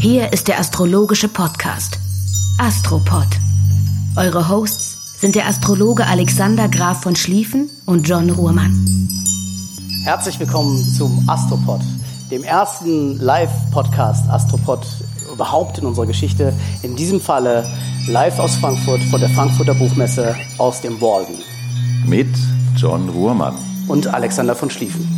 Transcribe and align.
Hier 0.00 0.32
ist 0.32 0.48
der 0.48 0.58
astrologische 0.58 1.28
Podcast 1.28 1.98
Astropod. 2.56 3.26
Eure 4.16 4.48
Hosts 4.48 5.20
sind 5.20 5.34
der 5.34 5.46
Astrologe 5.46 6.06
Alexander 6.06 6.68
Graf 6.68 7.02
von 7.02 7.14
Schlieffen 7.14 7.68
und 7.84 8.08
John 8.08 8.30
Ruhrmann. 8.30 8.72
Herzlich 10.04 10.40
willkommen 10.40 10.82
zum 10.96 11.28
Astropod, 11.28 11.82
dem 12.30 12.42
ersten 12.42 13.18
Live-Podcast 13.18 14.30
Astropod 14.30 14.86
überhaupt 15.30 15.76
in 15.76 15.84
unserer 15.84 16.06
Geschichte. 16.06 16.54
In 16.82 16.96
diesem 16.96 17.20
Falle 17.20 17.70
live 18.06 18.38
aus 18.38 18.56
Frankfurt 18.56 19.02
von 19.10 19.20
der 19.20 19.28
Frankfurter 19.28 19.74
Buchmesse 19.74 20.34
aus 20.56 20.80
dem 20.80 21.02
Walden. 21.02 21.34
Mit 22.06 22.34
John 22.76 23.10
Ruhrmann. 23.10 23.56
Und 23.88 24.06
Alexander 24.06 24.54
von 24.54 24.70
Schlieffen. 24.70 25.17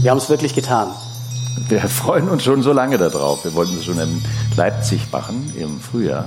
Wir 0.00 0.12
haben 0.12 0.18
es 0.18 0.28
wirklich 0.30 0.54
getan. 0.54 0.90
Wir 1.68 1.80
freuen 1.80 2.28
uns 2.28 2.44
schon 2.44 2.62
so 2.62 2.72
lange 2.72 2.98
darauf. 2.98 3.44
Wir 3.44 3.52
wollten 3.54 3.76
es 3.76 3.84
schon 3.84 3.98
in 3.98 4.22
Leipzig 4.56 5.10
machen 5.10 5.52
im 5.56 5.80
Frühjahr. 5.80 6.26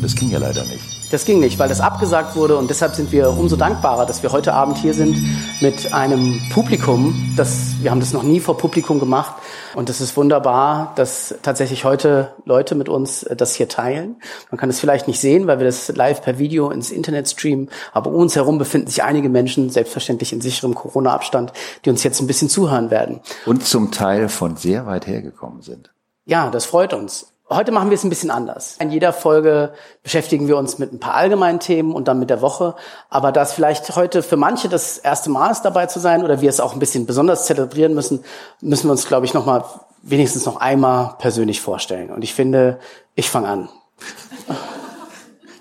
Das 0.00 0.14
ging 0.14 0.30
ja 0.30 0.38
leider 0.38 0.62
nicht. 0.64 0.91
Das 1.12 1.26
ging 1.26 1.40
nicht, 1.40 1.58
weil 1.58 1.68
das 1.68 1.82
abgesagt 1.82 2.36
wurde 2.36 2.56
und 2.56 2.70
deshalb 2.70 2.94
sind 2.94 3.12
wir 3.12 3.36
umso 3.36 3.54
dankbarer, 3.54 4.06
dass 4.06 4.22
wir 4.22 4.32
heute 4.32 4.54
Abend 4.54 4.78
hier 4.78 4.94
sind 4.94 5.14
mit 5.60 5.92
einem 5.92 6.40
Publikum. 6.50 7.34
Das, 7.36 7.74
wir 7.82 7.90
haben 7.90 8.00
das 8.00 8.14
noch 8.14 8.22
nie 8.22 8.40
vor 8.40 8.56
Publikum 8.56 8.98
gemacht 8.98 9.34
und 9.74 9.90
es 9.90 10.00
ist 10.00 10.16
wunderbar, 10.16 10.94
dass 10.96 11.34
tatsächlich 11.42 11.84
heute 11.84 12.32
Leute 12.46 12.74
mit 12.74 12.88
uns 12.88 13.24
äh, 13.24 13.36
das 13.36 13.54
hier 13.54 13.68
teilen. 13.68 14.16
Man 14.50 14.58
kann 14.58 14.70
es 14.70 14.80
vielleicht 14.80 15.06
nicht 15.06 15.20
sehen, 15.20 15.46
weil 15.46 15.58
wir 15.58 15.66
das 15.66 15.94
live 15.94 16.22
per 16.22 16.38
Video 16.38 16.70
ins 16.70 16.90
Internet 16.90 17.28
streamen, 17.28 17.68
aber 17.92 18.08
um 18.08 18.16
uns 18.16 18.34
herum 18.34 18.56
befinden 18.56 18.86
sich 18.86 19.02
einige 19.02 19.28
Menschen, 19.28 19.68
selbstverständlich 19.68 20.32
in 20.32 20.40
sicherem 20.40 20.74
Corona-Abstand, 20.74 21.52
die 21.84 21.90
uns 21.90 22.02
jetzt 22.04 22.22
ein 22.22 22.26
bisschen 22.26 22.48
zuhören 22.48 22.90
werden. 22.90 23.20
Und 23.44 23.66
zum 23.66 23.90
Teil 23.90 24.30
von 24.30 24.56
sehr 24.56 24.86
weit 24.86 25.06
hergekommen 25.06 25.60
sind. 25.60 25.90
Ja, 26.24 26.48
das 26.48 26.64
freut 26.64 26.94
uns. 26.94 27.31
Heute 27.50 27.72
machen 27.72 27.90
wir 27.90 27.96
es 27.96 28.04
ein 28.04 28.08
bisschen 28.08 28.30
anders. 28.30 28.76
In 28.78 28.90
jeder 28.90 29.12
Folge 29.12 29.74
beschäftigen 30.02 30.48
wir 30.48 30.56
uns 30.56 30.78
mit 30.78 30.92
ein 30.92 31.00
paar 31.00 31.14
allgemeinen 31.14 31.60
Themen 31.60 31.92
und 31.92 32.08
dann 32.08 32.18
mit 32.18 32.30
der 32.30 32.40
Woche. 32.40 32.74
Aber 33.10 33.30
da 33.30 33.42
es 33.42 33.52
vielleicht 33.52 33.94
heute 33.94 34.22
für 34.22 34.36
manche 34.36 34.68
das 34.68 34.96
erste 34.96 35.28
Mal 35.28 35.50
ist, 35.50 35.62
dabei 35.62 35.86
zu 35.86 36.00
sein 36.00 36.24
oder 36.24 36.40
wir 36.40 36.48
es 36.48 36.60
auch 36.60 36.72
ein 36.72 36.78
bisschen 36.78 37.04
besonders 37.04 37.44
zelebrieren 37.46 37.94
müssen, 37.94 38.24
müssen 38.60 38.86
wir 38.86 38.92
uns, 38.92 39.06
glaube 39.06 39.26
ich, 39.26 39.34
noch 39.34 39.44
mal 39.44 39.64
wenigstens 40.02 40.46
noch 40.46 40.56
einmal 40.56 41.14
persönlich 41.18 41.60
vorstellen. 41.60 42.10
Und 42.10 42.22
ich 42.22 42.34
finde, 42.34 42.78
ich 43.14 43.28
fange 43.28 43.48
an. 43.48 43.68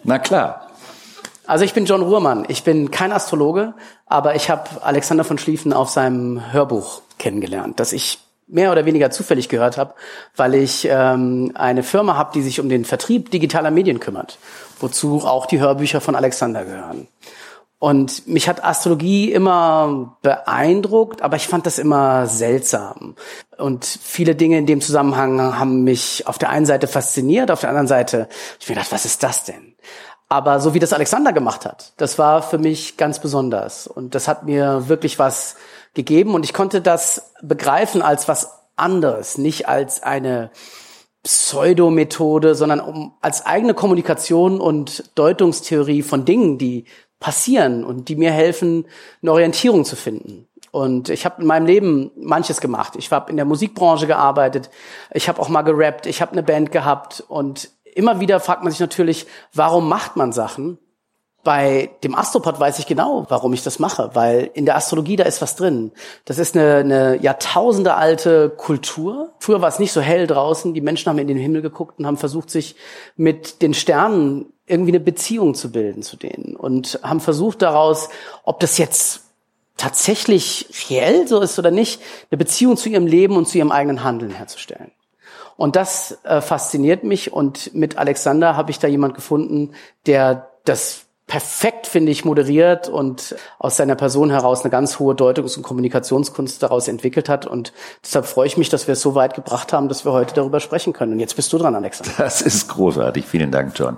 Na 0.04 0.18
klar. 0.18 0.68
Also 1.46 1.66
ich 1.66 1.74
bin 1.74 1.86
John 1.86 2.02
Ruhrmann. 2.02 2.46
Ich 2.48 2.64
bin 2.64 2.92
kein 2.92 3.12
Astrologe, 3.12 3.74
aber 4.06 4.36
ich 4.36 4.50
habe 4.50 4.70
Alexander 4.84 5.24
von 5.24 5.38
Schlieffen 5.38 5.74
auf 5.74 5.90
seinem 5.90 6.54
Hörbuch 6.54 7.02
kennengelernt, 7.18 7.80
das 7.80 7.92
ich 7.92 8.20
mehr 8.52 8.72
oder 8.72 8.86
weniger 8.86 9.10
zufällig 9.10 9.50
gehört 9.50 9.78
habe, 9.78 9.94
weil 10.36 10.54
ich 10.56 10.88
ähm, 10.90 11.52
eine 11.56 11.84
Firma 11.84 12.16
habe, 12.16 12.32
die 12.34 12.42
sich 12.42 12.60
um 12.60 12.70
den 12.70 12.86
Vertrieb 12.86 13.32
digitaler 13.32 13.72
Medien 13.72 14.00
kümmert, 14.00 14.38
wozu 14.80 15.22
auch 15.26 15.46
die 15.46 15.60
Hörbücher 15.60 16.02
von 16.02 16.16
Alexander 16.16 16.66
gehören. 16.66 17.08
Und 17.80 18.28
mich 18.28 18.48
hat 18.48 18.64
Astrologie 18.64 19.32
immer 19.32 20.16
beeindruckt, 20.22 21.24
aber 21.24 21.38
ich 21.38 21.48
fand 21.48 21.66
das 21.66 21.80
immer 21.80 22.28
seltsam. 22.28 23.16
Und 23.58 23.86
viele 23.86 24.36
Dinge 24.36 24.60
in 24.60 24.68
dem 24.68 24.82
Zusammenhang 24.82 25.58
haben 25.58 25.84
mich 25.84 26.28
auf 26.28 26.38
der 26.38 26.50
einen 26.50 26.68
Seite 26.68 26.86
fasziniert, 26.86 27.50
auf 27.50 27.62
der 27.62 27.70
anderen 27.70 27.88
Seite, 27.88 28.28
ich 28.60 28.70
mir 28.70 28.76
gedacht, 28.76 28.92
was 28.92 29.06
ist 29.06 29.24
das 29.24 29.46
denn? 29.46 29.74
Aber 30.30 30.60
so 30.60 30.76
wie 30.76 30.80
das 30.80 30.94
Alexander 30.94 31.34
gemacht 31.34 31.66
hat, 31.66 31.94
das 31.98 32.20
war 32.20 32.44
für 32.44 32.60
mich 32.60 32.98
ganz 32.98 33.20
besonders. 33.20 33.88
Und 33.88 34.14
das 34.14 34.28
hat 34.28 34.44
mir 34.44 34.88
wirklich 34.88 35.18
was 35.18 35.56
gegeben 35.94 36.34
und 36.34 36.46
ich 36.46 36.54
konnte 36.54 36.82
das 36.82 37.34
begreifen 37.42 38.02
als 38.02 38.28
was 38.28 38.62
anderes, 38.76 39.38
nicht 39.38 39.68
als 39.68 40.04
eine 40.04 40.52
Pseudomethode, 41.24 42.56
sondern 42.56 42.80
um, 42.80 43.14
als 43.22 43.46
eigene 43.46 43.74
Kommunikation 43.74 44.60
und 44.60 45.12
Deutungstheorie 45.16 46.02
von 46.02 46.26
Dingen, 46.26 46.58
die 46.58 46.86
passieren 47.20 47.84
und 47.84 48.10
die 48.10 48.16
mir 48.16 48.32
helfen, 48.32 48.86
eine 49.22 49.32
Orientierung 49.32 49.86
zu 49.86 49.96
finden. 49.96 50.48
Und 50.72 51.10
ich 51.10 51.26
habe 51.26 51.42
in 51.42 51.48
meinem 51.48 51.66
Leben 51.66 52.12
manches 52.16 52.62
gemacht. 52.62 52.96
Ich 52.98 53.12
habe 53.12 53.30
in 53.30 53.36
der 53.36 53.46
Musikbranche 53.46 54.08
gearbeitet, 54.08 54.70
ich 55.14 55.28
habe 55.28 55.40
auch 55.40 55.50
mal 55.50 55.62
gerappt, 55.62 56.08
ich 56.08 56.22
habe 56.22 56.32
eine 56.32 56.44
Band 56.44 56.72
gehabt 56.72 57.24
und 57.28 57.70
immer 57.94 58.20
wieder 58.20 58.40
fragt 58.40 58.64
man 58.64 58.72
sich 58.72 58.80
natürlich, 58.80 59.28
warum 59.54 59.88
macht 59.90 60.16
man 60.16 60.32
Sachen? 60.32 60.80
Bei 61.44 61.90
dem 62.04 62.14
Astropod 62.14 62.60
weiß 62.60 62.78
ich 62.80 62.86
genau, 62.86 63.26
warum 63.30 63.54
ich 63.54 63.64
das 63.64 63.80
mache, 63.80 64.12
weil 64.14 64.52
in 64.54 64.66
der 64.66 64.76
Astrologie 64.76 65.16
da 65.16 65.24
ist 65.24 65.42
was 65.42 65.56
drin. 65.56 65.92
Das 66.26 66.38
ist 66.38 66.56
eine, 66.56 66.76
eine 66.78 67.22
Jahrtausende 67.22 67.96
alte 67.96 68.50
Kultur. 68.50 69.32
Früher 69.40 69.62
war 69.62 69.70
es 69.70 69.80
nicht 69.80 69.92
so 69.92 70.02
hell 70.02 70.28
draußen. 70.28 70.74
Die 70.74 70.82
Menschen 70.82 71.10
haben 71.10 71.18
in 71.18 71.28
den 71.28 71.38
Himmel 71.38 71.64
geguckt 71.64 71.98
und 71.98 72.06
haben 72.06 72.18
versucht, 72.18 72.52
sich 72.52 72.76
mit 73.16 73.62
den 73.64 73.74
Sternen 73.74 74.54
irgendwie 74.68 74.92
eine 74.92 75.00
Beziehung 75.00 75.56
zu 75.56 75.72
bilden 75.72 76.04
zu 76.04 76.16
denen 76.16 76.56
und 76.56 77.00
haben 77.04 77.20
versucht 77.20 77.62
daraus, 77.62 78.10
ob 78.44 78.60
das 78.60 78.78
jetzt 78.78 79.24
tatsächlich 79.78 80.70
reell 80.90 81.28
so 81.28 81.42
ist 81.42 81.58
oder 81.58 81.72
nicht, 81.72 82.02
eine 82.30 82.38
Beziehung 82.38 82.78
zu 82.78 82.88
ihrem 82.88 83.08
Leben 83.08 83.36
und 83.36 83.48
zu 83.48 83.58
ihrem 83.58 83.72
eigenen 83.72 84.04
Handeln 84.04 84.32
herzustellen. 84.32 84.92
Und 85.58 85.76
das 85.76 86.20
äh, 86.24 86.40
fasziniert 86.40 87.04
mich 87.04 87.34
und 87.34 87.74
mit 87.74 87.98
Alexander 87.98 88.56
habe 88.56 88.72
ich 88.72 88.80
da 88.80 88.88
jemand 88.88 89.16
gefunden, 89.16 89.74
der 90.06 90.52
das 90.66 91.06
perfekt, 91.32 91.88
finde 91.88 92.12
ich, 92.12 92.26
moderiert 92.26 92.90
und 92.90 93.38
aus 93.58 93.78
seiner 93.78 93.96
Person 93.96 94.32
heraus 94.32 94.64
eine 94.64 94.70
ganz 94.70 95.00
hohe 95.00 95.16
Deutungs- 95.16 95.56
und 95.56 95.64
Kommunikationskunst 95.64 96.62
daraus 96.62 96.90
entwickelt 96.90 97.30
hat. 97.30 97.46
Und 97.46 97.72
deshalb 98.04 98.26
freue 98.26 98.48
ich 98.48 98.58
mich, 98.58 98.68
dass 98.68 98.88
wir 98.88 98.94
es 98.94 99.02
so 99.02 99.16
weit 99.16 99.34
gebracht 99.34 99.72
haben, 99.72 99.88
dass 99.88 100.04
wir 100.04 100.12
heute 100.12 100.34
darüber 100.34 100.60
sprechen 100.60 100.92
können. 100.92 101.14
Und 101.14 101.20
jetzt 101.22 101.38
bist 101.38 101.54
du 101.54 101.58
dran, 101.58 101.74
Alexa. 101.74 102.04
Das 102.18 102.42
ist 102.42 102.68
großartig. 102.68 103.26
Vielen 103.26 103.50
Dank, 103.50 103.80
John. 103.80 103.96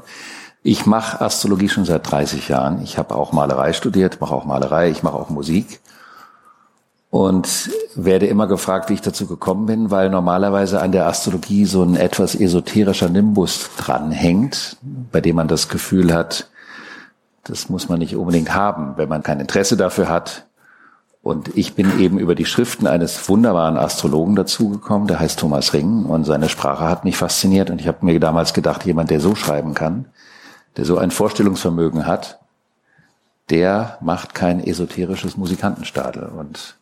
Ich 0.62 0.86
mache 0.86 1.22
Astrologie 1.22 1.70
schon 1.70 1.86
seit 1.86 2.10
30 2.12 2.50
Jahren. 2.50 2.84
Ich 2.84 3.00
habe 3.00 3.16
auch 3.16 3.32
Malerei 3.32 3.74
studiert, 3.74 4.22
mache 4.22 4.36
auch 4.36 4.46
Malerei, 4.46 4.92
ich 4.92 5.02
mache 5.02 5.16
auch 5.16 5.30
Musik 5.30 5.82
und 7.10 7.72
werde 7.96 8.28
immer 8.28 8.46
gefragt, 8.46 8.92
wie 8.92 8.94
ich 8.94 9.02
dazu 9.02 9.26
gekommen 9.26 9.66
bin, 9.66 9.90
weil 9.90 10.12
normalerweise 10.12 10.82
an 10.82 10.92
der 10.92 11.08
Astrologie 11.08 11.66
so 11.66 11.82
ein 11.82 11.96
etwas 11.96 12.36
esoterischer 12.36 13.10
Nimbus 13.10 13.72
dranhängt, 13.76 14.78
bei 15.12 15.20
dem 15.20 15.38
man 15.38 15.48
das 15.48 15.68
Gefühl 15.68 16.14
hat, 16.14 16.48
das 17.44 17.70
muss 17.70 17.90
man 17.90 18.00
nicht 18.00 18.16
unbedingt 18.16 18.54
haben, 18.54 18.94
wenn 18.98 19.10
man 19.10 19.24
kein 19.24 19.40
Interesse 19.40 19.78
dafür 19.78 20.10
hat. 20.10 20.46
Und 21.22 21.56
ich 21.56 21.74
bin 21.74 22.00
eben 22.00 22.20
über 22.20 22.36
die 22.36 22.46
Schriften 22.46 22.86
eines 22.86 23.30
wunderbaren 23.30 23.78
Astrologen 23.78 24.36
dazugekommen, 24.36 25.08
der 25.08 25.20
heißt 25.20 25.40
Thomas 25.40 25.74
Ring 25.74 26.06
und 26.06 26.26
seine 26.26 26.50
Sprache 26.50 26.90
hat 26.90 27.06
mich 27.06 27.16
fasziniert 27.16 27.70
und 27.70 27.80
ich 27.80 27.88
habe 27.88 28.06
mir 28.06 28.20
damals 28.20 28.54
gedacht, 28.54 28.86
jemand, 28.86 29.10
der 29.10 29.22
so 29.22 29.34
schreiben 29.34 29.74
kann, 29.74 30.06
der 30.76 30.84
so 30.84 30.98
ein 30.98 31.12
Vorstellungsvermögen 31.12 32.06
hat, 32.06 32.40
der 33.50 33.98
macht 34.02 34.36
kein 34.36 34.62
esoterisches 34.62 35.38
Musikantenstadel 35.38 36.24
und 36.24 36.76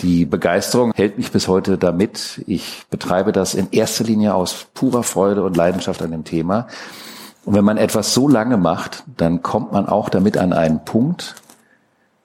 die 0.00 0.24
Begeisterung 0.24 0.92
hält 0.94 1.18
mich 1.18 1.32
bis 1.32 1.48
heute 1.48 1.76
damit. 1.76 2.42
Ich 2.46 2.84
betreibe 2.88 3.32
das 3.32 3.54
in 3.54 3.68
erster 3.72 4.04
Linie 4.04 4.34
aus 4.34 4.66
purer 4.72 5.02
Freude 5.02 5.42
und 5.42 5.56
Leidenschaft 5.56 6.00
an 6.02 6.12
dem 6.12 6.24
Thema. 6.24 6.68
Und 7.44 7.54
wenn 7.54 7.64
man 7.64 7.76
etwas 7.76 8.14
so 8.14 8.28
lange 8.28 8.56
macht, 8.56 9.04
dann 9.16 9.42
kommt 9.42 9.72
man 9.72 9.86
auch 9.86 10.08
damit 10.08 10.36
an 10.36 10.52
einen 10.52 10.84
Punkt, 10.84 11.36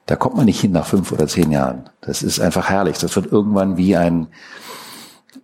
da 0.05 0.15
kommt 0.15 0.35
man 0.35 0.45
nicht 0.45 0.59
hin 0.59 0.71
nach 0.71 0.85
fünf 0.85 1.11
oder 1.11 1.27
zehn 1.27 1.51
Jahren. 1.51 1.89
Das 2.01 2.23
ist 2.23 2.39
einfach 2.39 2.69
herrlich. 2.69 2.97
Das 2.97 3.15
wird 3.15 3.31
irgendwann 3.31 3.77
wie 3.77 3.95
ein, 3.95 4.27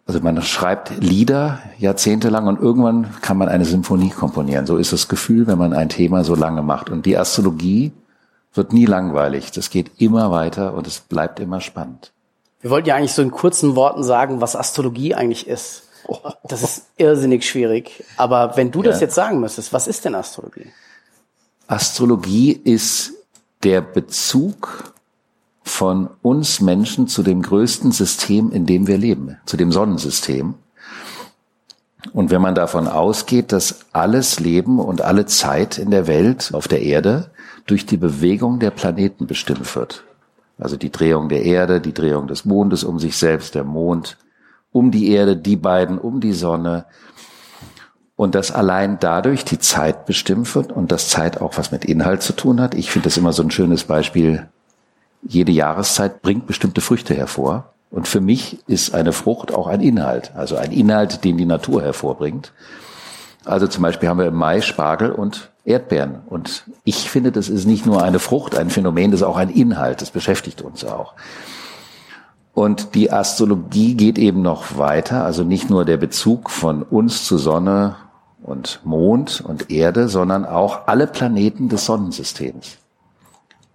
also 0.06 0.20
man 0.20 0.42
schreibt 0.42 0.92
Lieder 1.02 1.60
jahrzehntelang 1.78 2.48
und 2.48 2.60
irgendwann 2.60 3.10
kann 3.22 3.38
man 3.38 3.48
eine 3.48 3.64
Symphonie 3.64 4.10
komponieren. 4.10 4.66
So 4.66 4.76
ist 4.78 4.92
das 4.92 5.08
Gefühl, 5.08 5.48
wenn 5.48 5.58
man 5.58 5.74
ein 5.74 5.88
Thema 5.88 6.26
so 6.26 6.36
lange 6.36 6.62
macht. 6.62 6.90
Und 6.90 7.06
die 7.06 7.18
Astrologie 7.18 7.94
wird 8.54 8.74
nie 8.74 8.86
langweilig. 8.86 9.52
Das 9.52 9.70
geht 9.70 10.02
immer 10.02 10.32
weiter 10.32 10.74
und 10.74 10.88
es 10.88 11.00
bleibt 11.00 11.40
immer 11.40 11.62
spannend. 11.62 12.12
Wir 12.62 12.72
wollten 12.72 12.90
ja 12.90 12.96
eigentlich 12.96 13.14
so 13.14 13.22
in 13.22 13.32
kurzen 13.32 13.76
Worten 13.78 14.04
sagen, 14.04 14.42
was 14.42 14.58
Astrologie 14.58 15.16
eigentlich 15.16 15.48
ist. 15.48 15.84
Das 16.44 16.64
ist 16.64 16.88
irrsinnig 16.98 17.48
schwierig. 17.48 18.04
Aber 18.18 18.58
wenn 18.58 18.72
du 18.72 18.82
das 18.82 19.02
jetzt 19.02 19.16
sagen 19.16 19.40
müsstest, 19.40 19.72
was 19.72 19.88
ist 19.88 20.06
denn 20.06 20.16
Astrologie? 20.16 20.72
Astrologie 21.68 22.52
ist 22.52 23.14
der 23.64 23.82
Bezug 23.82 24.94
von 25.64 26.10
uns 26.24 26.62
Menschen 26.62 27.08
zu 27.08 27.22
dem 27.22 27.44
größten 27.44 27.92
System, 27.92 28.52
in 28.52 28.66
dem 28.66 28.88
wir 28.88 28.98
leben, 28.98 29.38
zu 29.46 29.56
dem 29.56 29.72
Sonnensystem. 29.72 30.56
Und 32.14 32.32
wenn 32.32 32.42
man 32.42 32.56
davon 32.56 32.88
ausgeht, 32.88 33.52
dass 33.52 33.86
alles 33.92 34.40
Leben 34.40 34.80
und 34.80 35.02
alle 35.02 35.26
Zeit 35.26 35.78
in 35.78 35.92
der 35.92 36.08
Welt, 36.08 36.52
auf 36.54 36.68
der 36.68 36.82
Erde, 36.82 37.30
durch 37.66 37.86
die 37.86 37.98
Bewegung 37.98 38.60
der 38.60 38.72
Planeten 38.72 39.28
bestimmt 39.28 39.76
wird. 39.76 40.04
Also 40.58 40.76
die 40.76 40.92
Drehung 40.92 41.30
der 41.30 41.44
Erde, 41.44 41.80
die 41.80 41.94
Drehung 41.94 42.28
des 42.28 42.46
Mondes 42.46 42.84
um 42.84 43.00
sich 43.00 43.16
selbst, 43.16 43.54
der 43.54 43.64
Mond 43.64 44.18
um 44.72 44.92
die 44.92 45.12
Erde, 45.12 45.36
die 45.36 45.56
beiden 45.56 45.98
um 45.98 46.20
die 46.20 46.34
Sonne. 46.34 46.86
Und 48.16 48.36
dass 48.36 48.52
allein 48.52 49.00
dadurch 49.00 49.46
die 49.46 49.60
Zeit 49.60 50.06
bestimmt 50.06 50.54
wird 50.54 50.72
und 50.72 50.92
dass 50.92 51.10
Zeit 51.10 51.40
auch 51.42 51.58
was 51.58 51.72
mit 51.72 51.86
Inhalt 51.86 52.22
zu 52.22 52.34
tun 52.34 52.60
hat. 52.60 52.76
Ich 52.76 52.92
finde 52.92 53.06
das 53.06 53.18
immer 53.18 53.32
so 53.32 53.44
ein 53.44 53.52
schönes 53.52 53.86
Beispiel. 53.86 54.50
Jede 55.22 55.52
Jahreszeit 55.52 56.22
bringt 56.22 56.46
bestimmte 56.46 56.82
Früchte 56.82 57.14
hervor. 57.14 57.74
Und 57.92 58.08
für 58.08 58.22
mich 58.22 58.60
ist 58.68 58.94
eine 58.94 59.14
Frucht 59.14 59.54
auch 59.54 59.68
ein 59.68 59.82
Inhalt, 59.82 60.32
also 60.36 60.58
ein 60.58 60.72
Inhalt, 60.72 61.24
den 61.24 61.38
die 61.38 61.46
Natur 61.46 61.82
hervorbringt. 61.82 62.54
Also 63.46 63.68
zum 63.68 63.82
Beispiel 63.82 64.10
haben 64.10 64.20
wir 64.20 64.28
im 64.28 64.36
Mai 64.36 64.62
Spargel 64.62 65.12
und 65.12 65.50
Erdbeeren. 65.66 66.20
Und 66.28 66.66
ich 66.84 67.10
finde, 67.10 67.32
das 67.32 67.50
ist 67.50 67.66
nicht 67.66 67.86
nur 67.86 68.04
eine 68.04 68.20
Frucht, 68.20 68.56
ein 68.56 68.70
Phänomen, 68.70 69.12
das 69.12 69.22
ist 69.22 69.26
auch 69.26 69.38
ein 69.38 69.50
Inhalt, 69.50 70.02
das 70.02 70.12
beschäftigt 70.12 70.62
uns 70.62 70.86
auch. 70.86 71.14
Und 72.60 72.94
die 72.94 73.10
Astrologie 73.10 73.96
geht 73.96 74.18
eben 74.18 74.42
noch 74.42 74.78
weiter, 74.78 75.24
also 75.24 75.46
nicht 75.46 75.70
nur 75.70 75.86
der 75.86 75.96
Bezug 75.96 76.50
von 76.50 76.84
uns 76.84 77.24
zu 77.24 77.38
Sonne 77.38 77.96
und 78.44 78.82
Mond 78.84 79.40
und 79.48 79.72
Erde, 79.72 80.10
sondern 80.10 80.46
auch 80.46 80.86
alle 80.88 81.08
Planeten 81.08 81.70
des 81.70 81.86
Sonnensystems. 81.86 82.80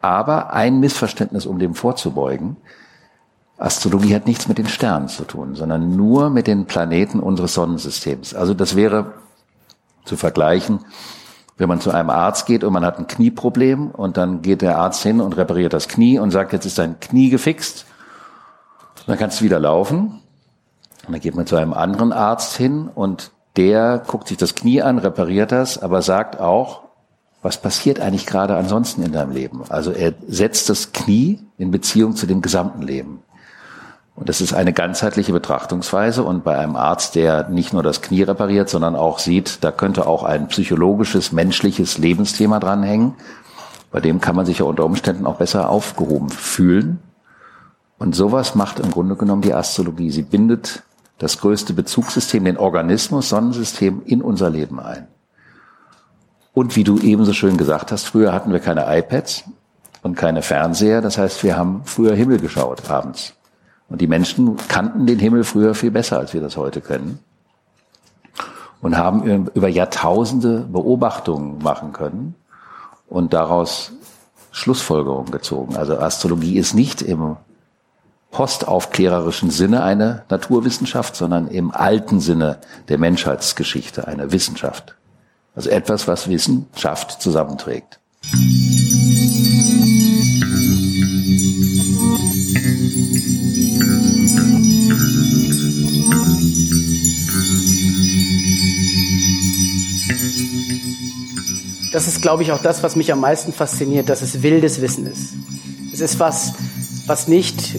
Aber 0.02 0.52
ein 0.52 0.80
Missverständnis, 0.80 1.46
um 1.46 1.58
dem 1.58 1.74
vorzubeugen, 1.74 2.58
Astrologie 3.56 4.14
hat 4.14 4.26
nichts 4.26 4.48
mit 4.48 4.58
den 4.58 4.68
Sternen 4.68 5.08
zu 5.08 5.24
tun, 5.24 5.54
sondern 5.54 5.96
nur 5.96 6.28
mit 6.28 6.46
den 6.46 6.66
Planeten 6.66 7.20
unseres 7.20 7.54
Sonnensystems. 7.54 8.34
Also 8.34 8.52
das 8.52 8.76
wäre 8.76 9.14
zu 10.04 10.18
vergleichen, 10.18 10.80
wenn 11.56 11.70
man 11.70 11.80
zu 11.80 11.90
einem 11.90 12.10
Arzt 12.10 12.44
geht 12.44 12.62
und 12.62 12.74
man 12.74 12.84
hat 12.84 12.98
ein 12.98 13.06
Knieproblem 13.06 13.92
und 13.92 14.18
dann 14.18 14.42
geht 14.42 14.60
der 14.60 14.76
Arzt 14.76 15.02
hin 15.02 15.22
und 15.22 15.38
repariert 15.38 15.72
das 15.72 15.88
Knie 15.88 16.18
und 16.18 16.32
sagt, 16.32 16.52
jetzt 16.52 16.66
ist 16.66 16.76
dein 16.76 17.00
Knie 17.00 17.30
gefixt, 17.30 17.86
dann 19.06 19.18
kannst 19.18 19.40
du 19.40 19.44
wieder 19.44 19.60
laufen. 19.60 20.20
Und 21.06 21.12
dann 21.12 21.20
geht 21.20 21.34
man 21.34 21.46
zu 21.46 21.56
einem 21.56 21.74
anderen 21.74 22.12
Arzt 22.12 22.56
hin 22.56 22.88
und 22.94 23.30
der 23.56 24.02
guckt 24.06 24.28
sich 24.28 24.36
das 24.36 24.54
Knie 24.54 24.82
an, 24.82 24.98
repariert 24.98 25.52
das, 25.52 25.78
aber 25.78 26.02
sagt 26.02 26.40
auch, 26.40 26.82
was 27.42 27.58
passiert 27.58 28.00
eigentlich 28.00 28.26
gerade 28.26 28.56
ansonsten 28.56 29.02
in 29.02 29.12
deinem 29.12 29.32
Leben? 29.32 29.62
Also 29.68 29.92
er 29.92 30.14
setzt 30.26 30.70
das 30.70 30.92
Knie 30.92 31.40
in 31.58 31.70
Beziehung 31.70 32.16
zu 32.16 32.26
dem 32.26 32.40
gesamten 32.40 32.82
Leben. 32.82 33.22
Und 34.16 34.28
das 34.28 34.40
ist 34.40 34.54
eine 34.54 34.72
ganzheitliche 34.72 35.32
Betrachtungsweise. 35.32 36.22
Und 36.22 36.44
bei 36.44 36.56
einem 36.56 36.76
Arzt, 36.76 37.16
der 37.16 37.48
nicht 37.48 37.72
nur 37.72 37.82
das 37.82 38.00
Knie 38.00 38.22
repariert, 38.22 38.68
sondern 38.68 38.96
auch 38.96 39.18
sieht, 39.18 39.62
da 39.62 39.72
könnte 39.72 40.06
auch 40.06 40.22
ein 40.22 40.48
psychologisches, 40.48 41.32
menschliches 41.32 41.98
Lebensthema 41.98 42.60
dranhängen, 42.60 43.14
bei 43.90 44.00
dem 44.00 44.20
kann 44.20 44.34
man 44.34 44.46
sich 44.46 44.58
ja 44.58 44.64
unter 44.64 44.84
Umständen 44.84 45.26
auch 45.26 45.36
besser 45.36 45.68
aufgehoben 45.68 46.28
fühlen. 46.30 47.00
Und 47.98 48.14
sowas 48.14 48.54
macht 48.54 48.80
im 48.80 48.90
Grunde 48.90 49.16
genommen 49.16 49.42
die 49.42 49.54
Astrologie. 49.54 50.10
Sie 50.10 50.22
bindet 50.22 50.82
das 51.18 51.38
größte 51.38 51.72
Bezugssystem, 51.72 52.44
den 52.44 52.56
Organismus, 52.56 53.28
Sonnensystem 53.28 54.02
in 54.04 54.20
unser 54.20 54.50
Leben 54.50 54.80
ein. 54.80 55.06
Und 56.52 56.76
wie 56.76 56.84
du 56.84 56.98
ebenso 56.98 57.32
schön 57.32 57.56
gesagt 57.56 57.92
hast, 57.92 58.04
früher 58.04 58.32
hatten 58.32 58.52
wir 58.52 58.60
keine 58.60 58.84
iPads 58.86 59.44
und 60.02 60.16
keine 60.16 60.42
Fernseher. 60.42 61.00
Das 61.00 61.18
heißt, 61.18 61.42
wir 61.42 61.56
haben 61.56 61.82
früher 61.84 62.14
Himmel 62.14 62.38
geschaut 62.38 62.88
abends. 62.90 63.34
Und 63.88 64.00
die 64.00 64.06
Menschen 64.06 64.56
kannten 64.68 65.06
den 65.06 65.18
Himmel 65.18 65.44
früher 65.44 65.74
viel 65.74 65.90
besser, 65.90 66.18
als 66.18 66.32
wir 66.32 66.40
das 66.40 66.56
heute 66.56 66.80
können. 66.80 67.18
Und 68.80 68.96
haben 68.96 69.48
über 69.54 69.68
Jahrtausende 69.68 70.60
Beobachtungen 70.70 71.58
machen 71.62 71.92
können 71.92 72.34
und 73.08 73.32
daraus 73.32 73.92
Schlussfolgerungen 74.50 75.30
gezogen. 75.30 75.76
Also 75.76 75.98
Astrologie 75.98 76.58
ist 76.58 76.74
nicht 76.74 77.02
im 77.02 77.36
postaufklärerischen 78.34 79.50
Sinne 79.50 79.84
eine 79.84 80.24
Naturwissenschaft, 80.28 81.14
sondern 81.14 81.46
im 81.46 81.70
alten 81.70 82.18
Sinne 82.18 82.58
der 82.88 82.98
Menschheitsgeschichte 82.98 84.08
eine 84.08 84.32
Wissenschaft. 84.32 84.96
Also 85.54 85.70
etwas, 85.70 86.08
was 86.08 86.28
Wissenschaft 86.28 87.22
zusammenträgt. 87.22 88.00
Das 101.92 102.08
ist, 102.08 102.20
glaube 102.20 102.42
ich, 102.42 102.50
auch 102.50 102.60
das, 102.60 102.82
was 102.82 102.96
mich 102.96 103.12
am 103.12 103.20
meisten 103.20 103.52
fasziniert, 103.52 104.08
dass 104.08 104.22
es 104.22 104.42
wildes 104.42 104.80
Wissen 104.80 105.06
ist. 105.06 105.34
Es 105.92 106.00
ist 106.00 106.18
was, 106.18 106.54
was 107.06 107.28
nicht 107.28 107.76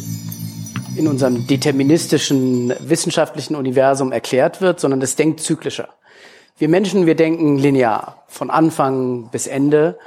in 0.97 1.07
unserem 1.07 1.47
deterministischen 1.47 2.73
wissenschaftlichen 2.79 3.55
Universum 3.55 4.11
erklärt 4.11 4.61
wird, 4.61 4.79
sondern 4.79 5.01
es 5.01 5.15
denkt 5.15 5.39
zyklischer. 5.39 5.89
Wir 6.57 6.69
Menschen, 6.69 7.05
wir 7.05 7.15
denken 7.15 7.57
linear, 7.57 8.23
von 8.27 8.49
Anfang 8.49 9.29
bis 9.29 9.47
Ende 9.47 9.97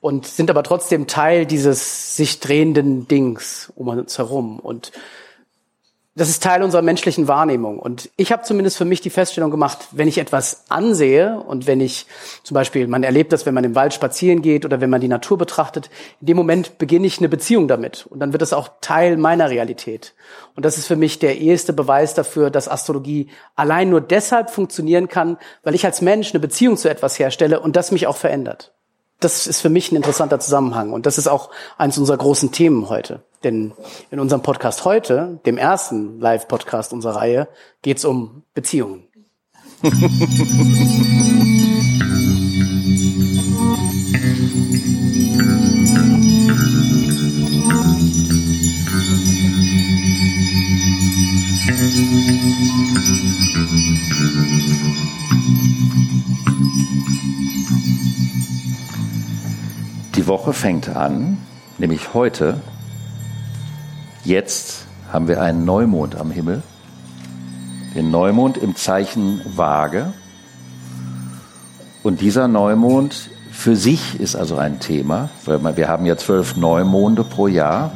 und 0.00 0.26
sind 0.26 0.50
aber 0.50 0.62
trotzdem 0.62 1.06
Teil 1.06 1.44
dieses 1.44 2.16
sich 2.16 2.40
drehenden 2.40 3.08
Dings 3.08 3.72
um 3.76 3.88
uns 3.88 4.16
herum. 4.16 4.58
Und 4.58 4.92
das 6.18 6.28
ist 6.28 6.42
Teil 6.42 6.64
unserer 6.64 6.82
menschlichen 6.82 7.28
Wahrnehmung. 7.28 7.78
Und 7.78 8.10
ich 8.16 8.32
habe 8.32 8.42
zumindest 8.42 8.76
für 8.76 8.84
mich 8.84 9.00
die 9.00 9.10
Feststellung 9.10 9.52
gemacht, 9.52 9.88
wenn 9.92 10.08
ich 10.08 10.18
etwas 10.18 10.64
ansehe 10.68 11.38
und 11.38 11.68
wenn 11.68 11.80
ich 11.80 12.06
zum 12.42 12.56
Beispiel, 12.56 12.88
man 12.88 13.04
erlebt 13.04 13.32
das, 13.32 13.46
wenn 13.46 13.54
man 13.54 13.62
im 13.62 13.76
Wald 13.76 13.94
spazieren 13.94 14.42
geht 14.42 14.64
oder 14.64 14.80
wenn 14.80 14.90
man 14.90 15.00
die 15.00 15.08
Natur 15.08 15.38
betrachtet, 15.38 15.90
in 16.20 16.26
dem 16.26 16.36
Moment 16.36 16.76
beginne 16.78 17.06
ich 17.06 17.18
eine 17.18 17.28
Beziehung 17.28 17.68
damit. 17.68 18.06
Und 18.06 18.18
dann 18.18 18.32
wird 18.32 18.42
es 18.42 18.52
auch 18.52 18.68
Teil 18.80 19.16
meiner 19.16 19.48
Realität. 19.48 20.14
Und 20.56 20.64
das 20.64 20.76
ist 20.76 20.88
für 20.88 20.96
mich 20.96 21.20
der 21.20 21.38
eheste 21.38 21.72
Beweis 21.72 22.14
dafür, 22.14 22.50
dass 22.50 22.68
Astrologie 22.68 23.28
allein 23.54 23.88
nur 23.88 24.00
deshalb 24.00 24.50
funktionieren 24.50 25.06
kann, 25.06 25.38
weil 25.62 25.76
ich 25.76 25.86
als 25.86 26.02
Mensch 26.02 26.32
eine 26.32 26.40
Beziehung 26.40 26.76
zu 26.76 26.90
etwas 26.90 27.18
herstelle 27.20 27.60
und 27.60 27.76
das 27.76 27.92
mich 27.92 28.08
auch 28.08 28.16
verändert. 28.16 28.72
Das 29.20 29.46
ist 29.46 29.60
für 29.60 29.68
mich 29.68 29.90
ein 29.90 29.96
interessanter 29.96 30.38
Zusammenhang. 30.38 30.92
Und 30.92 31.06
das 31.06 31.18
ist 31.18 31.26
auch 31.26 31.50
eines 31.76 31.98
unserer 31.98 32.18
großen 32.18 32.52
Themen 32.52 32.88
heute. 32.88 33.22
Denn 33.42 33.72
in 34.10 34.20
unserem 34.20 34.42
Podcast 34.42 34.84
heute, 34.84 35.40
dem 35.46 35.58
ersten 35.58 36.20
Live-Podcast 36.20 36.92
unserer 36.92 37.16
Reihe, 37.16 37.48
geht 37.82 37.98
es 37.98 38.04
um 38.04 38.42
Beziehungen. 38.54 39.08
Woche 60.28 60.52
fängt 60.52 60.88
an, 60.88 61.38
nämlich 61.78 62.14
heute 62.14 62.60
Jetzt 64.24 64.86
haben 65.10 65.26
wir 65.26 65.40
einen 65.40 65.64
Neumond 65.64 66.16
am 66.16 66.30
Himmel, 66.30 66.62
den 67.94 68.10
Neumond 68.10 68.58
im 68.58 68.76
Zeichen 68.76 69.40
Waage. 69.56 70.12
Und 72.02 72.20
dieser 72.20 72.46
Neumond 72.46 73.30
für 73.50 73.74
sich 73.74 74.20
ist 74.20 74.36
also 74.36 74.58
ein 74.58 74.80
Thema, 74.80 75.30
weil 75.46 75.76
wir 75.78 75.88
haben 75.88 76.04
ja 76.04 76.18
zwölf 76.18 76.56
Neumonde 76.56 77.24
pro 77.24 77.46
Jahr. 77.46 77.92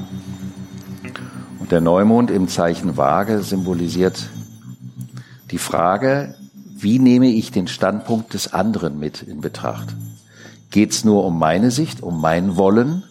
Und 1.58 1.70
der 1.70 1.82
Neumond 1.82 2.30
im 2.30 2.48
Zeichen 2.48 2.96
Waage 2.96 3.42
symbolisiert 3.42 4.30
die 5.50 5.58
Frage, 5.58 6.34
wie 6.74 6.98
nehme 6.98 7.26
ich 7.26 7.50
den 7.50 7.68
Standpunkt 7.68 8.32
des 8.32 8.54
anderen 8.54 8.98
mit 8.98 9.22
in 9.22 9.42
Betracht? 9.42 9.94
Geht 10.72 10.92
es 10.92 11.04
nur 11.04 11.24
um 11.24 11.38
meine 11.38 11.70
Sicht, 11.70 12.02
um 12.02 12.20
mein 12.20 12.56
Wollen? 12.56 13.04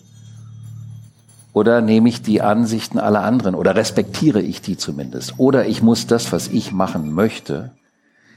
Oder 1.53 1.81
nehme 1.81 2.09
ich 2.09 2.21
die 2.21 2.41
Ansichten 2.41 2.97
aller 2.97 3.23
anderen 3.23 3.55
oder 3.55 3.75
respektiere 3.75 4.41
ich 4.41 4.61
die 4.61 4.77
zumindest? 4.77 5.35
Oder 5.37 5.67
ich 5.67 5.83
muss 5.83 6.07
das, 6.07 6.31
was 6.31 6.47
ich 6.47 6.71
machen 6.71 7.13
möchte, 7.13 7.71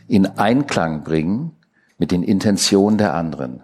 in 0.09 0.27
Einklang 0.27 1.05
bringen 1.05 1.53
mit 1.97 2.11
den 2.11 2.23
Intentionen 2.23 2.99
der 2.99 3.15
anderen. 3.15 3.63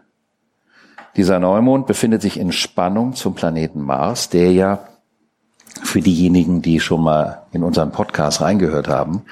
Dieser 1.17 1.41
Neumond 1.41 1.87
befindet 1.87 2.23
sich 2.23 2.39
in 2.39 2.53
Spannung 2.53 3.15
zum 3.15 3.35
Planeten 3.35 3.83
Mars, 3.83 4.31
der 4.31 4.53
ja 4.53 4.79
für 5.83 6.01
diejenigen, 6.01 6.63
die 6.63 6.81
schon 6.81 7.03
mal 7.03 7.43
in 7.53 7.65
unseren 7.65 7.93
Podcast 7.93 8.41
reingehört 8.41 8.89
haben, 8.89 9.23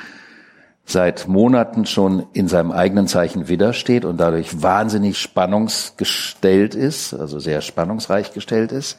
seit 0.89 1.29
Monaten 1.29 1.85
schon 1.85 2.25
in 2.33 2.49
seinem 2.49 2.73
eigenen 2.73 3.07
Zeichen 3.07 3.49
widersteht 3.49 4.07
und 4.07 4.19
dadurch 4.19 4.63
wahnsinnig 4.63 5.19
spannungsgestellt 5.19 6.75
ist, 6.75 7.13
also 7.13 7.39
sehr 7.39 7.61
spannungsreich 7.61 8.33
gestellt 8.33 8.73
ist, 8.73 8.99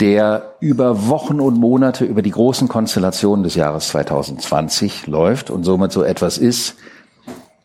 der 0.00 0.54
über 0.58 1.06
Wochen 1.06 1.38
und 1.38 1.56
Monate 1.56 2.04
über 2.04 2.20
die 2.20 2.32
großen 2.32 2.66
Konstellationen 2.66 3.44
des 3.44 3.54
Jahres 3.54 3.88
2020 3.90 5.06
läuft 5.06 5.50
und 5.50 5.62
somit 5.62 5.92
so 5.92 6.02
etwas 6.02 6.36
ist 6.36 6.74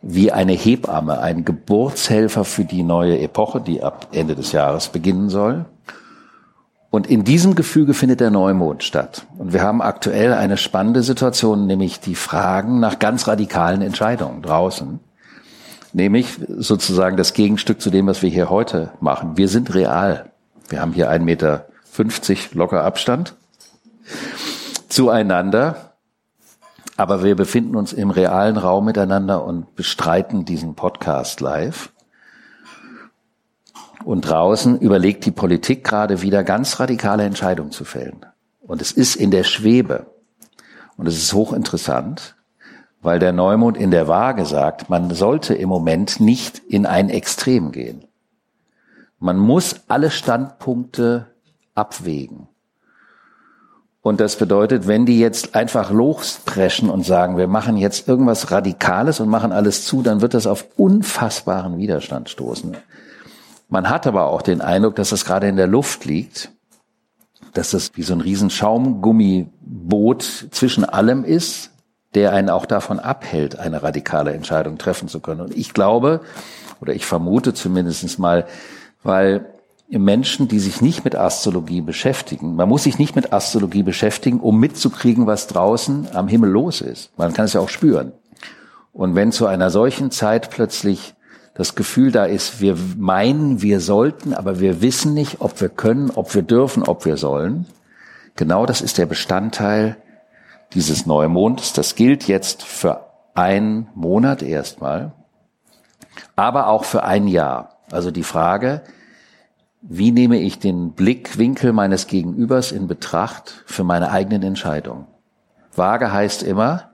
wie 0.03 0.31
eine 0.31 0.53
Hebamme, 0.53 1.19
ein 1.19 1.43
Geburtshelfer 1.43 2.45
für 2.45 2.65
die 2.65 2.83
neue 2.83 3.19
Epoche, 3.19 3.59
die 3.61 3.81
ab 3.81 4.09
Ende 4.11 4.35
des 4.35 4.51
Jahres 4.51 4.89
beginnen 4.89 5.29
soll. 5.29 5.65
Und 6.89 7.07
in 7.07 7.23
diesem 7.23 7.55
Gefüge 7.55 7.93
findet 7.93 8.21
der 8.21 8.31
Neumond 8.31 8.83
statt. 8.83 9.25
Und 9.37 9.51
wir 9.51 9.61
haben 9.61 9.81
aktuell 9.81 10.33
eine 10.33 10.57
spannende 10.57 11.03
Situation, 11.03 11.67
nämlich 11.67 11.99
die 11.99 12.15
Fragen 12.15 12.79
nach 12.79 12.99
ganz 12.99 13.27
radikalen 13.27 13.81
Entscheidungen 13.81 14.41
draußen. 14.41 14.99
Nämlich 15.91 16.27
sozusagen 16.47 17.17
das 17.17 17.33
Gegenstück 17.33 17.81
zu 17.81 17.89
dem, 17.89 18.07
was 18.07 18.21
wir 18.21 18.29
hier 18.29 18.49
heute 18.49 18.91
machen. 19.01 19.37
Wir 19.37 19.49
sind 19.49 19.73
real. 19.73 20.31
Wir 20.69 20.81
haben 20.81 20.93
hier 20.93 21.11
1,50 21.11 21.19
Meter 21.19 21.65
locker 22.53 22.83
Abstand 22.83 23.35
zueinander. 24.87 25.93
Aber 26.95 27.23
wir 27.23 27.35
befinden 27.35 27.75
uns 27.75 27.93
im 27.93 28.09
realen 28.09 28.57
Raum 28.57 28.85
miteinander 28.85 29.43
und 29.43 29.75
bestreiten 29.75 30.45
diesen 30.45 30.75
Podcast 30.75 31.41
live. 31.41 31.91
Und 34.07 34.21
draußen 34.21 34.79
überlegt 34.79 35.25
die 35.25 35.31
Politik 35.31 35.83
gerade 35.83 36.21
wieder 36.21 36.45
ganz 36.45 36.79
radikale 36.79 37.23
Entscheidungen 37.23 37.71
zu 37.71 37.83
fällen. 37.83 38.25
Und 38.61 38.81
es 38.81 38.93
ist 38.93 39.17
in 39.17 39.31
der 39.31 39.43
Schwebe. 39.43 40.05
Und 40.95 41.07
es 41.07 41.17
ist 41.17 41.33
hochinteressant, 41.33 42.37
weil 43.01 43.19
der 43.19 43.33
Neumond 43.33 43.75
in 43.75 43.91
der 43.91 44.07
Waage 44.07 44.45
sagt, 44.45 44.89
man 44.89 45.13
sollte 45.13 45.55
im 45.55 45.67
Moment 45.67 46.21
nicht 46.21 46.59
in 46.69 46.85
ein 46.85 47.09
Extrem 47.09 47.73
gehen. 47.73 48.05
Man 49.19 49.37
muss 49.37 49.81
alle 49.89 50.09
Standpunkte 50.09 51.27
abwägen. 51.75 52.47
Und 54.01 54.21
das 54.21 54.37
bedeutet, 54.37 54.87
wenn 54.87 55.05
die 55.05 55.19
jetzt 55.19 55.53
einfach 55.53 55.91
lospreschen 55.91 56.89
und 56.89 57.05
sagen, 57.05 57.35
wir 57.35 57.47
machen 57.47 57.75
jetzt 57.75 58.07
irgendwas 58.07 58.51
Radikales 58.51 59.19
und 59.19 59.27
machen 59.27 59.51
alles 59.51 59.83
zu, 59.83 60.01
dann 60.01 60.21
wird 60.21 60.33
das 60.33 60.47
auf 60.47 60.65
unfassbaren 60.77 61.77
Widerstand 61.77 62.29
stoßen. 62.29 62.77
Man 63.69 63.89
hat 63.89 64.07
aber 64.07 64.27
auch 64.27 64.41
den 64.41 64.61
Eindruck, 64.61 64.95
dass 64.95 65.09
das 65.09 65.25
gerade 65.25 65.47
in 65.47 65.57
der 65.57 65.67
Luft 65.67 66.05
liegt, 66.05 66.51
dass 67.53 67.71
das 67.71 67.91
wie 67.95 68.03
so 68.03 68.13
ein 68.13 68.21
riesen 68.21 68.49
Schaumgummiboot 68.49 70.47
zwischen 70.51 70.85
allem 70.85 71.23
ist, 71.23 71.71
der 72.13 72.33
einen 72.33 72.49
auch 72.49 72.65
davon 72.65 72.99
abhält, 72.99 73.59
eine 73.59 73.83
radikale 73.83 74.33
Entscheidung 74.33 74.77
treffen 74.77 75.07
zu 75.07 75.19
können. 75.19 75.41
Und 75.41 75.55
ich 75.55 75.73
glaube, 75.73 76.21
oder 76.79 76.93
ich 76.93 77.05
vermute 77.05 77.53
zumindest 77.53 78.19
mal, 78.19 78.47
weil 79.03 79.45
Menschen, 79.89 80.47
die 80.47 80.59
sich 80.59 80.81
nicht 80.81 81.03
mit 81.03 81.15
Astrologie 81.15 81.81
beschäftigen, 81.81 82.55
man 82.55 82.69
muss 82.69 82.83
sich 82.83 82.99
nicht 82.99 83.15
mit 83.15 83.33
Astrologie 83.33 83.83
beschäftigen, 83.83 84.39
um 84.39 84.59
mitzukriegen, 84.59 85.27
was 85.27 85.47
draußen 85.47 86.09
am 86.13 86.27
Himmel 86.27 86.49
los 86.49 86.81
ist. 86.81 87.11
Man 87.17 87.33
kann 87.33 87.45
es 87.45 87.53
ja 87.53 87.61
auch 87.61 87.69
spüren. 87.69 88.11
Und 88.93 89.15
wenn 89.15 89.31
zu 89.31 89.45
einer 89.45 89.69
solchen 89.69 90.11
Zeit 90.11 90.49
plötzlich 90.49 91.13
das 91.57 91.73
Gefühl 91.73 92.11
da 92.11 92.25
ist, 92.25 92.61
wir 92.61 92.77
meinen, 92.97 93.63
wir 93.63 93.79
sollten, 93.79 94.35
aber 94.35 94.59
wir 94.59 94.83
wissen 94.83 95.15
nicht, 95.15 95.41
ob 95.41 95.59
wir 95.59 95.69
können, 95.69 96.11
ob 96.11 96.35
wir 96.35 96.43
dürfen, 96.43 96.83
ob 96.83 97.03
wir 97.05 97.17
sollen. 97.17 97.65
Genau 98.35 98.67
das 98.67 98.81
ist 98.81 98.99
der 98.99 99.07
Bestandteil 99.07 99.97
dieses 100.75 101.07
Neumonds. 101.07 101.73
Das 101.73 101.95
gilt 101.95 102.27
jetzt 102.27 102.61
für 102.61 103.07
einen 103.33 103.89
Monat 103.95 104.43
erstmal, 104.43 105.13
aber 106.35 106.67
auch 106.67 106.83
für 106.83 107.03
ein 107.03 107.27
Jahr. 107.27 107.79
Also 107.89 108.11
die 108.11 108.21
Frage, 108.21 108.83
wie 109.81 110.11
nehme 110.11 110.37
ich 110.37 110.59
den 110.59 110.91
Blickwinkel 110.91 111.73
meines 111.73 112.05
Gegenübers 112.05 112.71
in 112.71 112.87
Betracht 112.87 113.63
für 113.65 113.83
meine 113.83 114.11
eigenen 114.11 114.43
Entscheidungen? 114.43 115.07
Vage 115.75 116.13
heißt 116.13 116.43
immer, 116.43 116.91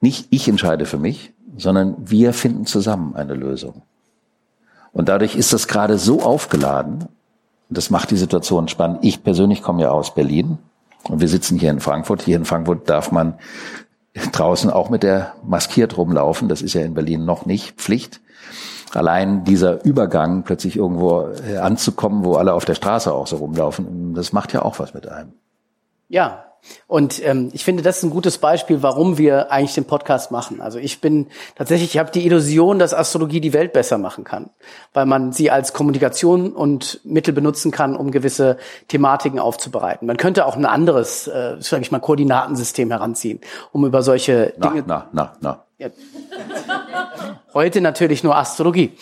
nicht 0.00 0.28
ich 0.30 0.48
entscheide 0.48 0.86
für 0.86 0.98
mich, 0.98 1.34
sondern 1.56 1.96
wir 1.98 2.32
finden 2.32 2.66
zusammen 2.66 3.14
eine 3.14 3.34
Lösung. 3.34 3.82
Und 4.92 5.08
dadurch 5.08 5.36
ist 5.36 5.52
das 5.52 5.68
gerade 5.68 5.98
so 5.98 6.22
aufgeladen, 6.22 7.06
das 7.68 7.90
macht 7.90 8.10
die 8.10 8.16
Situation 8.16 8.68
spannend. 8.68 8.98
Ich 9.02 9.22
persönlich 9.22 9.62
komme 9.62 9.82
ja 9.82 9.90
aus 9.90 10.14
Berlin 10.14 10.58
und 11.08 11.20
wir 11.20 11.28
sitzen 11.28 11.58
hier 11.58 11.70
in 11.70 11.80
Frankfurt. 11.80 12.22
Hier 12.22 12.36
in 12.36 12.44
Frankfurt 12.44 12.90
darf 12.90 13.12
man 13.12 13.34
draußen 14.32 14.70
auch 14.70 14.90
mit 14.90 15.04
der 15.04 15.34
maskiert 15.44 15.96
rumlaufen. 15.96 16.48
Das 16.48 16.62
ist 16.62 16.74
ja 16.74 16.82
in 16.82 16.94
Berlin 16.94 17.24
noch 17.24 17.46
nicht 17.46 17.80
Pflicht. 17.80 18.20
Allein 18.92 19.44
dieser 19.44 19.84
Übergang, 19.84 20.42
plötzlich 20.42 20.76
irgendwo 20.76 21.28
äh, 21.48 21.58
anzukommen, 21.58 22.24
wo 22.24 22.34
alle 22.34 22.54
auf 22.54 22.64
der 22.64 22.74
Straße 22.74 23.12
auch 23.14 23.28
so 23.28 23.36
rumlaufen, 23.36 24.14
das 24.14 24.32
macht 24.32 24.52
ja 24.52 24.62
auch 24.62 24.80
was 24.80 24.94
mit 24.94 25.08
einem. 25.08 25.32
Ja, 26.08 26.46
und 26.86 27.24
ähm, 27.24 27.50
ich 27.52 27.64
finde, 27.64 27.82
das 27.82 27.98
ist 27.98 28.02
ein 28.04 28.10
gutes 28.10 28.38
Beispiel, 28.38 28.82
warum 28.82 29.18
wir 29.18 29.50
eigentlich 29.50 29.74
den 29.74 29.84
Podcast 29.84 30.30
machen. 30.30 30.60
Also 30.60 30.78
ich 30.78 31.00
bin 31.00 31.28
tatsächlich, 31.56 31.94
ich 31.94 31.98
habe 31.98 32.10
die 32.10 32.26
Illusion, 32.26 32.78
dass 32.78 32.94
Astrologie 32.94 33.40
die 33.40 33.52
Welt 33.52 33.72
besser 33.72 33.98
machen 33.98 34.24
kann, 34.24 34.50
weil 34.92 35.06
man 35.06 35.32
sie 35.32 35.50
als 35.50 35.72
Kommunikation 35.72 36.52
und 36.52 37.00
Mittel 37.04 37.32
benutzen 37.32 37.70
kann, 37.70 37.96
um 37.96 38.10
gewisse 38.10 38.58
Thematiken 38.88 39.38
aufzubereiten. 39.38 40.06
Man 40.06 40.16
könnte 40.16 40.46
auch 40.46 40.56
ein 40.56 40.66
anderes, 40.66 41.26
äh, 41.28 41.56
sage 41.60 41.82
ich 41.82 41.90
mal, 41.90 42.00
Koordinatensystem 42.00 42.90
heranziehen, 42.90 43.40
um 43.72 43.84
über 43.86 44.02
solche 44.02 44.54
na, 44.56 44.68
Dinge. 44.68 44.84
Na, 44.86 45.08
na, 45.12 45.32
na. 45.40 45.64
Ja. 45.80 45.88
Heute 47.54 47.80
natürlich 47.80 48.22
nur 48.22 48.36
Astrologie. 48.36 48.92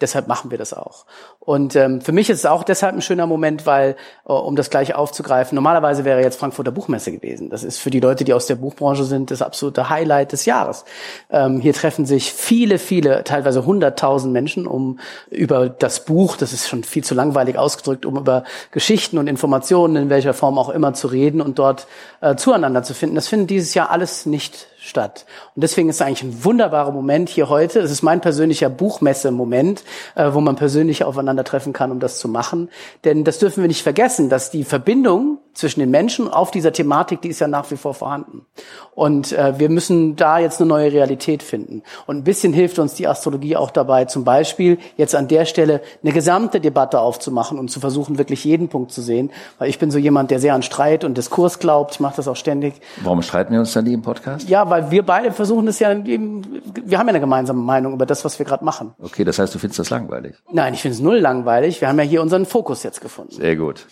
Deshalb 0.00 0.28
machen 0.28 0.52
wir 0.52 0.58
das 0.58 0.72
auch. 0.72 1.04
Und 1.40 1.74
ähm, 1.74 2.00
für 2.00 2.12
mich 2.12 2.30
ist 2.30 2.38
es 2.38 2.46
auch 2.46 2.62
deshalb 2.62 2.94
ein 2.94 3.02
schöner 3.02 3.26
Moment, 3.26 3.66
weil, 3.66 3.96
äh, 4.24 4.32
um 4.32 4.54
das 4.54 4.70
gleich 4.70 4.94
aufzugreifen, 4.94 5.56
normalerweise 5.56 6.04
wäre 6.04 6.22
jetzt 6.22 6.38
Frankfurter 6.38 6.70
Buchmesse 6.70 7.10
gewesen. 7.10 7.50
Das 7.50 7.64
ist 7.64 7.78
für 7.78 7.90
die 7.90 7.98
Leute, 7.98 8.22
die 8.22 8.34
aus 8.34 8.46
der 8.46 8.54
Buchbranche 8.54 9.02
sind, 9.02 9.32
das 9.32 9.42
absolute 9.42 9.90
Highlight 9.90 10.30
des 10.30 10.44
Jahres. 10.44 10.84
Ähm, 11.28 11.58
hier 11.58 11.74
treffen 11.74 12.06
sich 12.06 12.32
viele, 12.32 12.78
viele, 12.78 13.24
teilweise 13.24 13.66
hunderttausend 13.66 14.32
Menschen, 14.32 14.68
um 14.68 15.00
über 15.30 15.68
das 15.68 16.04
Buch, 16.04 16.36
das 16.36 16.52
ist 16.52 16.68
schon 16.68 16.84
viel 16.84 17.02
zu 17.02 17.16
langweilig 17.16 17.58
ausgedrückt, 17.58 18.06
um 18.06 18.16
über 18.16 18.44
Geschichten 18.70 19.18
und 19.18 19.26
Informationen 19.26 19.96
in 19.96 20.08
welcher 20.08 20.34
Form 20.34 20.56
auch 20.56 20.68
immer 20.68 20.94
zu 20.94 21.08
reden 21.08 21.40
und 21.40 21.58
dort 21.58 21.88
äh, 22.20 22.36
zueinander 22.36 22.84
zu 22.84 22.94
finden. 22.94 23.16
Das 23.16 23.26
findet 23.26 23.50
dieses 23.50 23.74
Jahr 23.74 23.90
alles 23.90 24.24
nicht 24.24 24.68
statt. 24.88 25.26
Und 25.54 25.62
deswegen 25.62 25.88
ist 25.88 25.96
es 25.96 26.02
eigentlich 26.02 26.22
ein 26.22 26.44
wunderbarer 26.44 26.90
Moment 26.92 27.28
hier 27.28 27.48
heute. 27.48 27.80
Es 27.80 27.90
ist 27.90 28.02
mein 28.02 28.20
persönlicher 28.20 28.68
Buchmesse-Moment, 28.70 29.84
äh, 30.14 30.30
wo 30.32 30.40
man 30.40 30.56
persönlich 30.56 31.04
aufeinandertreffen 31.04 31.72
kann, 31.72 31.90
um 31.90 32.00
das 32.00 32.18
zu 32.18 32.28
machen. 32.28 32.70
Denn 33.04 33.24
das 33.24 33.38
dürfen 33.38 33.62
wir 33.62 33.68
nicht 33.68 33.82
vergessen, 33.82 34.28
dass 34.28 34.50
die 34.50 34.64
Verbindung 34.64 35.38
zwischen 35.58 35.80
den 35.80 35.90
Menschen 35.90 36.28
auf 36.28 36.52
dieser 36.52 36.72
Thematik, 36.72 37.20
die 37.20 37.28
ist 37.28 37.40
ja 37.40 37.48
nach 37.48 37.68
wie 37.72 37.76
vor 37.76 37.92
vorhanden. 37.92 38.46
Und 38.94 39.32
äh, 39.32 39.58
wir 39.58 39.68
müssen 39.68 40.14
da 40.14 40.38
jetzt 40.38 40.60
eine 40.60 40.68
neue 40.68 40.92
Realität 40.92 41.42
finden. 41.42 41.82
Und 42.06 42.18
ein 42.18 42.24
bisschen 42.24 42.52
hilft 42.52 42.78
uns 42.78 42.94
die 42.94 43.08
Astrologie 43.08 43.56
auch 43.56 43.72
dabei, 43.72 44.04
zum 44.04 44.22
Beispiel 44.22 44.78
jetzt 44.96 45.16
an 45.16 45.26
der 45.26 45.46
Stelle 45.46 45.80
eine 46.02 46.12
gesamte 46.12 46.60
Debatte 46.60 47.00
aufzumachen 47.00 47.58
und 47.58 47.72
zu 47.72 47.80
versuchen, 47.80 48.18
wirklich 48.18 48.44
jeden 48.44 48.68
Punkt 48.68 48.92
zu 48.92 49.02
sehen. 49.02 49.30
Weil 49.58 49.68
ich 49.68 49.80
bin 49.80 49.90
so 49.90 49.98
jemand, 49.98 50.30
der 50.30 50.38
sehr 50.38 50.54
an 50.54 50.62
Streit 50.62 51.02
und 51.02 51.18
Diskurs 51.18 51.58
glaubt. 51.58 51.94
Ich 51.94 52.00
mache 52.00 52.16
das 52.16 52.28
auch 52.28 52.36
ständig. 52.36 52.74
Warum 53.02 53.22
streiten 53.22 53.52
wir 53.52 53.58
uns 53.58 53.72
dann 53.72 53.84
nie 53.84 53.94
im 53.94 54.02
Podcast? 54.02 54.48
Ja, 54.48 54.70
weil 54.70 54.77
wir 54.90 55.04
beide 55.04 55.32
versuchen 55.32 55.68
es 55.68 55.78
ja, 55.78 55.92
eben, 55.92 56.42
wir 56.84 56.98
haben 56.98 57.06
ja 57.06 57.10
eine 57.10 57.20
gemeinsame 57.20 57.60
Meinung 57.60 57.92
über 57.92 58.06
das, 58.06 58.24
was 58.24 58.38
wir 58.38 58.46
gerade 58.46 58.64
machen. 58.64 58.94
Okay, 59.00 59.24
das 59.24 59.38
heißt, 59.38 59.54
du 59.54 59.58
findest 59.58 59.78
das 59.78 59.90
langweilig? 59.90 60.36
Nein, 60.50 60.74
ich 60.74 60.82
finde 60.82 60.94
es 60.96 61.00
null 61.00 61.18
langweilig. 61.18 61.80
Wir 61.80 61.88
haben 61.88 61.98
ja 61.98 62.04
hier 62.04 62.22
unseren 62.22 62.46
Fokus 62.46 62.82
jetzt 62.82 63.00
gefunden. 63.00 63.34
Sehr 63.34 63.56
gut. 63.56 63.86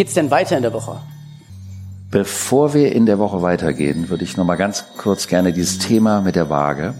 geht's 0.00 0.14
denn 0.14 0.30
weiter 0.30 0.56
in 0.56 0.62
der 0.62 0.72
Woche? 0.72 0.98
Bevor 2.10 2.72
wir 2.72 2.90
in 2.92 3.04
der 3.04 3.18
Woche 3.18 3.42
weitergehen, 3.42 4.08
würde 4.08 4.24
ich 4.24 4.34
noch 4.38 4.46
mal 4.46 4.56
ganz 4.56 4.86
kurz 4.96 5.26
gerne 5.26 5.52
dieses 5.52 5.76
Thema 5.76 6.22
mit 6.22 6.36
der 6.36 6.48
Waage. 6.48 6.94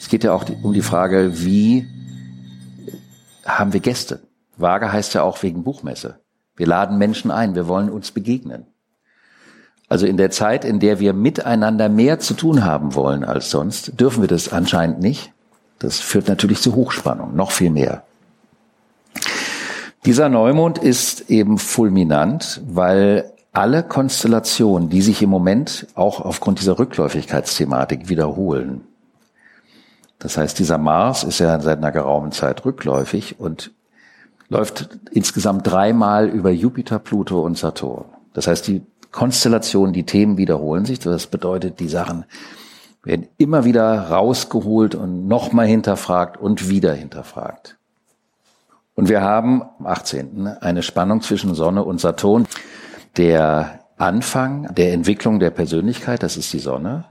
Es 0.00 0.08
geht 0.08 0.24
ja 0.24 0.32
auch 0.32 0.44
um 0.64 0.72
die 0.72 0.82
Frage, 0.82 1.44
wie 1.44 1.86
haben 3.46 3.72
wir 3.72 3.78
Gäste? 3.78 4.24
Waage 4.56 4.90
heißt 4.90 5.14
ja 5.14 5.22
auch 5.22 5.40
wegen 5.44 5.62
Buchmesse. 5.62 6.18
Wir 6.56 6.66
laden 6.66 6.98
Menschen 6.98 7.30
ein, 7.30 7.54
wir 7.54 7.68
wollen 7.68 7.88
uns 7.88 8.10
begegnen. 8.10 8.66
Also 9.88 10.06
in 10.06 10.16
der 10.16 10.32
Zeit, 10.32 10.64
in 10.64 10.80
der 10.80 10.98
wir 10.98 11.12
miteinander 11.12 11.88
mehr 11.88 12.18
zu 12.18 12.34
tun 12.34 12.64
haben 12.64 12.96
wollen 12.96 13.22
als 13.22 13.52
sonst, 13.52 14.00
dürfen 14.00 14.20
wir 14.20 14.28
das 14.28 14.52
anscheinend 14.52 14.98
nicht. 14.98 15.32
Das 15.78 16.00
führt 16.00 16.26
natürlich 16.26 16.60
zu 16.60 16.74
Hochspannung, 16.74 17.36
noch 17.36 17.52
viel 17.52 17.70
mehr. 17.70 18.02
Dieser 20.06 20.28
Neumond 20.28 20.78
ist 20.78 21.30
eben 21.30 21.56
fulminant, 21.56 22.60
weil 22.66 23.32
alle 23.52 23.82
Konstellationen, 23.82 24.90
die 24.90 25.00
sich 25.00 25.22
im 25.22 25.30
Moment 25.30 25.86
auch 25.94 26.20
aufgrund 26.20 26.60
dieser 26.60 26.78
Rückläufigkeitsthematik 26.78 28.08
wiederholen. 28.08 28.82
Das 30.18 30.36
heißt, 30.36 30.58
dieser 30.58 30.76
Mars 30.76 31.24
ist 31.24 31.38
ja 31.38 31.58
seit 31.60 31.78
einer 31.78 31.92
geraumen 31.92 32.32
Zeit 32.32 32.64
rückläufig 32.66 33.40
und 33.40 33.72
läuft 34.48 34.98
insgesamt 35.10 35.66
dreimal 35.66 36.28
über 36.28 36.50
Jupiter, 36.50 36.98
Pluto 36.98 37.40
und 37.40 37.56
Saturn. 37.56 38.04
Das 38.34 38.46
heißt, 38.46 38.66
die 38.66 38.82
Konstellationen, 39.10 39.94
die 39.94 40.04
Themen 40.04 40.36
wiederholen 40.36 40.84
sich. 40.84 40.98
Das 40.98 41.28
bedeutet, 41.28 41.80
die 41.80 41.88
Sachen 41.88 42.24
werden 43.04 43.28
immer 43.38 43.64
wieder 43.64 44.10
rausgeholt 44.10 44.94
und 44.94 45.28
nochmal 45.28 45.66
hinterfragt 45.66 46.36
und 46.36 46.68
wieder 46.68 46.92
hinterfragt. 46.92 47.78
Und 48.94 49.08
wir 49.08 49.22
haben 49.22 49.62
am 49.78 49.86
18. 49.86 50.46
eine 50.46 50.82
Spannung 50.82 51.20
zwischen 51.20 51.54
Sonne 51.54 51.84
und 51.84 52.00
Saturn. 52.00 52.46
Der 53.16 53.80
Anfang 53.96 54.74
der 54.74 54.92
Entwicklung 54.92 55.40
der 55.40 55.50
Persönlichkeit, 55.50 56.22
das 56.22 56.36
ist 56.36 56.52
die 56.52 56.58
Sonne. 56.58 57.04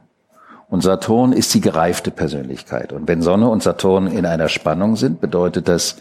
Und 0.70 0.82
Saturn 0.82 1.34
ist 1.34 1.54
die 1.54 1.62
gereifte 1.62 2.10
Persönlichkeit. 2.10 2.94
Und 2.94 3.08
wenn 3.08 3.22
Sonne 3.22 3.50
und 3.50 3.62
Saturn 3.62 4.08
in 4.08 4.26
einer 4.26 4.50
Spannung 4.50 4.96
sind, 4.96 5.22
bedeutet 5.22 5.68
das, 5.68 5.98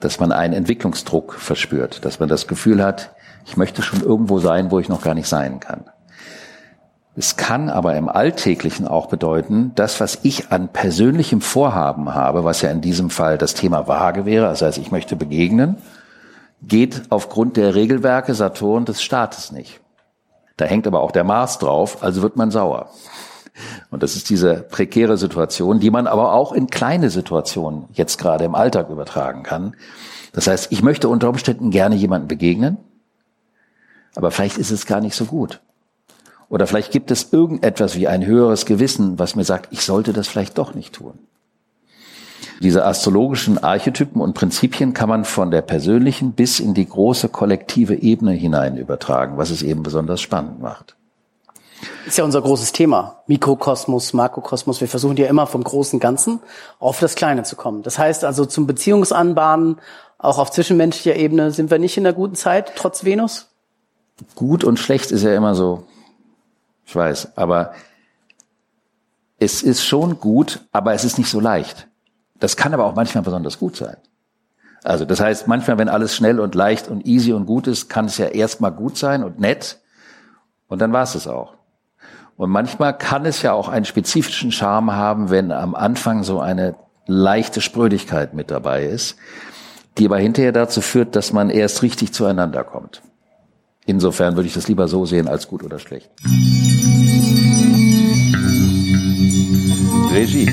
dass 0.00 0.18
man 0.18 0.32
einen 0.32 0.54
Entwicklungsdruck 0.54 1.34
verspürt, 1.34 2.04
dass 2.04 2.18
man 2.18 2.28
das 2.28 2.48
Gefühl 2.48 2.82
hat, 2.82 3.14
ich 3.46 3.56
möchte 3.56 3.82
schon 3.82 4.00
irgendwo 4.00 4.38
sein, 4.38 4.70
wo 4.70 4.80
ich 4.80 4.88
noch 4.88 5.02
gar 5.02 5.14
nicht 5.14 5.28
sein 5.28 5.60
kann. 5.60 5.84
Es 7.14 7.36
kann 7.36 7.68
aber 7.68 7.96
im 7.96 8.08
Alltäglichen 8.08 8.88
auch 8.88 9.06
bedeuten, 9.06 9.72
das, 9.74 10.00
was 10.00 10.20
ich 10.22 10.50
an 10.50 10.68
persönlichem 10.68 11.42
Vorhaben 11.42 12.14
habe, 12.14 12.44
was 12.44 12.62
ja 12.62 12.70
in 12.70 12.80
diesem 12.80 13.10
Fall 13.10 13.36
das 13.36 13.52
Thema 13.52 13.86
Waage 13.86 14.24
wäre, 14.24 14.46
das 14.46 14.62
heißt, 14.62 14.78
ich 14.78 14.90
möchte 14.90 15.14
begegnen, 15.14 15.76
geht 16.62 17.02
aufgrund 17.10 17.58
der 17.58 17.74
Regelwerke 17.74 18.34
Saturn 18.34 18.86
des 18.86 19.02
Staates 19.02 19.52
nicht. 19.52 19.80
Da 20.56 20.64
hängt 20.64 20.86
aber 20.86 21.02
auch 21.02 21.10
der 21.10 21.24
Mars 21.24 21.58
drauf, 21.58 22.02
also 22.02 22.22
wird 22.22 22.36
man 22.36 22.50
sauer. 22.50 22.88
Und 23.90 24.02
das 24.02 24.16
ist 24.16 24.30
diese 24.30 24.62
prekäre 24.62 25.18
Situation, 25.18 25.80
die 25.80 25.90
man 25.90 26.06
aber 26.06 26.32
auch 26.32 26.52
in 26.52 26.68
kleine 26.68 27.10
Situationen 27.10 27.84
jetzt 27.92 28.16
gerade 28.16 28.44
im 28.44 28.54
Alltag 28.54 28.88
übertragen 28.88 29.42
kann. 29.42 29.76
Das 30.32 30.46
heißt, 30.46 30.72
ich 30.72 30.82
möchte 30.82 31.10
unter 31.10 31.28
Umständen 31.28 31.70
gerne 31.70 31.94
jemanden 31.94 32.28
begegnen, 32.28 32.78
aber 34.14 34.30
vielleicht 34.30 34.56
ist 34.56 34.70
es 34.70 34.86
gar 34.86 35.02
nicht 35.02 35.14
so 35.14 35.26
gut. 35.26 35.60
Oder 36.52 36.66
vielleicht 36.66 36.92
gibt 36.92 37.10
es 37.10 37.32
irgendetwas 37.32 37.96
wie 37.96 38.08
ein 38.08 38.26
höheres 38.26 38.66
Gewissen, 38.66 39.18
was 39.18 39.36
mir 39.36 39.44
sagt, 39.44 39.72
ich 39.72 39.86
sollte 39.86 40.12
das 40.12 40.28
vielleicht 40.28 40.58
doch 40.58 40.74
nicht 40.74 40.92
tun. 40.92 41.18
Diese 42.60 42.84
astrologischen 42.84 43.56
Archetypen 43.56 44.20
und 44.20 44.34
Prinzipien 44.34 44.92
kann 44.92 45.08
man 45.08 45.24
von 45.24 45.50
der 45.50 45.62
persönlichen 45.62 46.32
bis 46.32 46.60
in 46.60 46.74
die 46.74 46.86
große 46.86 47.30
kollektive 47.30 47.94
Ebene 47.94 48.32
hinein 48.32 48.76
übertragen, 48.76 49.38
was 49.38 49.48
es 49.48 49.62
eben 49.62 49.82
besonders 49.82 50.20
spannend 50.20 50.60
macht. 50.60 50.94
Ist 52.06 52.18
ja 52.18 52.24
unser 52.24 52.42
großes 52.42 52.72
Thema. 52.72 53.22
Mikrokosmos, 53.28 54.12
Makrokosmos. 54.12 54.82
Wir 54.82 54.88
versuchen 54.88 55.16
ja 55.16 55.28
immer 55.28 55.46
vom 55.46 55.64
großen 55.64 56.00
Ganzen 56.00 56.38
auf 56.78 57.00
das 57.00 57.14
Kleine 57.14 57.44
zu 57.44 57.56
kommen. 57.56 57.82
Das 57.82 57.98
heißt 57.98 58.26
also 58.26 58.44
zum 58.44 58.66
Beziehungsanbahnen, 58.66 59.80
auch 60.18 60.38
auf 60.38 60.50
zwischenmenschlicher 60.50 61.16
Ebene, 61.16 61.50
sind 61.50 61.70
wir 61.70 61.78
nicht 61.78 61.96
in 61.96 62.04
der 62.04 62.12
guten 62.12 62.34
Zeit, 62.34 62.74
trotz 62.76 63.04
Venus? 63.06 63.48
Gut 64.34 64.64
und 64.64 64.78
schlecht 64.78 65.12
ist 65.12 65.22
ja 65.22 65.34
immer 65.34 65.54
so. 65.54 65.84
Ich 66.92 66.96
weiß, 66.96 67.38
aber 67.38 67.72
es 69.38 69.62
ist 69.62 69.82
schon 69.82 70.20
gut, 70.20 70.60
aber 70.72 70.92
es 70.92 71.04
ist 71.04 71.16
nicht 71.16 71.30
so 71.30 71.40
leicht. 71.40 71.88
Das 72.38 72.54
kann 72.54 72.74
aber 72.74 72.84
auch 72.84 72.94
manchmal 72.94 73.24
besonders 73.24 73.58
gut 73.58 73.76
sein. 73.76 73.96
Also 74.84 75.06
das 75.06 75.18
heißt, 75.18 75.48
manchmal, 75.48 75.78
wenn 75.78 75.88
alles 75.88 76.14
schnell 76.14 76.38
und 76.38 76.54
leicht 76.54 76.88
und 76.88 77.06
easy 77.06 77.32
und 77.32 77.46
gut 77.46 77.66
ist, 77.66 77.88
kann 77.88 78.04
es 78.04 78.18
ja 78.18 78.26
erstmal 78.26 78.72
gut 78.72 78.98
sein 78.98 79.24
und 79.24 79.40
nett 79.40 79.80
und 80.68 80.82
dann 80.82 80.92
war 80.92 81.04
es 81.04 81.14
es 81.14 81.26
auch. 81.26 81.54
Und 82.36 82.50
manchmal 82.50 82.98
kann 82.98 83.24
es 83.24 83.40
ja 83.40 83.54
auch 83.54 83.70
einen 83.70 83.86
spezifischen 83.86 84.52
Charme 84.52 84.92
haben, 84.92 85.30
wenn 85.30 85.50
am 85.50 85.74
Anfang 85.74 86.24
so 86.24 86.40
eine 86.40 86.74
leichte 87.06 87.62
Sprödigkeit 87.62 88.34
mit 88.34 88.50
dabei 88.50 88.84
ist, 88.84 89.16
die 89.96 90.04
aber 90.04 90.18
hinterher 90.18 90.52
dazu 90.52 90.82
führt, 90.82 91.16
dass 91.16 91.32
man 91.32 91.48
erst 91.48 91.80
richtig 91.80 92.12
zueinander 92.12 92.64
kommt. 92.64 93.00
Insofern 93.84 94.36
würde 94.36 94.46
ich 94.46 94.54
das 94.54 94.68
lieber 94.68 94.86
so 94.88 95.06
sehen 95.06 95.28
als 95.28 95.48
gut 95.48 95.64
oder 95.64 95.78
schlecht. 95.78 96.10
Regie. 100.12 100.46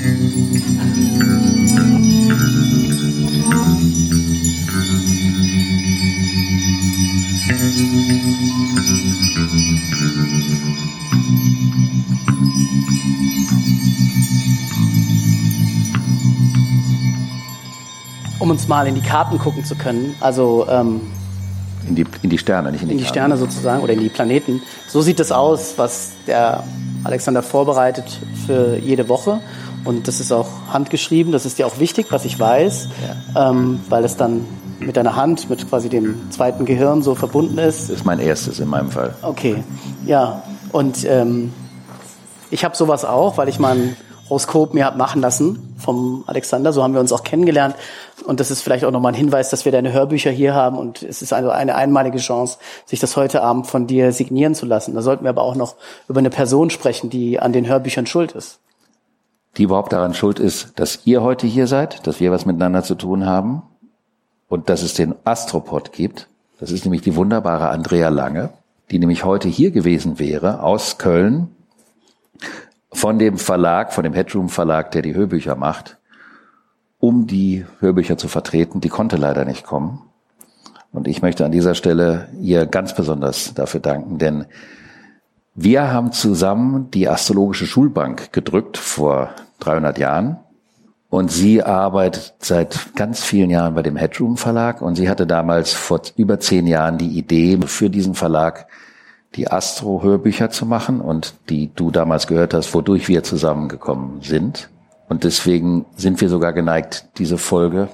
Um 18.38 18.50
uns 18.50 18.66
mal 18.66 18.86
in 18.86 18.94
die 18.94 19.02
Karten 19.02 19.38
gucken 19.38 19.64
zu 19.64 19.74
können, 19.74 20.14
also 20.20 20.66
ähm, 20.70 21.02
in 21.86 21.96
die, 21.96 22.06
in 22.22 22.30
die 22.30 22.38
Sterne, 22.38 22.72
nicht 22.72 22.82
in 22.82 22.88
die, 22.88 22.94
in 22.94 23.00
die 23.00 23.06
Sterne 23.06 23.36
sozusagen 23.36 23.82
oder 23.82 23.92
in 23.92 24.00
die 24.00 24.08
Planeten. 24.08 24.62
So 24.88 25.02
sieht 25.02 25.20
es 25.20 25.30
aus, 25.30 25.74
was 25.76 26.12
der 26.26 26.64
Alexander 27.04 27.42
vorbereitet 27.42 28.20
für 28.46 28.76
jede 28.76 29.08
Woche. 29.08 29.40
Und 29.84 30.08
das 30.08 30.20
ist 30.20 30.32
auch 30.32 30.48
handgeschrieben, 30.72 31.32
das 31.32 31.46
ist 31.46 31.58
ja 31.58 31.66
auch 31.66 31.78
wichtig, 31.78 32.06
was 32.10 32.24
ich 32.24 32.38
weiß, 32.38 32.88
ja. 33.34 33.50
ähm, 33.50 33.80
weil 33.88 34.04
es 34.04 34.16
dann 34.16 34.44
mit 34.78 34.96
deiner 34.96 35.16
Hand, 35.16 35.48
mit 35.48 35.68
quasi 35.68 35.88
dem 35.88 36.30
zweiten 36.30 36.64
Gehirn 36.64 37.02
so 37.02 37.14
verbunden 37.14 37.58
ist. 37.58 37.84
Das 37.84 37.96
ist 37.96 38.04
mein 38.04 38.18
erstes 38.18 38.60
in 38.60 38.68
meinem 38.68 38.90
Fall. 38.90 39.14
Okay, 39.22 39.62
ja. 40.04 40.42
Und 40.72 41.04
ähm, 41.04 41.52
ich 42.50 42.64
habe 42.64 42.76
sowas 42.76 43.04
auch, 43.04 43.38
weil 43.38 43.48
ich 43.48 43.58
mal 43.58 43.76
ein 43.76 43.96
Horoskop 44.28 44.74
mir 44.74 44.84
hab 44.84 44.96
machen 44.96 45.20
lassen 45.20 45.69
vom 45.80 46.24
Alexander. 46.26 46.72
So 46.72 46.82
haben 46.82 46.94
wir 46.94 47.00
uns 47.00 47.12
auch 47.12 47.24
kennengelernt. 47.24 47.74
Und 48.24 48.40
das 48.40 48.50
ist 48.50 48.62
vielleicht 48.62 48.84
auch 48.84 48.90
nochmal 48.90 49.12
ein 49.12 49.18
Hinweis, 49.18 49.50
dass 49.50 49.64
wir 49.64 49.72
deine 49.72 49.92
Hörbücher 49.92 50.30
hier 50.30 50.54
haben. 50.54 50.78
Und 50.78 51.02
es 51.02 51.22
ist 51.22 51.32
also 51.32 51.50
eine 51.50 51.74
einmalige 51.74 52.18
Chance, 52.18 52.58
sich 52.86 53.00
das 53.00 53.16
heute 53.16 53.42
Abend 53.42 53.66
von 53.66 53.86
dir 53.86 54.12
signieren 54.12 54.54
zu 54.54 54.66
lassen. 54.66 54.94
Da 54.94 55.02
sollten 55.02 55.24
wir 55.24 55.30
aber 55.30 55.42
auch 55.42 55.56
noch 55.56 55.76
über 56.08 56.18
eine 56.18 56.30
Person 56.30 56.70
sprechen, 56.70 57.10
die 57.10 57.40
an 57.40 57.52
den 57.52 57.66
Hörbüchern 57.66 58.06
schuld 58.06 58.32
ist. 58.32 58.60
Die 59.56 59.64
überhaupt 59.64 59.92
daran 59.92 60.14
schuld 60.14 60.38
ist, 60.38 60.78
dass 60.78 61.00
ihr 61.06 61.22
heute 61.22 61.46
hier 61.46 61.66
seid, 61.66 62.06
dass 62.06 62.20
wir 62.20 62.30
was 62.30 62.46
miteinander 62.46 62.84
zu 62.84 62.94
tun 62.94 63.26
haben 63.26 63.62
und 64.48 64.68
dass 64.68 64.82
es 64.82 64.94
den 64.94 65.14
Astropod 65.24 65.92
gibt. 65.92 66.28
Das 66.60 66.70
ist 66.70 66.84
nämlich 66.84 67.02
die 67.02 67.16
wunderbare 67.16 67.70
Andrea 67.70 68.10
Lange, 68.10 68.50
die 68.90 68.98
nämlich 68.98 69.24
heute 69.24 69.48
hier 69.48 69.70
gewesen 69.70 70.18
wäre 70.18 70.62
aus 70.62 70.98
Köln 70.98 71.48
von 72.92 73.18
dem 73.18 73.38
Verlag, 73.38 73.92
von 73.92 74.04
dem 74.04 74.14
Headroom 74.14 74.48
Verlag, 74.48 74.90
der 74.92 75.02
die 75.02 75.14
Hörbücher 75.14 75.56
macht, 75.56 75.98
um 76.98 77.26
die 77.26 77.64
Hörbücher 77.78 78.18
zu 78.18 78.28
vertreten. 78.28 78.80
Die 78.80 78.88
konnte 78.88 79.16
leider 79.16 79.44
nicht 79.44 79.64
kommen. 79.64 80.02
Und 80.92 81.06
ich 81.06 81.22
möchte 81.22 81.44
an 81.44 81.52
dieser 81.52 81.74
Stelle 81.74 82.28
ihr 82.40 82.66
ganz 82.66 82.94
besonders 82.94 83.54
dafür 83.54 83.80
danken, 83.80 84.18
denn 84.18 84.46
wir 85.54 85.92
haben 85.92 86.12
zusammen 86.12 86.90
die 86.90 87.08
Astrologische 87.08 87.66
Schulbank 87.66 88.32
gedrückt 88.32 88.76
vor 88.76 89.30
300 89.60 89.98
Jahren. 89.98 90.38
Und 91.10 91.32
sie 91.32 91.62
arbeitet 91.62 92.34
seit 92.38 92.94
ganz 92.94 93.24
vielen 93.24 93.50
Jahren 93.50 93.74
bei 93.74 93.82
dem 93.82 93.96
Headroom 93.96 94.36
Verlag. 94.36 94.80
Und 94.80 94.94
sie 94.94 95.08
hatte 95.08 95.26
damals 95.26 95.72
vor 95.72 96.02
über 96.16 96.38
zehn 96.38 96.68
Jahren 96.68 96.98
die 96.98 97.18
Idee 97.18 97.58
für 97.66 97.90
diesen 97.90 98.14
Verlag 98.14 98.68
die 99.36 99.50
Astro-Hörbücher 99.50 100.50
zu 100.50 100.66
machen 100.66 101.00
und 101.00 101.34
die 101.48 101.72
du 101.74 101.90
damals 101.90 102.26
gehört 102.26 102.54
hast, 102.54 102.74
wodurch 102.74 103.08
wir 103.08 103.22
zusammengekommen 103.22 104.22
sind. 104.22 104.68
Und 105.08 105.24
deswegen 105.24 105.86
sind 105.96 106.20
wir 106.20 106.28
sogar 106.28 106.52
geneigt, 106.52 107.06
diese 107.18 107.38
Folge 107.38 107.88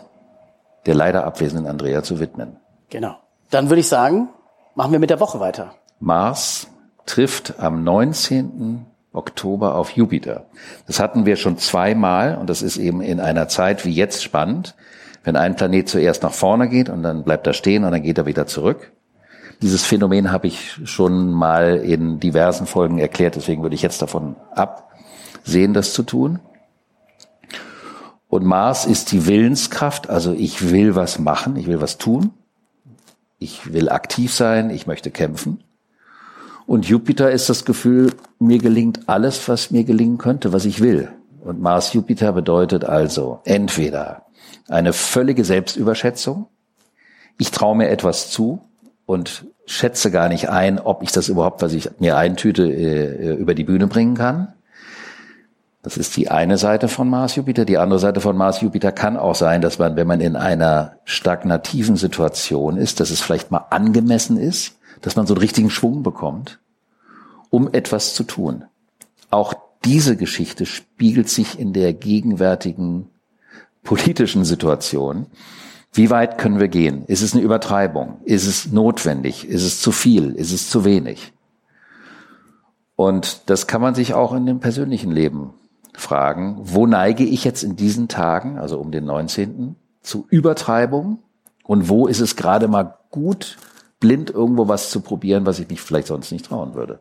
der 0.87 0.95
leider 0.95 1.25
abwesenden 1.25 1.67
Andrea 1.67 2.03
zu 2.03 2.21
widmen. 2.21 2.57
Genau. 2.91 3.17
Dann 3.51 3.69
würde 3.69 3.81
ich 3.81 3.89
sagen, 3.89 4.29
machen 4.75 4.93
wir 4.93 4.99
mit 4.99 5.11
der 5.11 5.21
Woche 5.21 5.41
weiter. 5.41 5.75
Mars 6.01 6.69
trifft 7.05 7.59
am 7.59 7.85
19. 7.85 8.87
Oktober 9.13 9.75
auf 9.77 9.91
Jupiter. 9.91 10.47
Das 10.87 11.01
hatten 11.01 11.27
wir 11.27 11.37
schon 11.37 11.59
zweimal 11.59 12.37
und 12.37 12.51
das 12.51 12.63
ist 12.63 12.77
eben 12.77 13.01
in 13.01 13.21
einer 13.21 13.49
Zeit 13.49 13.85
wie 13.85 13.93
jetzt 13.93 14.23
spannend, 14.23 14.75
wenn 15.25 15.37
ein 15.37 15.57
Planet 15.57 15.89
zuerst 15.89 16.23
nach 16.23 16.33
vorne 16.33 16.69
geht 16.69 16.89
und 16.89 17.03
dann 17.03 17.25
bleibt 17.25 17.47
er 17.47 17.53
stehen 17.53 17.85
und 17.85 17.93
dann 17.93 18.03
geht 18.03 18.19
er 18.19 18.27
wieder 18.27 18.47
zurück. 18.47 18.93
Dieses 19.63 19.85
Phänomen 19.85 20.31
habe 20.31 20.47
ich 20.47 20.81
schon 20.85 21.33
mal 21.33 21.77
in 21.77 22.21
diversen 22.21 22.67
Folgen 22.67 22.99
erklärt, 22.99 23.37
deswegen 23.37 23.63
würde 23.63 23.75
ich 23.75 23.83
jetzt 23.83 24.03
davon 24.03 24.37
absehen, 24.51 25.73
das 25.73 25.93
zu 25.95 26.03
tun. 26.03 26.41
Und 28.29 28.45
Mars 28.45 28.85
ist 28.85 29.13
die 29.13 29.27
Willenskraft, 29.27 30.11
also 30.11 30.33
ich 30.33 30.71
will 30.71 30.95
was 30.95 31.19
machen, 31.19 31.57
ich 31.57 31.67
will 31.67 31.81
was 31.81 31.97
tun, 31.97 32.33
ich 33.39 33.73
will 33.73 33.89
aktiv 33.89 34.35
sein, 34.35 34.71
ich 34.71 34.87
möchte 34.87 35.11
kämpfen. 35.11 35.63
Und 36.67 36.89
Jupiter 36.89 37.31
ist 37.31 37.49
das 37.49 37.65
Gefühl, 37.65 38.13
mir 38.39 38.59
gelingt 38.59 39.09
alles, 39.09 39.49
was 39.49 39.71
mir 39.71 39.85
gelingen 39.85 40.19
könnte, 40.19 40.53
was 40.53 40.65
ich 40.65 40.81
will. 40.81 41.09
Und 41.41 41.61
Mars-Jupiter 41.61 42.33
bedeutet 42.33 42.85
also 42.85 43.41
entweder 43.45 44.27
eine 44.69 44.93
völlige 44.93 45.45
Selbstüberschätzung, 45.45 46.49
ich 47.39 47.51
traue 47.53 47.77
mir 47.77 47.89
etwas 47.89 48.31
zu 48.31 48.63
und 49.07 49.47
schätze 49.67 50.11
gar 50.11 50.29
nicht 50.29 50.49
ein, 50.51 50.79
ob 50.79 51.03
ich 51.03 51.13
das 51.13 51.29
überhaupt, 51.29 51.63
was 51.63 51.73
ich 51.73 51.91
mir 51.99 52.17
eintüte, 52.17 52.65
äh, 52.65 53.35
über 53.35 53.55
die 53.55 53.65
Bühne 53.65 53.87
bringen 53.87 54.15
kann. 54.15 54.53
Das 55.83 55.97
ist 55.97 56.17
die 56.17 56.33
eine 56.33 56.59
Seite 56.59 56.89
von 56.89 57.09
Mars 57.09 57.37
Jupiter. 57.37 57.65
Die 57.65 57.79
andere 57.79 58.01
Seite 58.01 58.21
von 58.21 58.37
Mars 58.37 58.61
Jupiter 58.61 58.91
kann 58.91 59.17
auch 59.17 59.37
sein, 59.37 59.61
dass 59.61 59.79
man, 59.79 59.95
wenn 59.95 60.09
man 60.09 60.21
in 60.21 60.35
einer 60.35 60.97
stagnativen 61.05 61.95
Situation 61.95 62.77
ist, 62.77 62.99
dass 62.99 63.11
es 63.11 63.21
vielleicht 63.21 63.53
mal 63.53 63.67
angemessen 63.71 64.37
ist, 64.37 64.77
dass 65.01 65.15
man 65.15 65.29
so 65.29 65.35
einen 65.35 65.41
richtigen 65.41 65.71
Schwung 65.71 66.03
bekommt, 66.03 66.59
um 67.51 67.73
etwas 67.73 68.15
zu 68.15 68.25
tun. 68.25 68.65
Auch 69.31 69.55
diese 69.85 70.17
Geschichte 70.17 70.67
spiegelt 70.67 71.29
sich 71.29 71.59
in 71.59 71.73
der 71.73 71.93
gegenwärtigen 71.93 73.11
politischen 73.85 74.45
Situation. 74.45 75.27
Wie 75.97 76.11
weit 76.11 76.37
können 76.37 76.61
wir 76.61 76.69
gehen? 76.69 77.05
Ist 77.07 77.23
es 77.23 77.33
eine 77.33 77.43
Übertreibung? 77.43 78.21
Ist 78.25 78.47
es 78.47 78.71
notwendig? 78.71 79.49
Ist 79.49 79.63
es 79.63 79.81
zu 79.81 79.93
viel? 79.93 80.33
Ist 80.33 80.53
es 80.53 80.69
zu 80.69 80.85
wenig? 80.85 81.33
Und 82.97 83.49
das 83.49 83.67
kann 83.67 83.81
man 83.81 83.95
sich 83.95 84.13
auch 84.13 84.35
in 84.35 84.45
dem 84.45 84.61
persönlichen 84.61 85.11
Leben 85.11 85.55
fragen. 85.95 86.59
Wo 86.61 86.87
neige 86.87 87.25
ich 87.25 87.45
jetzt 87.45 87.63
in 87.63 87.77
diesen 87.77 88.09
Tagen, 88.09 88.59
also 88.59 88.79
um 88.79 88.91
den 88.91 89.07
19., 89.07 89.77
zu 90.03 90.27
Übertreibung? 90.29 91.21
Und 91.65 91.89
wo 91.89 92.07
ist 92.07 92.21
es 92.21 92.37
gerade 92.37 92.69
mal 92.69 92.99
gut, 93.11 93.57
blind 93.99 94.29
irgendwo 94.29 94.69
was 94.69 94.91
zu 94.91 95.01
probieren, 95.01 95.47
was 95.47 95.61
ich 95.61 95.69
mich 95.69 95.81
vielleicht 95.81 96.09
sonst 96.09 96.31
nicht 96.31 96.45
trauen 96.45 96.75
würde? 96.75 97.01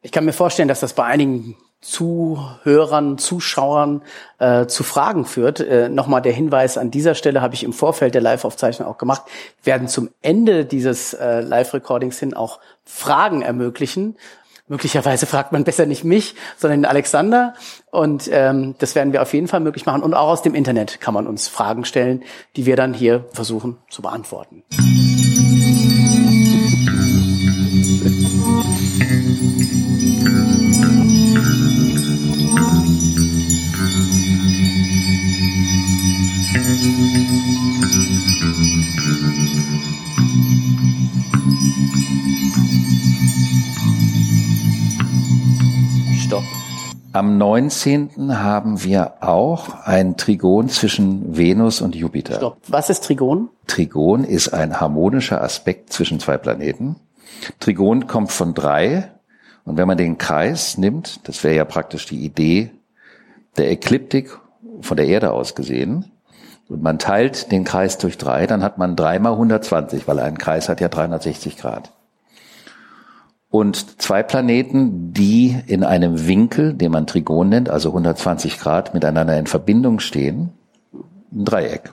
Ich 0.00 0.12
kann 0.12 0.24
mir 0.24 0.32
vorstellen, 0.32 0.68
dass 0.68 0.78
das 0.78 0.92
bei 0.92 1.04
einigen 1.04 1.56
Zuhörern, 1.80 3.18
Zuschauern 3.18 4.02
äh, 4.38 4.66
zu 4.66 4.82
Fragen 4.82 5.24
führt. 5.24 5.60
Äh, 5.60 5.88
Nochmal 5.88 6.22
der 6.22 6.32
Hinweis 6.32 6.78
an 6.78 6.90
dieser 6.90 7.14
Stelle 7.14 7.42
habe 7.42 7.54
ich 7.54 7.64
im 7.64 7.72
Vorfeld 7.72 8.14
der 8.14 8.22
Live-Aufzeichnung 8.22 8.88
auch 8.88 8.98
gemacht. 8.98 9.22
Wir 9.62 9.72
werden 9.74 9.88
zum 9.88 10.10
Ende 10.22 10.64
dieses 10.64 11.14
äh, 11.14 11.40
Live-Recordings 11.40 12.18
hin 12.18 12.34
auch 12.34 12.60
Fragen 12.84 13.42
ermöglichen. 13.42 14.16
Möglicherweise 14.68 15.26
fragt 15.26 15.52
man 15.52 15.62
besser 15.62 15.86
nicht 15.86 16.02
mich, 16.02 16.34
sondern 16.56 16.80
den 16.80 16.86
Alexander. 16.86 17.54
Und 17.92 18.28
ähm, 18.32 18.74
das 18.78 18.96
werden 18.96 19.12
wir 19.12 19.22
auf 19.22 19.32
jeden 19.32 19.46
Fall 19.46 19.60
möglich 19.60 19.86
machen. 19.86 20.02
Und 20.02 20.14
auch 20.14 20.28
aus 20.28 20.42
dem 20.42 20.56
Internet 20.56 21.00
kann 21.00 21.14
man 21.14 21.28
uns 21.28 21.46
Fragen 21.46 21.84
stellen, 21.84 22.24
die 22.56 22.66
wir 22.66 22.74
dann 22.74 22.92
hier 22.92 23.26
versuchen 23.32 23.78
zu 23.88 24.02
beantworten. 24.02 24.64
Stopp. 46.36 46.44
Am 47.12 47.38
19. 47.38 48.38
haben 48.38 48.84
wir 48.84 49.22
auch 49.22 49.84
ein 49.84 50.18
Trigon 50.18 50.68
zwischen 50.68 51.34
Venus 51.34 51.80
und 51.80 51.94
Jupiter. 51.94 52.34
Stopp. 52.34 52.58
Was 52.68 52.90
ist 52.90 53.04
Trigon? 53.04 53.48
Trigon 53.66 54.22
ist 54.22 54.50
ein 54.50 54.78
harmonischer 54.78 55.40
Aspekt 55.40 55.94
zwischen 55.94 56.20
zwei 56.20 56.36
Planeten. 56.36 56.96
Trigon 57.58 58.06
kommt 58.06 58.32
von 58.32 58.52
drei. 58.52 59.12
Und 59.64 59.78
wenn 59.78 59.88
man 59.88 59.96
den 59.96 60.18
Kreis 60.18 60.76
nimmt, 60.76 61.26
das 61.26 61.42
wäre 61.42 61.56
ja 61.56 61.64
praktisch 61.64 62.04
die 62.04 62.22
Idee 62.22 62.70
der 63.56 63.70
Ekliptik 63.70 64.38
von 64.82 64.98
der 64.98 65.06
Erde 65.06 65.32
aus 65.32 65.54
gesehen, 65.54 66.12
und 66.68 66.82
man 66.82 66.98
teilt 66.98 67.50
den 67.52 67.64
Kreis 67.64 67.96
durch 67.96 68.18
drei, 68.18 68.46
dann 68.46 68.62
hat 68.62 68.76
man 68.76 68.96
dreimal 68.96 69.32
120, 69.32 70.06
weil 70.08 70.18
ein 70.18 70.36
Kreis 70.36 70.68
hat 70.68 70.80
ja 70.80 70.88
360 70.88 71.56
Grad 71.56 71.92
und 73.50 74.00
zwei 74.02 74.22
Planeten, 74.22 75.12
die 75.12 75.56
in 75.66 75.84
einem 75.84 76.26
Winkel, 76.26 76.74
den 76.74 76.92
man 76.92 77.06
Trigon 77.06 77.48
nennt, 77.48 77.70
also 77.70 77.90
120 77.90 78.58
Grad, 78.58 78.92
miteinander 78.94 79.38
in 79.38 79.46
Verbindung 79.46 80.00
stehen, 80.00 80.50
ein 81.32 81.44
Dreieck. 81.44 81.92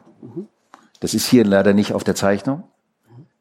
Das 0.99 1.13
ist 1.13 1.27
hier 1.27 1.45
leider 1.45 1.73
nicht 1.73 1.93
auf 1.93 2.03
der 2.03 2.15
Zeichnung. 2.15 2.63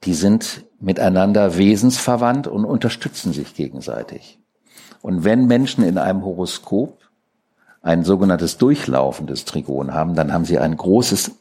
Die 0.04 0.14
sind 0.14 0.64
miteinander 0.80 1.56
wesensverwandt 1.56 2.48
und 2.48 2.64
unterstützen 2.64 3.32
sich 3.32 3.54
gegenseitig. 3.54 4.38
Und 5.00 5.24
wenn 5.24 5.46
Menschen 5.46 5.84
in 5.84 5.98
einem 5.98 6.24
Horoskop 6.24 6.98
ein 7.82 8.04
sogenanntes 8.04 8.58
durchlaufendes 8.58 9.44
Trigon 9.44 9.94
haben, 9.94 10.14
dann 10.14 10.32
haben 10.32 10.44
sie 10.44 10.58
ein 10.58 10.76
großes 10.76 11.32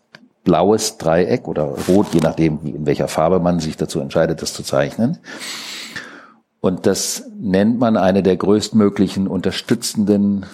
blaues 0.44 0.98
Dreieck 0.98 1.48
oder 1.48 1.76
rot, 1.88 2.08
je 2.14 2.20
nachdem, 2.20 2.60
in 2.64 2.86
welcher 2.86 3.08
Farbe 3.08 3.40
man 3.40 3.60
sich 3.60 3.78
dazu 3.78 4.00
entscheidet, 4.00 4.42
das 4.42 4.54
zu 4.54 4.64
zeichnen. 4.64 5.20
Und 6.62 6.86
das 6.86 7.30
nennt 7.40 7.80
man 7.80 7.98
eine 7.98 8.22
der 8.22 8.38
größtmöglichen 8.38 9.28
unterstützenden, 9.28 10.46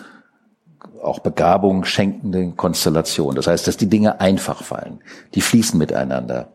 auch 1.04 1.20
Begabung 1.20 1.84
schenkenden 1.84 2.56
Konstellationen. 2.56 3.36
Das 3.36 3.48
heißt, 3.48 3.68
dass 3.68 3.76
die 3.76 3.90
Dinge 3.90 4.22
einfach 4.22 4.64
fallen. 4.64 5.02
Die 5.36 5.42
fließen 5.42 5.78
miteinander. 5.78 6.48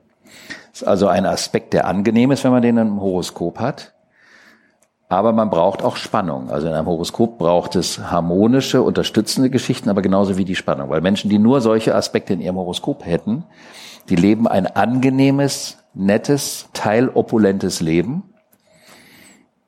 Das 0.72 0.82
ist 0.82 0.88
also 0.88 1.06
ein 1.06 1.26
Aspekt, 1.26 1.74
der 1.74 1.86
angenehm 1.86 2.30
ist, 2.30 2.44
wenn 2.44 2.50
man 2.50 2.62
den 2.62 2.78
im 2.78 3.00
Horoskop 3.00 3.60
hat. 3.60 3.92
Aber 5.10 5.32
man 5.32 5.50
braucht 5.50 5.82
auch 5.82 5.96
Spannung. 5.96 6.50
Also 6.50 6.68
in 6.68 6.72
einem 6.72 6.86
Horoskop 6.86 7.36
braucht 7.36 7.76
es 7.76 7.98
harmonische, 8.10 8.80
unterstützende 8.80 9.50
Geschichten, 9.50 9.90
aber 9.90 10.00
genauso 10.00 10.38
wie 10.38 10.46
die 10.46 10.56
Spannung. 10.56 10.88
Weil 10.88 11.02
Menschen, 11.02 11.28
die 11.28 11.38
nur 11.38 11.60
solche 11.60 11.94
Aspekte 11.94 12.32
in 12.32 12.40
ihrem 12.40 12.56
Horoskop 12.56 13.04
hätten, 13.04 13.44
die 14.08 14.16
leben 14.16 14.48
ein 14.48 14.66
angenehmes, 14.66 15.76
nettes, 15.92 16.70
teilopulentes 16.72 17.82
Leben 17.82 18.31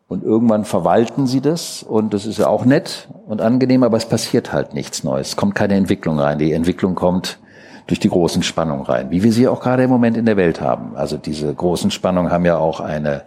und 0.09 0.23
irgendwann 0.23 0.65
verwalten 0.65 1.27
sie 1.27 1.41
das 1.41 1.83
und 1.83 2.15
das 2.15 2.27
ist 2.27 2.39
ja 2.39 2.47
auch 2.47 2.65
nett 2.65 3.09
und 3.27 3.41
angenehm, 3.41 3.83
aber 3.83 3.97
es 3.97 4.07
passiert 4.07 4.53
halt 4.53 4.75
nichts 4.75 5.03
Neues. 5.03 5.29
Es 5.29 5.37
kommt 5.37 5.55
keine 5.55 5.75
Entwicklung 5.75 6.19
rein. 6.19 6.39
Die 6.39 6.53
Entwicklung 6.53 6.95
kommt 6.95 7.39
durch 7.87 8.01
die 8.01 8.09
großen 8.09 8.43
Spannungen 8.43 8.85
rein, 8.85 9.11
wie 9.11 9.23
wir 9.23 9.33
sie 9.33 9.49
auch 9.49 9.61
gerade 9.61 9.85
im 9.85 9.91
Moment 9.91 10.17
in 10.17 10.27
der 10.27 10.37
Welt 10.37 10.61
haben. 10.61 10.97
Also 10.97 11.17
diese 11.17 11.53
großen 11.53 11.91
Spannungen 11.91 12.31
haben 12.33 12.45
ja 12.45 12.59
auch 12.59 12.81
eine 12.81 13.23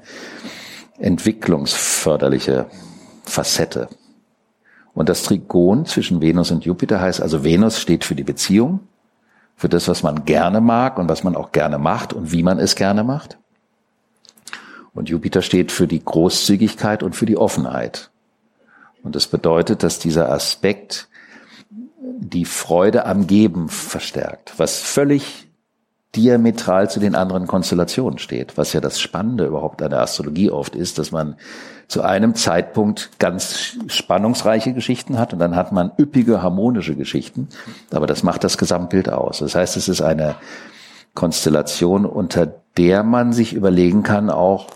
entwicklungsförderliche 1.00 2.66
Facette. 3.24 3.88
Und 4.94 5.10
das 5.10 5.24
Trigon 5.24 5.86
zwischen 5.86 6.22
Venus 6.22 6.50
und 6.50 6.66
Jupiter 6.66 7.00
heißt 7.00 7.22
also, 7.22 7.44
Venus 7.44 7.80
steht 7.80 8.04
für 8.04 8.16
die 8.16 8.24
Beziehung, 8.24 8.80
für 9.56 9.70
das, 9.70 9.88
was 9.88 10.02
man 10.02 10.26
gerne 10.26 10.60
mag 10.60 10.98
und 10.98 11.08
was 11.08 11.24
man 11.24 11.36
auch 11.36 11.52
gerne 11.52 11.78
macht 11.78 12.14
und 12.14 12.32
wie 12.32 12.42
man 12.42 12.58
es 12.58 12.76
gerne 12.76 13.04
macht. 13.04 13.38
Und 14.98 15.10
Jupiter 15.10 15.44
steht 15.44 15.72
für 15.72 15.86
die 15.86 16.04
Großzügigkeit 16.04 17.04
und 17.04 17.16
für 17.16 17.28
die 17.28 17.38
Offenheit. 17.38 18.10
Und 19.04 19.16
das 19.16 19.28
bedeutet, 19.28 19.84
dass 19.84 20.00
dieser 20.00 20.32
Aspekt 20.32 21.08
die 22.00 22.46
Freude 22.46 23.06
am 23.06 23.28
Geben 23.28 23.70
verstärkt, 23.70 24.54
was 24.58 24.80
völlig 24.80 25.50
diametral 26.16 26.90
zu 26.90 27.00
den 27.00 27.14
anderen 27.14 27.46
Konstellationen 27.46 28.18
steht, 28.18 28.58
was 28.58 28.74
ja 28.74 28.82
das 28.82 29.00
Spannende 29.00 29.46
überhaupt 29.46 29.84
an 29.84 29.92
der 29.92 30.02
Astrologie 30.02 30.50
oft 30.50 30.76
ist, 30.76 30.98
dass 30.98 31.12
man 31.12 31.36
zu 31.88 32.02
einem 32.02 32.34
Zeitpunkt 32.34 33.20
ganz 33.20 33.78
spannungsreiche 33.90 34.74
Geschichten 34.74 35.20
hat 35.20 35.32
und 35.32 35.38
dann 35.38 35.56
hat 35.56 35.72
man 35.72 35.92
üppige 36.00 36.42
harmonische 36.42 36.96
Geschichten, 36.96 37.50
aber 37.92 38.08
das 38.08 38.24
macht 38.24 38.44
das 38.44 38.58
Gesamtbild 38.58 39.10
aus. 39.10 39.40
Das 39.40 39.54
heißt, 39.54 39.78
es 39.78 39.90
ist 39.90 40.02
eine 40.02 40.38
Konstellation, 41.14 42.08
unter 42.08 42.48
der 42.78 43.04
man 43.04 43.32
sich 43.32 43.54
überlegen 43.54 44.02
kann, 44.02 44.32
auch 44.32 44.68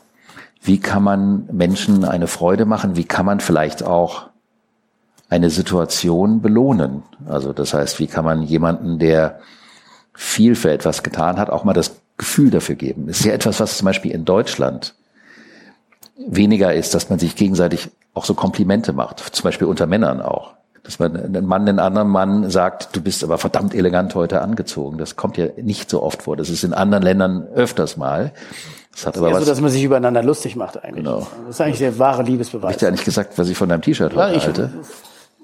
wie 0.61 0.79
kann 0.79 1.03
man 1.03 1.47
Menschen 1.51 2.05
eine 2.05 2.27
Freude 2.27 2.65
machen? 2.65 2.95
Wie 2.95 3.03
kann 3.03 3.25
man 3.25 3.39
vielleicht 3.39 3.83
auch 3.83 4.27
eine 5.27 5.49
Situation 5.49 6.41
belohnen? 6.41 7.03
Also 7.27 7.51
das 7.51 7.73
heißt, 7.73 7.99
wie 7.99 8.07
kann 8.07 8.25
man 8.25 8.43
jemanden, 8.43 8.99
der 8.99 9.39
viel 10.13 10.55
für 10.55 10.71
etwas 10.71 11.01
getan 11.01 11.37
hat, 11.37 11.49
auch 11.49 11.63
mal 11.63 11.73
das 11.73 11.95
Gefühl 12.17 12.51
dafür 12.51 12.75
geben? 12.75 13.07
Das 13.07 13.19
ist 13.19 13.25
ja 13.25 13.33
etwas, 13.33 13.59
was 13.59 13.77
zum 13.77 13.85
Beispiel 13.85 14.11
in 14.11 14.23
Deutschland 14.23 14.93
weniger 16.27 16.75
ist, 16.75 16.93
dass 16.93 17.09
man 17.09 17.17
sich 17.17 17.35
gegenseitig 17.35 17.89
auch 18.13 18.25
so 18.25 18.35
Komplimente 18.35 18.93
macht, 18.93 19.19
zum 19.19 19.43
Beispiel 19.43 19.67
unter 19.67 19.87
Männern 19.87 20.21
auch. 20.21 20.53
Dass 20.83 20.99
man 20.99 21.35
ein 21.35 21.45
Mann 21.45 21.65
den 21.65 21.79
anderen 21.79 22.09
Mann 22.09 22.49
sagt, 22.49 22.95
du 22.95 23.01
bist 23.01 23.23
aber 23.23 23.37
verdammt 23.37 23.73
elegant 23.73 24.13
heute 24.13 24.41
angezogen. 24.41 24.97
Das 24.97 25.15
kommt 25.15 25.37
ja 25.37 25.47
nicht 25.57 25.89
so 25.89 26.03
oft 26.03 26.23
vor. 26.23 26.35
Das 26.35 26.49
ist 26.49 26.63
in 26.63 26.73
anderen 26.73 27.03
Ländern 27.03 27.47
öfters 27.53 27.97
mal. 27.97 28.31
Das 28.93 29.05
hat 29.07 29.17
aber 29.17 29.29
ja 29.29 29.33
was. 29.35 29.43
So, 29.43 29.49
dass 29.49 29.61
man 29.61 29.71
sich 29.71 29.83
übereinander 29.83 30.23
lustig 30.23 30.55
macht 30.55 30.83
eigentlich. 30.83 31.05
Genau. 31.05 31.27
Das 31.47 31.55
ist 31.55 31.61
eigentlich 31.61 31.79
der 31.79 31.97
wahre 31.97 32.23
Liebesbeweis. 32.23 32.63
Hab 32.69 32.71
ich 32.71 32.77
dir 32.77 32.87
eigentlich 32.87 33.05
gesagt, 33.05 33.37
was 33.37 33.49
ich 33.49 33.57
von 33.57 33.69
deinem 33.69 33.81
T-Shirt 33.81 34.13
ja, 34.13 34.19
halte? 34.19 34.71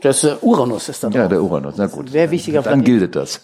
Das 0.01 0.23
äh, 0.23 0.35
Uranus 0.41 0.89
ist 0.89 1.03
dann 1.03 1.11
Ja, 1.11 1.27
der 1.27 1.41
Uranus. 1.41 1.75
Na 1.77 1.87
gut. 1.87 2.09
Sehr 2.09 2.29
wichtiger 2.29 2.61
Dann 2.61 2.83
Planet. 2.83 2.85
gilt 2.85 3.15
das. 3.15 3.41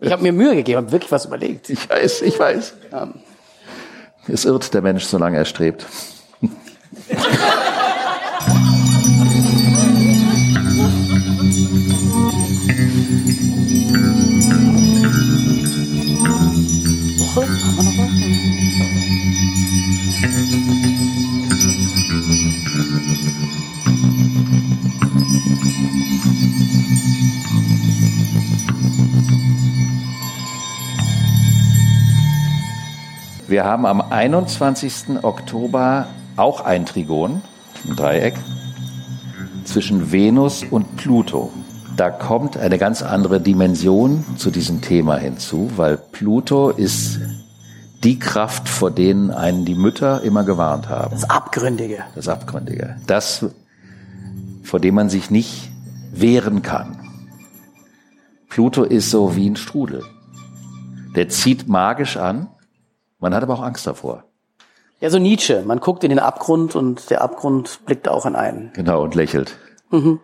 Ich 0.00 0.12
habe 0.12 0.22
mir 0.22 0.32
Mühe 0.32 0.54
gegeben, 0.54 0.78
habe 0.78 0.92
wirklich 0.92 1.10
was 1.10 1.26
überlegt. 1.26 1.70
Ich 1.70 1.88
weiß, 1.88 2.22
ich 2.22 2.38
weiß. 2.38 2.74
Ja. 2.92 3.08
Es 4.28 4.44
irrt 4.44 4.72
der 4.74 4.82
Mensch, 4.82 5.04
solange 5.04 5.36
er 5.38 5.44
strebt. 5.44 5.86
Wir 33.56 33.64
haben 33.64 33.86
am 33.86 34.02
21. 34.02 35.24
Oktober 35.24 36.08
auch 36.36 36.60
ein 36.60 36.84
Trigon, 36.84 37.40
ein 37.88 37.96
Dreieck, 37.96 38.34
zwischen 39.64 40.12
Venus 40.12 40.62
und 40.62 40.98
Pluto. 40.98 41.50
Da 41.96 42.10
kommt 42.10 42.58
eine 42.58 42.76
ganz 42.76 43.00
andere 43.00 43.40
Dimension 43.40 44.26
zu 44.36 44.50
diesem 44.50 44.82
Thema 44.82 45.16
hinzu, 45.16 45.70
weil 45.76 45.96
Pluto 45.96 46.68
ist 46.68 47.18
die 48.04 48.18
Kraft, 48.18 48.68
vor 48.68 48.90
denen 48.90 49.30
einen 49.30 49.64
die 49.64 49.74
Mütter 49.74 50.20
immer 50.20 50.44
gewarnt 50.44 50.90
haben. 50.90 51.12
Das 51.12 51.30
Abgründige. 51.30 52.04
Das 52.14 52.28
Abgründige. 52.28 52.96
Das, 53.06 53.46
vor 54.64 54.80
dem 54.80 54.96
man 54.96 55.08
sich 55.08 55.30
nicht 55.30 55.70
wehren 56.12 56.60
kann. 56.60 56.98
Pluto 58.50 58.82
ist 58.82 59.10
so 59.10 59.34
wie 59.34 59.48
ein 59.48 59.56
Strudel. 59.56 60.02
Der 61.14 61.30
zieht 61.30 61.68
magisch 61.68 62.18
an, 62.18 62.48
man 63.18 63.34
hat 63.34 63.42
aber 63.42 63.54
auch 63.54 63.62
Angst 63.62 63.86
davor. 63.86 64.24
Ja, 65.00 65.10
so 65.10 65.18
Nietzsche. 65.18 65.62
Man 65.66 65.80
guckt 65.80 66.04
in 66.04 66.10
den 66.10 66.18
Abgrund 66.18 66.74
und 66.74 67.10
der 67.10 67.20
Abgrund 67.20 67.80
blickt 67.84 68.08
auch 68.08 68.24
in 68.24 68.34
einen. 68.34 68.72
Genau, 68.74 69.02
und 69.02 69.14
lächelt. 69.14 69.56
Mhm. 69.90 70.20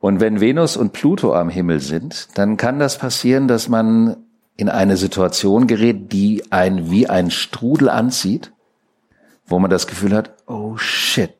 Und 0.00 0.20
wenn 0.20 0.40
Venus 0.40 0.76
und 0.76 0.92
Pluto 0.92 1.34
am 1.34 1.48
Himmel 1.48 1.80
sind, 1.80 2.28
dann 2.38 2.56
kann 2.56 2.78
das 2.78 2.98
passieren, 2.98 3.48
dass 3.48 3.68
man 3.68 4.16
in 4.56 4.68
eine 4.68 4.96
Situation 4.96 5.66
gerät, 5.66 6.12
die 6.12 6.44
ein 6.50 6.90
wie 6.90 7.08
ein 7.08 7.30
Strudel 7.30 7.88
anzieht, 7.88 8.52
wo 9.46 9.58
man 9.58 9.70
das 9.70 9.86
Gefühl 9.86 10.14
hat, 10.14 10.34
oh 10.46 10.76
shit, 10.76 11.34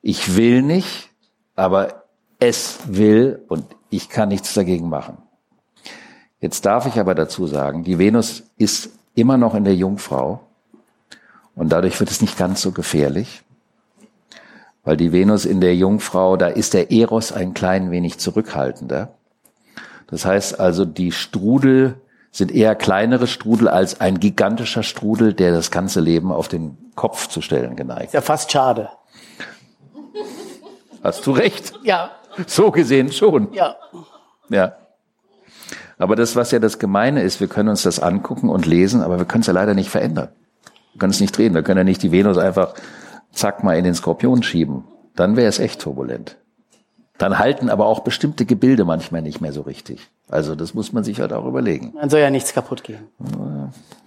ich 0.00 0.36
will 0.36 0.62
nicht, 0.62 1.10
aber 1.56 2.04
es 2.38 2.78
will 2.86 3.42
und 3.48 3.64
ich 3.90 4.08
kann 4.08 4.28
nichts 4.28 4.54
dagegen 4.54 4.88
machen. 4.88 5.18
Jetzt 6.40 6.66
darf 6.66 6.86
ich 6.86 7.00
aber 7.00 7.14
dazu 7.14 7.46
sagen, 7.46 7.84
die 7.84 7.98
Venus 7.98 8.44
ist 8.58 8.90
immer 9.14 9.36
noch 9.36 9.54
in 9.54 9.64
der 9.64 9.74
Jungfrau 9.74 10.40
und 11.54 11.70
dadurch 11.70 11.98
wird 12.00 12.10
es 12.10 12.20
nicht 12.20 12.36
ganz 12.36 12.62
so 12.62 12.72
gefährlich. 12.72 13.42
Weil 14.82 14.96
die 14.96 15.12
Venus 15.12 15.46
in 15.46 15.60
der 15.60 15.74
Jungfrau, 15.74 16.36
da 16.36 16.48
ist 16.48 16.74
der 16.74 16.90
Eros 16.90 17.32
ein 17.32 17.54
klein 17.54 17.90
wenig 17.90 18.18
zurückhaltender. 18.18 19.14
Das 20.08 20.26
heißt 20.26 20.60
also, 20.60 20.84
die 20.84 21.10
Strudel 21.10 21.96
sind 22.30 22.52
eher 22.52 22.74
kleinere 22.74 23.26
Strudel 23.26 23.68
als 23.68 24.00
ein 24.00 24.20
gigantischer 24.20 24.82
Strudel, 24.82 25.32
der 25.32 25.52
das 25.52 25.70
ganze 25.70 26.00
Leben 26.00 26.32
auf 26.32 26.48
den 26.48 26.76
Kopf 26.96 27.28
zu 27.28 27.40
stellen 27.40 27.76
geneigt. 27.76 28.06
Ist 28.06 28.14
ja 28.14 28.20
fast 28.20 28.50
schade. 28.52 28.90
Hast 31.02 31.26
du 31.26 31.32
recht? 31.32 31.72
Ja. 31.82 32.10
So 32.46 32.70
gesehen 32.70 33.12
schon. 33.12 33.52
Ja. 33.52 33.76
Ja. 34.48 34.76
Aber 35.98 36.16
das, 36.16 36.36
was 36.36 36.50
ja 36.50 36.58
das 36.58 36.78
Gemeine 36.78 37.22
ist, 37.22 37.40
wir 37.40 37.48
können 37.48 37.68
uns 37.68 37.82
das 37.82 38.00
angucken 38.00 38.48
und 38.48 38.66
lesen, 38.66 39.02
aber 39.02 39.18
wir 39.18 39.24
können 39.24 39.42
es 39.42 39.46
ja 39.46 39.52
leider 39.52 39.74
nicht 39.74 39.90
verändern. 39.90 40.28
Wir 40.92 40.98
können 40.98 41.12
es 41.12 41.20
nicht 41.20 41.36
drehen. 41.36 41.54
Wir 41.54 41.62
können 41.62 41.78
ja 41.78 41.84
nicht 41.84 42.02
die 42.02 42.12
Venus 42.12 42.38
einfach 42.38 42.74
zack 43.34 43.64
mal 43.64 43.76
in 43.76 43.84
den 43.84 43.94
Skorpion 43.94 44.42
schieben, 44.42 44.84
dann 45.14 45.36
wäre 45.36 45.48
es 45.48 45.58
echt 45.58 45.80
turbulent. 45.80 46.36
Dann 47.18 47.38
halten 47.38 47.70
aber 47.70 47.86
auch 47.86 48.00
bestimmte 48.00 48.44
Gebilde 48.44 48.84
manchmal 48.84 49.22
nicht 49.22 49.40
mehr 49.40 49.52
so 49.52 49.62
richtig. 49.62 50.10
Also 50.28 50.56
das 50.56 50.74
muss 50.74 50.92
man 50.92 51.04
sich 51.04 51.20
halt 51.20 51.32
auch 51.32 51.46
überlegen. 51.46 51.92
Dann 52.00 52.10
soll 52.10 52.20
ja 52.20 52.30
nichts 52.30 52.52
kaputt 52.52 52.82
gehen. 52.82 53.06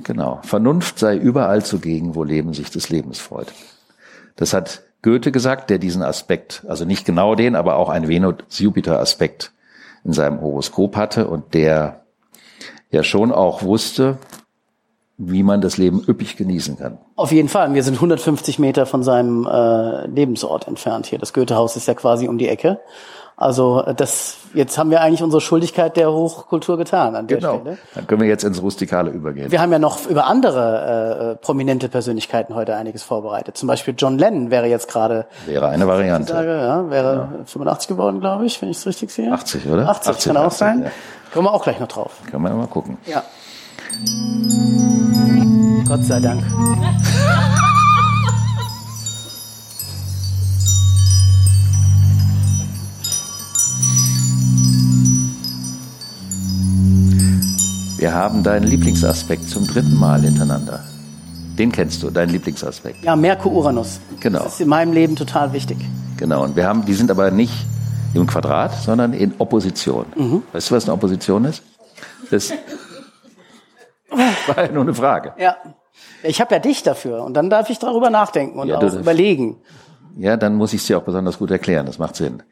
Genau. 0.03 0.39
Vernunft 0.43 0.99
sei 0.99 1.15
überall 1.15 1.63
zugegen, 1.63 2.15
wo 2.15 2.23
Leben 2.23 2.53
sich 2.53 2.69
des 2.69 2.89
Lebens 2.89 3.19
freut. 3.19 3.53
Das 4.35 4.53
hat 4.53 4.81
Goethe 5.03 5.31
gesagt, 5.31 5.69
der 5.69 5.77
diesen 5.77 6.03
Aspekt, 6.03 6.65
also 6.67 6.83
nicht 6.83 7.05
genau 7.05 7.35
den, 7.35 7.55
aber 7.55 7.77
auch 7.77 7.87
einen 7.89 8.09
Venus-Jupiter-Aspekt 8.09 9.53
in 10.03 10.13
seinem 10.13 10.41
Horoskop 10.41 10.95
hatte 10.95 11.27
und 11.27 11.53
der 11.53 12.03
ja 12.91 13.03
schon 13.03 13.31
auch 13.31 13.63
wusste, 13.63 14.17
wie 15.17 15.43
man 15.43 15.61
das 15.61 15.77
Leben 15.77 16.03
üppig 16.07 16.37
genießen 16.37 16.77
kann. 16.77 16.99
Auf 17.15 17.31
jeden 17.31 17.49
Fall. 17.49 17.73
Wir 17.73 17.83
sind 17.83 17.95
150 17.95 18.59
Meter 18.59 18.85
von 18.85 19.03
seinem 19.03 19.47
äh, 19.47 20.05
Lebensort 20.07 20.67
entfernt 20.67 21.07
hier. 21.07 21.17
Das 21.17 21.33
Goethehaus 21.33 21.75
ist 21.75 21.87
ja 21.87 21.95
quasi 21.95 22.27
um 22.27 22.37
die 22.37 22.47
Ecke. 22.47 22.79
Also 23.39 23.83
das, 23.95 24.37
jetzt 24.55 24.79
haben 24.79 24.89
wir 24.89 25.01
eigentlich 25.01 25.21
unsere 25.21 25.41
Schuldigkeit 25.41 25.95
der 25.95 26.11
Hochkultur 26.11 26.75
getan 26.75 27.15
an 27.15 27.27
der 27.27 27.37
genau. 27.37 27.59
Stelle. 27.59 27.77
Dann 27.93 28.07
können 28.07 28.21
wir 28.21 28.27
jetzt 28.27 28.43
ins 28.43 28.59
Rustikale 28.63 29.11
übergehen. 29.11 29.51
Wir 29.51 29.61
haben 29.61 29.71
ja 29.71 29.77
noch 29.77 30.07
über 30.07 30.25
andere 30.25 31.33
äh, 31.33 31.35
prominente 31.35 31.87
Persönlichkeiten 31.87 32.55
heute 32.55 32.75
einiges 32.75 33.03
vorbereitet. 33.03 33.55
Zum 33.55 33.67
Beispiel 33.67 33.93
John 33.95 34.17
Lennon 34.17 34.49
wäre 34.49 34.65
jetzt 34.65 34.89
gerade. 34.89 35.27
Wäre 35.45 35.67
eine 35.67 35.87
Variante. 35.87 36.33
Sage, 36.33 36.49
ja, 36.49 36.89
wäre 36.89 37.29
ja. 37.37 37.45
85 37.45 37.89
geworden, 37.89 38.21
glaube 38.21 38.47
ich, 38.47 38.59
wenn 38.59 38.69
ich 38.69 38.77
es 38.77 38.87
richtig 38.87 39.11
sehe. 39.11 39.31
80, 39.31 39.67
oder? 39.67 39.87
80, 39.87 40.09
80 40.13 40.33
kann 40.33 40.37
80, 40.37 40.47
auch 40.47 40.51
sein. 40.51 40.83
Ja. 40.85 40.91
Kommen 41.31 41.45
wir 41.45 41.53
auch 41.53 41.63
gleich 41.63 41.79
noch 41.79 41.89
drauf. 41.89 42.13
Können 42.31 42.41
wir 42.41 42.49
mal 42.49 42.65
gucken. 42.65 42.97
Ja. 43.05 43.21
Gott 45.87 46.03
sei 46.03 46.19
Dank. 46.19 46.41
Wir 57.97 58.13
haben 58.13 58.43
deinen 58.43 58.67
Lieblingsaspekt 58.67 59.49
zum 59.49 59.65
dritten 59.65 59.95
Mal 59.95 60.21
hintereinander. 60.21 60.83
Den 61.57 61.71
kennst 61.71 62.03
du, 62.03 62.11
deinen 62.11 62.29
Lieblingsaspekt. 62.29 63.03
Ja, 63.03 63.15
Merkur-Uranus. 63.15 63.99
Genau. 64.19 64.43
Das 64.43 64.53
ist 64.53 64.61
in 64.61 64.67
meinem 64.67 64.93
Leben 64.93 65.15
total 65.15 65.51
wichtig. 65.51 65.77
Genau. 66.15 66.43
Und 66.43 66.55
wir 66.55 66.67
haben, 66.67 66.85
die 66.85 66.93
sind 66.93 67.09
aber 67.09 67.31
nicht 67.31 67.65
im 68.13 68.27
Quadrat, 68.27 68.75
sondern 68.75 69.13
in 69.13 69.33
Opposition. 69.39 70.05
Mhm. 70.15 70.43
Weißt 70.53 70.69
du, 70.69 70.75
was 70.75 70.83
eine 70.83 70.93
Opposition 70.93 71.45
ist? 71.45 71.63
Das 72.29 72.53
war 74.11 74.65
ja 74.65 74.71
nur 74.71 74.83
eine 74.83 74.93
Frage. 74.93 75.33
Ja. 75.39 75.55
Ich 76.21 76.39
habe 76.39 76.53
ja 76.53 76.59
dich 76.59 76.83
dafür 76.83 77.23
und 77.23 77.33
dann 77.33 77.49
darf 77.49 77.71
ich 77.71 77.79
darüber 77.79 78.11
nachdenken 78.11 78.59
und 78.59 78.67
ja, 78.67 78.77
auch 78.77 78.93
überlegen. 78.93 79.57
Ja, 80.17 80.37
dann 80.37 80.53
muss 80.53 80.73
ich 80.73 80.81
es 80.81 80.87
dir 80.87 80.99
auch 80.99 81.03
besonders 81.03 81.39
gut 81.39 81.49
erklären. 81.49 81.87
Das 81.87 81.97
macht 81.97 82.15
Sinn. 82.15 82.43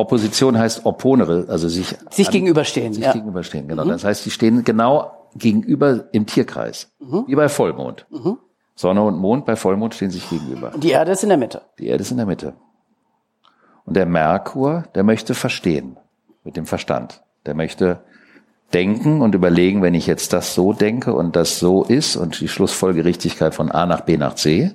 Opposition 0.00 0.58
heißt 0.58 0.84
opponere, 0.86 1.46
also 1.48 1.68
sich 1.68 1.94
sich 2.10 2.26
an, 2.26 2.32
gegenüberstehen. 2.32 2.92
Sich 2.92 3.04
ja. 3.04 3.12
gegenüberstehen, 3.12 3.68
genau. 3.68 3.84
Mhm. 3.84 3.90
Das 3.90 4.04
heißt, 4.04 4.24
die 4.24 4.30
stehen 4.30 4.64
genau 4.64 5.12
gegenüber 5.36 6.04
im 6.12 6.26
Tierkreis, 6.26 6.90
mhm. 6.98 7.24
wie 7.26 7.34
bei 7.34 7.48
Vollmond. 7.48 8.06
Mhm. 8.10 8.38
Sonne 8.74 9.02
und 9.02 9.18
Mond 9.18 9.44
bei 9.44 9.56
Vollmond 9.56 9.94
stehen 9.94 10.10
sich 10.10 10.28
gegenüber. 10.28 10.72
Die 10.76 10.90
Erde 10.90 11.12
ist 11.12 11.22
in 11.22 11.28
der 11.28 11.38
Mitte. 11.38 11.62
Die 11.78 11.86
Erde 11.86 12.02
ist 12.02 12.10
in 12.10 12.16
der 12.16 12.26
Mitte. 12.26 12.54
Und 13.84 13.94
der 13.94 14.06
Merkur, 14.06 14.84
der 14.94 15.02
möchte 15.02 15.34
verstehen 15.34 15.98
mit 16.44 16.56
dem 16.56 16.66
Verstand. 16.66 17.22
Der 17.46 17.54
möchte 17.54 18.00
denken 18.72 19.20
und 19.20 19.34
überlegen, 19.34 19.82
wenn 19.82 19.94
ich 19.94 20.06
jetzt 20.06 20.32
das 20.32 20.54
so 20.54 20.72
denke 20.72 21.12
und 21.12 21.36
das 21.36 21.58
so 21.58 21.84
ist 21.84 22.16
und 22.16 22.40
die 22.40 22.48
Schlussfolgerichtigkeit 22.48 23.54
von 23.54 23.70
A 23.70 23.86
nach 23.86 24.02
B 24.02 24.16
nach 24.16 24.34
C, 24.34 24.72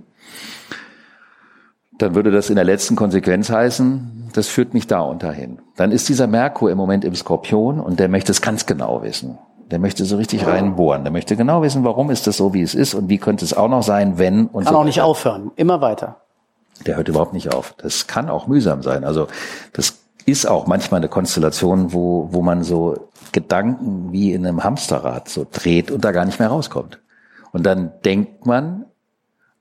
dann 1.98 2.16
würde 2.16 2.32
das 2.32 2.50
in 2.50 2.56
der 2.56 2.66
letzten 2.66 2.96
Konsequenz 2.96 3.50
heißen, 3.50 4.30
das 4.34 4.48
führt 4.48 4.74
mich 4.74 4.88
da 4.88 5.02
unterhin. 5.02 5.60
Dann 5.76 5.92
ist 5.92 6.10
dieser 6.10 6.28
Merkur 6.28 6.70
im 6.70 6.78
Moment 6.78 7.06
im 7.06 7.16
Skorpion 7.16 7.80
und 7.80 8.00
der 8.00 8.10
möchte 8.10 8.32
es 8.32 8.42
ganz 8.42 8.66
genau 8.66 9.02
wissen. 9.02 9.38
Der 9.72 9.80
möchte 9.80 10.06
so 10.06 10.18
richtig 10.18 10.46
reinbohren. 10.46 11.04
Der 11.04 11.12
möchte 11.12 11.36
genau 11.36 11.62
wissen, 11.62 11.84
warum 11.84 12.12
ist 12.12 12.28
das 12.28 12.38
so, 12.38 12.54
wie 12.54 12.62
es 12.62 12.76
ist 12.76 12.94
und 12.94 13.10
wie 13.10 13.18
könnte 13.18 13.44
es 13.46 13.54
auch 13.56 13.70
noch 13.70 13.82
sein, 13.82 14.18
wenn 14.18 14.48
und 14.48 14.66
Kann 14.66 14.74
so 14.74 14.80
auch 14.80 14.84
nicht 14.84 15.02
aufhören. 15.02 15.52
Immer 15.56 15.82
weiter. 15.82 16.18
Der 16.86 16.98
hört 16.98 17.08
überhaupt 17.08 17.34
nicht 17.34 17.54
auf. 17.54 17.74
Das 17.78 18.06
kann 18.06 18.30
auch 18.30 18.48
mühsam 18.48 18.84
sein. 18.84 19.04
Also 19.04 19.28
das 19.74 19.98
ist 20.26 20.48
auch 20.48 20.68
manchmal 20.68 21.00
eine 21.00 21.08
Konstellation, 21.08 21.94
wo, 21.94 22.30
wo 22.32 22.42
man 22.42 22.64
so 22.64 23.10
Gedanken 23.32 24.12
wie 24.12 24.34
in 24.34 24.46
einem 24.46 24.64
Hamsterrad 24.64 25.30
so 25.30 25.48
dreht 25.52 25.90
und 25.92 26.04
da 26.04 26.12
gar 26.12 26.26
nicht 26.26 26.40
mehr 26.40 26.50
rauskommt. 26.50 27.00
Und 27.52 27.66
dann 27.66 27.92
denkt 28.04 28.46
man, 28.46 28.86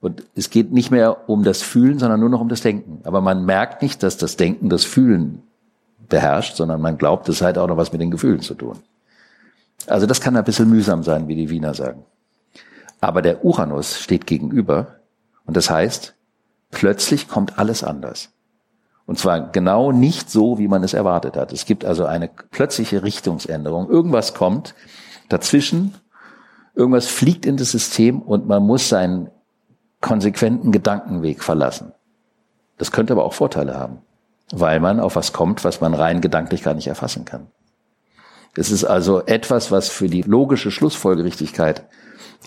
und 0.05 0.23
es 0.35 0.51
geht 0.51 0.71
nicht 0.71 0.91
mehr 0.91 1.31
um 1.31 1.45
das 1.45 1.63
Fühlen, 1.63 1.99
sondern 1.99 2.21
nur 2.21 2.29
noch 2.29 2.43
um 2.43 2.51
das 2.51 2.61
Denken. 2.61 3.01
Aber 3.05 3.23
man 3.23 3.47
merkt 3.47 3.81
nicht, 3.81 4.03
dass 4.03 4.19
das 4.19 4.37
Denken 4.37 4.69
das 4.69 4.85
Fühlen 4.85 5.43
beherrscht, 6.11 6.57
sondern 6.57 6.83
man 6.83 6.99
glaubt, 6.99 7.27
es 7.31 7.41
hat 7.41 7.57
auch 7.57 7.67
noch 7.67 7.79
was 7.79 7.91
mit 7.91 8.03
den 8.03 8.11
Gefühlen 8.11 8.41
zu 8.41 8.55
tun. 8.55 8.79
Also 9.87 10.07
das 10.07 10.21
kann 10.21 10.37
ein 10.37 10.45
bisschen 10.45 10.69
mühsam 10.69 11.03
sein, 11.03 11.27
wie 11.29 11.35
die 11.35 11.49
Wiener 11.49 11.73
sagen. 11.73 12.05
Aber 13.01 13.23
der 13.23 13.45
Uranus 13.45 13.99
steht 13.99 14.27
gegenüber 14.27 14.97
und 15.47 15.57
das 15.57 15.71
heißt, 15.71 16.15
plötzlich 16.71 17.27
kommt 17.27 17.59
alles 17.59 17.83
anders. 17.83 18.31
Und 19.07 19.19
zwar 19.19 19.53
genau 19.53 19.91
nicht 19.91 20.31
so, 20.31 20.59
wie 20.59 20.69
man 20.69 20.85
es 20.85 20.93
erwartet 20.93 21.37
hat. 21.37 21.53
Es 21.53 21.65
gibt 21.65 21.85
also 21.85 22.05
eine 22.05 22.29
plötzliche 22.51 23.03
Richtungsänderung. 23.03 23.89
Irgendwas 23.89 24.35
kommt 24.35 24.75
dazwischen, 25.29 25.95
irgendwas 26.75 27.07
fliegt 27.07 27.47
in 27.47 27.57
das 27.57 27.71
System 27.71 28.21
und 28.21 28.47
man 28.47 28.63
muss 28.63 28.89
seinen 28.91 29.31
konsequenten 30.05 30.71
Gedankenweg 30.71 31.43
verlassen. 31.43 31.93
Das 32.77 32.93
könnte 32.93 33.15
aber 33.15 33.25
auch 33.25 33.33
Vorteile 33.33 33.75
haben, 33.75 34.03
weil 34.53 34.79
man 34.79 35.01
auf 35.01 35.17
was 35.17 35.33
kommt, 35.33 35.65
was 35.65 35.81
man 35.81 35.95
rein 35.95 36.21
gedanklich 36.21 36.63
gar 36.63 36.75
nicht 36.75 36.89
erfassen 36.89 37.25
kann. 37.25 37.47
Es 38.55 38.71
ist 38.71 38.85
also 38.85 39.25
etwas, 39.25 39.73
was 39.73 39.89
für 39.89 40.09
die 40.09 40.21
logische 40.21 40.71
Schlussfolgerichtigkeit 40.71 41.87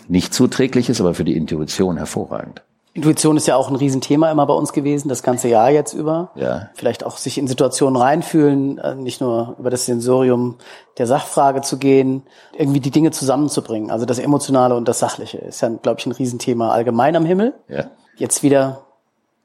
nicht 0.06 0.32
zuträglich 0.32 0.88
ist, 0.88 1.00
aber 1.00 1.14
für 1.14 1.24
die 1.24 1.36
Intuition 1.36 1.96
hervorragend. 1.96 2.62
Intuition 2.98 3.36
ist 3.36 3.46
ja 3.46 3.54
auch 3.54 3.68
ein 3.70 3.76
Riesenthema 3.76 4.28
immer 4.30 4.44
bei 4.44 4.54
uns 4.54 4.72
gewesen, 4.72 5.08
das 5.08 5.22
ganze 5.22 5.48
Jahr 5.48 5.70
jetzt 5.70 5.94
über. 5.94 6.32
Ja. 6.34 6.70
Vielleicht 6.74 7.06
auch 7.06 7.16
sich 7.16 7.38
in 7.38 7.46
Situationen 7.46 7.94
reinfühlen, 7.96 8.78
äh, 8.78 8.96
nicht 8.96 9.20
nur 9.20 9.54
über 9.58 9.70
das 9.70 9.86
Sensorium 9.86 10.56
der 10.98 11.06
Sachfrage 11.06 11.60
zu 11.60 11.78
gehen, 11.78 12.24
irgendwie 12.56 12.80
die 12.80 12.90
Dinge 12.90 13.12
zusammenzubringen. 13.12 13.92
Also 13.92 14.04
das 14.04 14.18
Emotionale 14.18 14.74
und 14.74 14.88
das 14.88 14.98
Sachliche 14.98 15.38
ist 15.38 15.60
ja, 15.60 15.68
glaube 15.68 16.00
ich, 16.00 16.06
ein 16.06 16.12
Riesenthema 16.12 16.70
allgemein 16.70 17.14
am 17.14 17.24
Himmel. 17.24 17.54
Ja. 17.68 17.84
Jetzt 18.16 18.42
wieder 18.42 18.86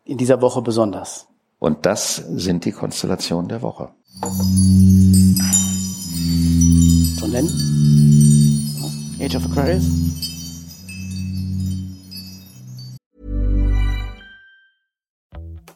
in 0.03 0.17
dieser 0.17 0.41
Woche 0.41 0.63
besonders. 0.63 1.27
Und 1.59 1.85
das 1.85 2.15
sind 2.15 2.65
die 2.65 2.71
Konstellationen 2.71 3.49
der 3.49 3.61
Woche. 3.61 3.89
John 7.19 7.31
Lennon? 7.31 7.51
Age 9.21 9.35
of 9.35 9.45
Aquarius? 9.45 9.85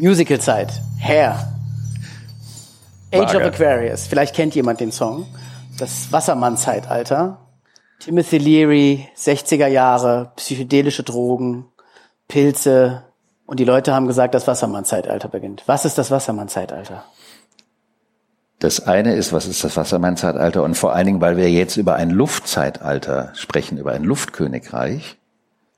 Musicalzeit. 0.00 0.72
Hair. 0.98 1.52
Age 3.12 3.34
of 3.34 3.42
Aquarius. 3.42 4.06
Vielleicht 4.06 4.34
kennt 4.34 4.54
jemand 4.54 4.80
den 4.80 4.92
Song. 4.92 5.26
Das 5.78 6.10
Wassermann-Zeitalter. 6.10 7.38
Timothy 7.98 8.38
Leary, 8.38 9.08
60er 9.14 9.66
Jahre, 9.66 10.32
psychedelische 10.36 11.02
Drogen, 11.02 11.66
Pilze. 12.28 13.02
Und 13.44 13.60
die 13.60 13.64
Leute 13.64 13.92
haben 13.92 14.06
gesagt, 14.06 14.34
das 14.34 14.46
Wassermann-Zeitalter 14.46 15.28
beginnt. 15.28 15.64
Was 15.66 15.84
ist 15.84 15.98
das 15.98 16.10
Wassermann-Zeitalter? 16.10 17.04
Das 18.58 18.86
eine 18.86 19.14
ist, 19.14 19.34
was 19.34 19.46
ist 19.46 19.62
das 19.64 19.76
Wassermann-Zeitalter? 19.76 20.62
Und 20.62 20.78
vor 20.78 20.94
allen 20.94 21.06
Dingen, 21.06 21.20
weil 21.20 21.36
wir 21.36 21.50
jetzt 21.50 21.76
über 21.76 21.96
ein 21.96 22.08
Luftzeitalter 22.08 23.32
sprechen, 23.34 23.76
über 23.76 23.92
ein 23.92 24.04
Luftkönigreich 24.04 25.18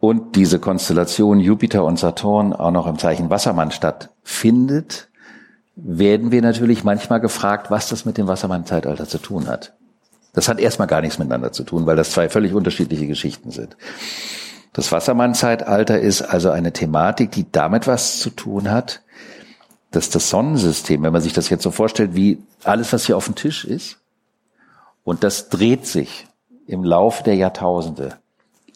und 0.02 0.34
diese 0.34 0.58
Konstellation 0.58 1.38
Jupiter 1.38 1.84
und 1.84 1.96
Saturn 1.96 2.52
auch 2.52 2.72
noch 2.72 2.88
im 2.88 2.98
Zeichen 2.98 3.30
Wassermann 3.30 3.70
stattfindet, 4.22 5.08
werden 5.74 6.30
wir 6.32 6.42
natürlich 6.42 6.84
manchmal 6.84 7.20
gefragt, 7.20 7.70
was 7.70 7.88
das 7.88 8.04
mit 8.04 8.18
dem 8.18 8.26
Wassermann-Zeitalter 8.26 9.08
zu 9.08 9.18
tun 9.18 9.48
hat. 9.48 9.72
Das 10.34 10.48
hat 10.48 10.60
erstmal 10.60 10.88
gar 10.88 11.00
nichts 11.00 11.18
miteinander 11.18 11.52
zu 11.52 11.64
tun, 11.64 11.86
weil 11.86 11.96
das 11.96 12.12
zwei 12.12 12.28
völlig 12.28 12.54
unterschiedliche 12.54 13.06
Geschichten 13.06 13.50
sind. 13.50 13.76
Das 14.72 14.90
Wassermann-Zeitalter 14.90 16.00
ist 16.00 16.22
also 16.22 16.50
eine 16.50 16.72
Thematik, 16.72 17.30
die 17.32 17.50
damit 17.50 17.86
was 17.86 18.18
zu 18.18 18.30
tun 18.30 18.70
hat, 18.70 19.02
dass 19.90 20.08
das 20.08 20.30
Sonnensystem, 20.30 21.02
wenn 21.02 21.12
man 21.12 21.20
sich 21.20 21.34
das 21.34 21.50
jetzt 21.50 21.62
so 21.62 21.70
vorstellt, 21.70 22.14
wie 22.14 22.42
alles, 22.64 22.92
was 22.92 23.06
hier 23.06 23.16
auf 23.16 23.26
dem 23.26 23.34
Tisch 23.34 23.64
ist, 23.64 23.98
und 25.04 25.24
das 25.24 25.48
dreht 25.48 25.86
sich 25.86 26.26
im 26.66 26.84
Laufe 26.84 27.24
der 27.24 27.34
Jahrtausende 27.34 28.16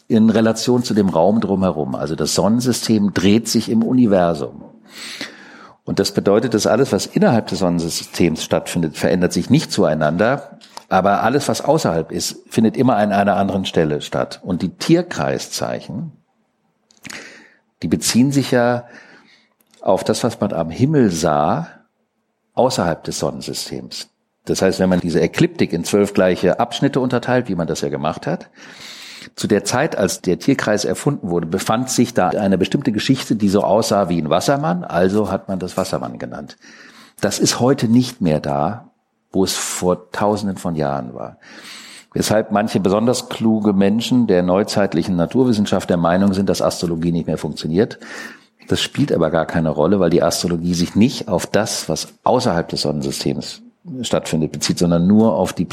in 0.07 0.29
Relation 0.29 0.83
zu 0.83 0.93
dem 0.93 1.09
Raum 1.09 1.41
drumherum. 1.41 1.95
Also 1.95 2.15
das 2.15 2.35
Sonnensystem 2.35 3.13
dreht 3.13 3.47
sich 3.47 3.69
im 3.69 3.81
Universum. 3.81 4.63
Und 5.87 5.99
das 5.99 6.11
bedeutet, 6.11 6.53
dass 6.53 6.67
alles, 6.67 6.91
was 6.91 7.05
innerhalb 7.05 7.47
des 7.47 7.59
Sonnensystems 7.59 8.43
stattfindet, 8.43 8.97
verändert 8.97 9.31
sich 9.31 9.49
nicht 9.49 9.71
zueinander, 9.71 10.59
aber 10.89 11.23
alles, 11.23 11.47
was 11.47 11.61
außerhalb 11.61 12.11
ist, 12.11 12.43
findet 12.49 12.75
immer 12.75 12.97
an 12.97 13.13
einer 13.13 13.37
anderen 13.37 13.63
Stelle 13.63 14.01
statt. 14.01 14.41
Und 14.43 14.61
die 14.61 14.75
Tierkreiszeichen, 14.75 16.11
die 17.81 17.87
beziehen 17.87 18.33
sich 18.33 18.51
ja 18.51 18.83
auf 19.79 20.03
das, 20.03 20.25
was 20.25 20.41
man 20.41 20.51
am 20.51 20.69
Himmel 20.69 21.09
sah, 21.09 21.69
außerhalb 22.53 23.05
des 23.05 23.19
Sonnensystems. 23.19 24.09
Das 24.43 24.61
heißt, 24.61 24.81
wenn 24.81 24.89
man 24.89 24.99
diese 24.99 25.21
Ekliptik 25.21 25.71
in 25.71 25.85
zwölf 25.85 26.13
gleiche 26.13 26.59
Abschnitte 26.59 26.99
unterteilt, 26.99 27.47
wie 27.47 27.55
man 27.55 27.67
das 27.67 27.79
ja 27.79 27.87
gemacht 27.87 28.27
hat, 28.27 28.49
zu 29.35 29.47
der 29.47 29.63
Zeit, 29.63 29.97
als 29.97 30.21
der 30.21 30.39
Tierkreis 30.39 30.85
erfunden 30.85 31.29
wurde, 31.29 31.47
befand 31.47 31.89
sich 31.89 32.13
da 32.13 32.29
eine 32.29 32.57
bestimmte 32.57 32.91
Geschichte, 32.91 33.35
die 33.35 33.49
so 33.49 33.63
aussah 33.63 34.09
wie 34.09 34.21
ein 34.21 34.29
Wassermann, 34.29 34.83
also 34.83 35.31
hat 35.31 35.47
man 35.47 35.59
das 35.59 35.77
Wassermann 35.77 36.19
genannt. 36.19 36.57
Das 37.19 37.39
ist 37.39 37.59
heute 37.59 37.87
nicht 37.87 38.21
mehr 38.21 38.39
da, 38.39 38.91
wo 39.31 39.43
es 39.43 39.53
vor 39.53 40.11
tausenden 40.11 40.57
von 40.57 40.75
Jahren 40.75 41.13
war. 41.13 41.37
Weshalb 42.13 42.51
manche 42.51 42.79
besonders 42.79 43.29
kluge 43.29 43.73
Menschen 43.73 44.27
der 44.27 44.41
neuzeitlichen 44.41 45.15
Naturwissenschaft 45.15 45.89
der 45.89 45.97
Meinung 45.97 46.33
sind, 46.33 46.49
dass 46.49 46.61
Astrologie 46.61 47.11
nicht 47.11 47.27
mehr 47.27 47.37
funktioniert. 47.37 47.99
Das 48.67 48.81
spielt 48.81 49.11
aber 49.11 49.29
gar 49.29 49.45
keine 49.45 49.69
Rolle, 49.69 49.99
weil 49.99 50.09
die 50.09 50.23
Astrologie 50.23 50.73
sich 50.73 50.95
nicht 50.95 51.27
auf 51.27 51.45
das, 51.45 51.89
was 51.89 52.13
außerhalb 52.23 52.67
des 52.69 52.81
Sonnensystems 52.81 53.61
stattfindet, 54.01 54.51
bezieht, 54.51 54.79
sondern 54.79 55.07
nur 55.07 55.33
auf 55.35 55.53
die 55.53 55.65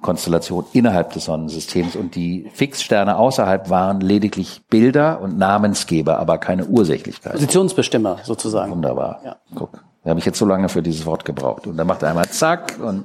Planetenkonstellation 0.00 0.64
innerhalb 0.72 1.12
des 1.12 1.26
Sonnensystems. 1.26 1.96
Und 1.96 2.14
die 2.14 2.50
Fixsterne 2.52 3.16
außerhalb 3.16 3.70
waren 3.70 4.00
lediglich 4.00 4.62
Bilder 4.68 5.20
und 5.20 5.38
Namensgeber, 5.38 6.18
aber 6.18 6.38
keine 6.38 6.66
Ursächlichkeit. 6.66 7.32
Positionsbestimmer 7.32 8.18
sozusagen. 8.24 8.72
Wunderbar. 8.72 9.20
Ja. 9.24 9.36
Guck, 9.54 9.84
da 10.02 10.10
habe 10.10 10.18
ich 10.18 10.26
jetzt 10.26 10.38
so 10.38 10.46
lange 10.46 10.68
für 10.68 10.82
dieses 10.82 11.06
Wort 11.06 11.24
gebraucht. 11.24 11.66
Und 11.66 11.76
dann 11.76 11.86
macht 11.86 12.02
er 12.02 12.10
einmal 12.10 12.28
zack 12.28 12.78
und 12.82 13.04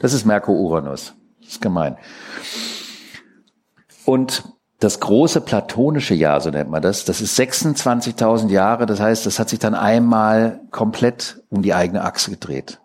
das 0.00 0.12
ist 0.12 0.26
Merkur-Uranus. 0.26 1.14
Das 1.40 1.52
ist 1.52 1.62
gemein. 1.62 1.96
Und 4.04 4.44
das 4.78 5.00
große 5.00 5.40
platonische 5.40 6.14
Jahr, 6.14 6.40
so 6.40 6.50
nennt 6.50 6.70
man 6.70 6.82
das, 6.82 7.06
das 7.06 7.20
ist 7.22 7.38
26.000 7.38 8.50
Jahre. 8.50 8.84
Das 8.84 9.00
heißt, 9.00 9.24
das 9.24 9.38
hat 9.38 9.48
sich 9.48 9.58
dann 9.58 9.74
einmal 9.74 10.60
komplett 10.70 11.42
um 11.48 11.62
die 11.62 11.72
eigene 11.72 12.04
Achse 12.04 12.30
gedreht. 12.30 12.80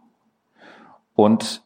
Und 1.14 1.61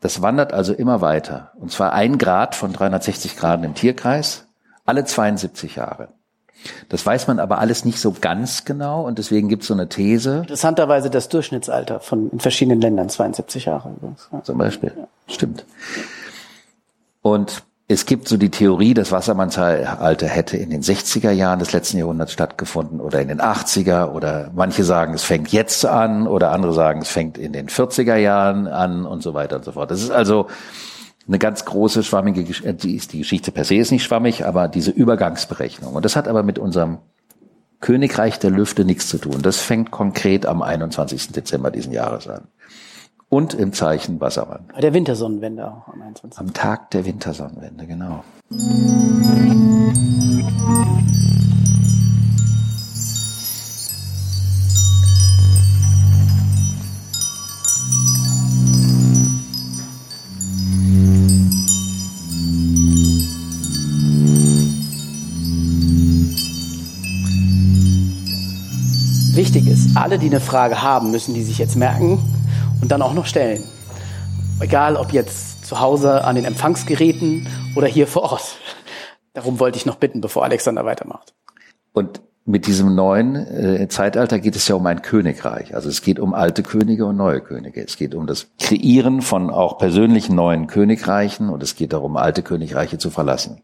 das 0.00 0.22
wandert 0.22 0.52
also 0.52 0.72
immer 0.72 1.00
weiter. 1.00 1.52
Und 1.56 1.72
zwar 1.72 1.92
ein 1.92 2.18
Grad 2.18 2.54
von 2.54 2.72
360 2.72 3.36
Graden 3.36 3.64
im 3.64 3.74
Tierkreis, 3.74 4.46
alle 4.84 5.04
72 5.04 5.76
Jahre. 5.76 6.08
Das 6.88 7.04
weiß 7.04 7.28
man 7.28 7.38
aber 7.38 7.58
alles 7.58 7.84
nicht 7.84 8.00
so 8.00 8.14
ganz 8.20 8.64
genau 8.64 9.06
und 9.06 9.18
deswegen 9.18 9.48
gibt 9.48 9.62
es 9.62 9.68
so 9.68 9.74
eine 9.74 9.88
These. 9.88 10.38
Interessanterweise 10.38 11.08
das 11.10 11.28
Durchschnittsalter 11.28 12.00
von 12.00 12.30
in 12.30 12.40
verschiedenen 12.40 12.80
Ländern, 12.80 13.08
72 13.08 13.66
Jahre 13.66 13.90
übrigens. 13.90 14.28
Ja. 14.32 14.42
Zum 14.42 14.58
Beispiel. 14.58 14.92
Stimmt. 15.28 15.64
Und 17.22 17.62
es 17.90 18.04
gibt 18.04 18.28
so 18.28 18.36
die 18.36 18.50
Theorie, 18.50 18.92
das 18.92 19.12
Wassermannzeitalter 19.12 20.26
hätte 20.26 20.58
in 20.58 20.68
den 20.68 20.82
60er 20.82 21.30
Jahren 21.30 21.58
des 21.58 21.72
letzten 21.72 21.96
Jahrhunderts 21.96 22.32
stattgefunden 22.32 23.00
oder 23.00 23.22
in 23.22 23.28
den 23.28 23.40
80er 23.40 24.12
oder 24.12 24.50
manche 24.54 24.84
sagen, 24.84 25.14
es 25.14 25.24
fängt 25.24 25.48
jetzt 25.48 25.86
an 25.86 26.26
oder 26.26 26.52
andere 26.52 26.74
sagen, 26.74 27.00
es 27.00 27.08
fängt 27.08 27.38
in 27.38 27.54
den 27.54 27.68
40er 27.68 28.16
Jahren 28.16 28.66
an 28.66 29.06
und 29.06 29.22
so 29.22 29.32
weiter 29.32 29.56
und 29.56 29.64
so 29.64 29.72
fort. 29.72 29.90
Das 29.90 30.02
ist 30.02 30.10
also 30.10 30.48
eine 31.26 31.38
ganz 31.38 31.64
große 31.64 32.02
schwammige 32.02 32.44
Geschichte. 32.44 32.74
Die, 32.74 32.94
ist, 32.94 33.14
die 33.14 33.18
Geschichte 33.18 33.52
per 33.52 33.64
se 33.64 33.76
ist 33.76 33.90
nicht 33.90 34.04
schwammig, 34.04 34.44
aber 34.44 34.68
diese 34.68 34.90
Übergangsberechnung. 34.90 35.94
Und 35.94 36.04
das 36.04 36.14
hat 36.14 36.28
aber 36.28 36.42
mit 36.42 36.58
unserem 36.58 36.98
Königreich 37.80 38.38
der 38.38 38.50
Lüfte 38.50 38.84
nichts 38.84 39.08
zu 39.08 39.16
tun. 39.16 39.40
Das 39.40 39.56
fängt 39.60 39.90
konkret 39.90 40.44
am 40.44 40.60
21. 40.60 41.28
Dezember 41.32 41.70
diesen 41.70 41.92
Jahres 41.92 42.28
an. 42.28 42.48
Und 43.30 43.52
im 43.52 43.74
Zeichen 43.74 44.22
Wassermann. 44.22 44.64
Bei 44.72 44.80
der 44.80 44.94
Wintersonnenwende 44.94 45.70
auch 45.70 45.92
am 45.92 46.00
21. 46.00 46.40
Am 46.40 46.54
Tag 46.54 46.90
der 46.92 47.04
Wintersonnenwende, 47.04 47.86
genau. 47.86 48.24
Wichtig 69.34 69.66
ist, 69.66 69.94
alle, 69.96 70.18
die 70.18 70.26
eine 70.26 70.40
Frage 70.40 70.80
haben, 70.80 71.10
müssen 71.10 71.34
die 71.34 71.42
sich 71.42 71.58
jetzt 71.58 71.76
merken 71.76 72.18
und 72.80 72.90
dann 72.90 73.02
auch 73.02 73.14
noch 73.14 73.26
stellen. 73.26 73.62
Egal, 74.60 74.96
ob 74.96 75.12
jetzt 75.12 75.64
zu 75.64 75.80
Hause 75.80 76.24
an 76.24 76.36
den 76.36 76.44
Empfangsgeräten 76.44 77.46
oder 77.76 77.86
hier 77.86 78.06
vor 78.06 78.22
Ort. 78.22 78.56
Darum 79.34 79.60
wollte 79.60 79.78
ich 79.78 79.86
noch 79.86 79.96
bitten, 79.96 80.20
bevor 80.20 80.44
Alexander 80.44 80.84
weitermacht. 80.84 81.34
Und 81.92 82.20
mit 82.44 82.66
diesem 82.66 82.94
neuen 82.94 83.36
äh, 83.36 83.88
Zeitalter 83.88 84.38
geht 84.38 84.56
es 84.56 84.66
ja 84.68 84.74
um 84.74 84.86
ein 84.86 85.02
Königreich. 85.02 85.74
Also 85.74 85.90
es 85.90 86.00
geht 86.00 86.18
um 86.18 86.32
alte 86.32 86.62
Könige 86.62 87.04
und 87.04 87.16
neue 87.16 87.42
Könige. 87.42 87.84
Es 87.84 87.98
geht 87.98 88.14
um 88.14 88.26
das 88.26 88.46
Kreieren 88.58 89.20
von 89.20 89.50
auch 89.50 89.76
persönlichen 89.76 90.34
neuen 90.34 90.66
Königreichen 90.66 91.50
und 91.50 91.62
es 91.62 91.76
geht 91.76 91.92
darum, 91.92 92.16
alte 92.16 92.42
Königreiche 92.42 92.96
zu 92.96 93.10
verlassen. 93.10 93.60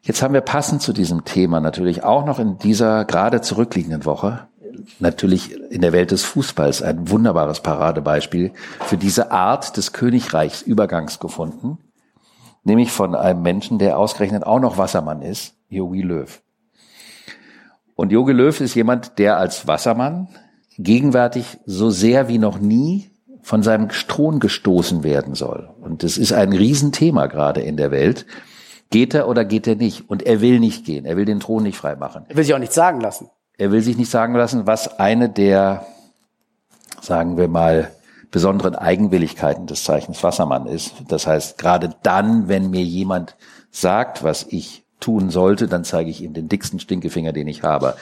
Jetzt 0.00 0.22
haben 0.22 0.32
wir 0.32 0.40
passend 0.40 0.80
zu 0.80 0.94
diesem 0.94 1.26
Thema 1.26 1.60
natürlich 1.60 2.02
auch 2.02 2.24
noch 2.24 2.38
in 2.38 2.56
dieser 2.56 3.04
gerade 3.04 3.42
zurückliegenden 3.42 4.06
Woche 4.06 4.48
natürlich 4.98 5.52
in 5.70 5.80
der 5.80 5.92
Welt 5.92 6.10
des 6.10 6.24
Fußballs 6.24 6.82
ein 6.82 7.10
wunderbares 7.10 7.60
Paradebeispiel 7.60 8.52
für 8.86 8.96
diese 8.96 9.30
Art 9.30 9.76
des 9.76 9.92
Königreichsübergangs 9.92 11.18
gefunden, 11.18 11.78
nämlich 12.64 12.90
von 12.90 13.14
einem 13.14 13.42
Menschen, 13.42 13.78
der 13.78 13.98
ausgerechnet 13.98 14.44
auch 14.44 14.60
noch 14.60 14.78
Wassermann 14.78 15.22
ist, 15.22 15.54
Jogi 15.68 16.02
Löw. 16.02 16.40
Und 17.94 18.12
Jogi 18.12 18.32
Löw 18.32 18.60
ist 18.60 18.74
jemand, 18.74 19.18
der 19.18 19.38
als 19.38 19.66
Wassermann 19.66 20.28
gegenwärtig 20.78 21.58
so 21.66 21.90
sehr 21.90 22.28
wie 22.28 22.38
noch 22.38 22.58
nie 22.60 23.10
von 23.42 23.62
seinem 23.62 23.88
Thron 23.88 24.40
gestoßen 24.40 25.02
werden 25.02 25.34
soll. 25.34 25.70
Und 25.80 26.02
das 26.02 26.18
ist 26.18 26.32
ein 26.32 26.52
Riesenthema 26.52 27.26
gerade 27.26 27.60
in 27.60 27.76
der 27.76 27.90
Welt. 27.90 28.26
Geht 28.90 29.14
er 29.14 29.28
oder 29.28 29.44
geht 29.44 29.66
er 29.66 29.74
nicht? 29.74 30.08
Und 30.08 30.22
er 30.22 30.40
will 30.40 30.60
nicht 30.60 30.84
gehen. 30.84 31.04
Er 31.04 31.16
will 31.16 31.24
den 31.24 31.40
Thron 31.40 31.62
nicht 31.62 31.76
freimachen. 31.76 32.24
Er 32.28 32.36
will 32.36 32.44
sich 32.44 32.54
auch 32.54 32.58
nichts 32.58 32.74
sagen 32.74 33.00
lassen. 33.00 33.30
Er 33.58 33.72
will 33.72 33.82
sich 33.82 33.96
nicht 33.96 34.10
sagen 34.10 34.34
lassen, 34.34 34.66
was 34.66 35.00
eine 35.00 35.28
der, 35.28 35.84
sagen 37.00 37.36
wir 37.36 37.48
mal, 37.48 37.90
besonderen 38.30 38.76
Eigenwilligkeiten 38.76 39.66
des 39.66 39.82
Zeichens 39.82 40.22
Wassermann 40.22 40.66
ist. 40.66 40.94
Das 41.08 41.26
heißt, 41.26 41.58
gerade 41.58 41.90
dann, 42.02 42.48
wenn 42.48 42.70
mir 42.70 42.84
jemand 42.84 43.36
sagt, 43.70 44.22
was 44.22 44.46
ich 44.48 44.84
tun 45.00 45.30
sollte, 45.30 45.66
dann 45.66 45.84
zeige 45.84 46.10
ich 46.10 46.22
ihm 46.22 46.34
den 46.34 46.48
dicksten 46.48 46.78
Stinkefinger, 46.78 47.32
den 47.32 47.48
ich 47.48 47.62
habe. 47.64 47.96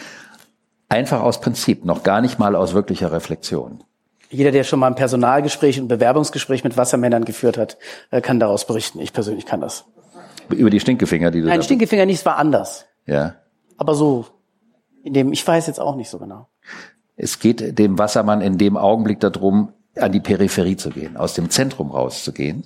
Einfach 0.88 1.20
aus 1.20 1.40
Prinzip, 1.40 1.84
noch 1.84 2.02
gar 2.02 2.20
nicht 2.20 2.38
mal 2.38 2.54
aus 2.54 2.74
wirklicher 2.74 3.10
Reflexion. 3.12 3.82
Jeder, 4.28 4.50
der 4.50 4.64
schon 4.64 4.80
mal 4.80 4.88
ein 4.88 4.94
Personalgespräch 4.94 5.80
und 5.80 5.88
Bewerbungsgespräch 5.88 6.64
mit 6.64 6.76
Wassermännern 6.76 7.24
geführt 7.24 7.56
hat, 7.56 7.78
äh, 8.10 8.20
kann 8.20 8.40
daraus 8.40 8.66
berichten. 8.66 9.00
Ich 9.00 9.12
persönlich 9.12 9.46
kann 9.46 9.60
das. 9.60 9.84
Über 10.50 10.70
die 10.70 10.80
Stinkefinger, 10.80 11.30
die 11.30 11.40
du 11.40 11.48
Nein, 11.48 11.62
Stinkefinger 11.62 12.06
nicht, 12.06 12.18
es 12.18 12.26
war 12.26 12.36
anders. 12.36 12.86
Ja. 13.06 13.36
Aber 13.78 13.94
so, 13.94 14.26
in 15.06 15.14
dem, 15.14 15.32
ich 15.32 15.46
weiß 15.46 15.66
jetzt 15.68 15.80
auch 15.80 15.96
nicht 15.96 16.10
so 16.10 16.18
genau. 16.18 16.48
Es 17.16 17.38
geht 17.38 17.78
dem 17.78 17.98
Wassermann 17.98 18.40
in 18.40 18.58
dem 18.58 18.76
Augenblick 18.76 19.20
darum, 19.20 19.72
an 19.98 20.12
die 20.12 20.20
Peripherie 20.20 20.76
zu 20.76 20.90
gehen, 20.90 21.16
aus 21.16 21.32
dem 21.34 21.48
Zentrum 21.48 21.90
rauszugehen 21.90 22.64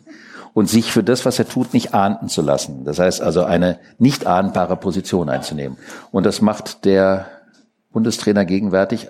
und 0.52 0.68
sich 0.68 0.90
für 0.90 1.04
das, 1.04 1.24
was 1.24 1.38
er 1.38 1.46
tut, 1.46 1.74
nicht 1.74 1.94
ahnden 1.94 2.28
zu 2.28 2.42
lassen. 2.42 2.84
Das 2.84 2.98
heißt 2.98 3.22
also 3.22 3.44
eine 3.44 3.78
nicht 3.98 4.26
ahnbare 4.26 4.76
Position 4.76 5.28
einzunehmen. 5.28 5.78
Und 6.10 6.26
das 6.26 6.40
macht 6.40 6.84
der 6.84 7.26
Bundestrainer 7.92 8.44
gegenwärtig. 8.44 9.06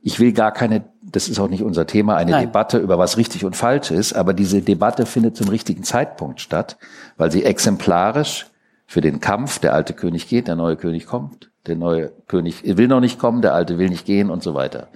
Ich 0.00 0.18
will 0.18 0.32
gar 0.32 0.52
keine, 0.52 0.84
das 1.02 1.28
ist 1.28 1.38
auch 1.38 1.48
nicht 1.48 1.62
unser 1.62 1.86
Thema, 1.86 2.16
eine 2.16 2.30
Nein. 2.30 2.46
Debatte 2.46 2.78
über 2.78 2.96
was 2.96 3.18
richtig 3.18 3.44
und 3.44 3.54
falsch 3.56 3.90
ist, 3.90 4.14
aber 4.14 4.32
diese 4.32 4.62
Debatte 4.62 5.04
findet 5.04 5.36
zum 5.36 5.48
richtigen 5.48 5.82
Zeitpunkt 5.84 6.40
statt, 6.40 6.78
weil 7.18 7.30
sie 7.30 7.44
exemplarisch 7.44 8.46
für 8.86 9.02
den 9.02 9.20
Kampf, 9.20 9.58
der 9.58 9.74
alte 9.74 9.92
König 9.92 10.28
geht, 10.28 10.48
der 10.48 10.56
neue 10.56 10.76
König 10.76 11.06
kommt, 11.06 11.51
der 11.66 11.76
neue 11.76 12.10
König 12.26 12.62
will 12.76 12.88
noch 12.88 13.00
nicht 13.00 13.18
kommen, 13.18 13.42
der 13.42 13.54
alte 13.54 13.78
will 13.78 13.88
nicht 13.88 14.04
gehen 14.04 14.30
und 14.30 14.42
so 14.42 14.54
weiter. 14.54 14.88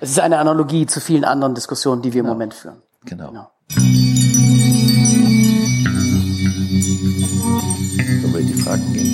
Es 0.00 0.10
ist 0.10 0.20
eine 0.20 0.38
Analogie 0.38 0.86
zu 0.86 1.00
vielen 1.00 1.24
anderen 1.24 1.54
Diskussionen, 1.54 2.02
die 2.02 2.12
wir 2.12 2.20
im 2.20 2.26
genau. 2.26 2.34
Moment 2.34 2.54
führen. 2.54 2.82
Genau. 3.04 3.28
genau. 3.28 3.50
So 8.20 8.34
will 8.34 8.44
die 8.44 8.54
Fragen 8.54 8.92
gehen. 8.92 9.12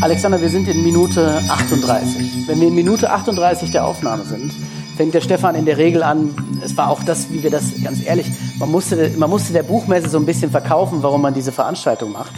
Alexander, 0.00 0.40
wir 0.40 0.48
sind 0.48 0.68
in 0.68 0.82
Minute 0.82 1.42
38. 1.48 2.46
Wenn 2.46 2.60
wir 2.60 2.68
in 2.68 2.74
Minute 2.74 3.10
38 3.10 3.70
der 3.72 3.84
Aufnahme 3.84 4.24
sind, 4.24 4.52
fängt 4.98 5.14
der 5.14 5.20
Stefan 5.20 5.54
in 5.54 5.64
der 5.64 5.78
Regel 5.78 6.02
an, 6.02 6.34
es 6.60 6.76
war 6.76 6.90
auch 6.90 7.04
das, 7.04 7.30
wie 7.30 7.44
wir 7.44 7.52
das, 7.52 7.66
ganz 7.84 8.04
ehrlich, 8.04 8.26
man 8.58 8.68
musste, 8.68 9.12
man 9.16 9.30
musste 9.30 9.52
der 9.52 9.62
Buchmesse 9.62 10.08
so 10.08 10.18
ein 10.18 10.26
bisschen 10.26 10.50
verkaufen, 10.50 11.04
warum 11.04 11.22
man 11.22 11.34
diese 11.34 11.52
Veranstaltung 11.52 12.10
macht. 12.10 12.32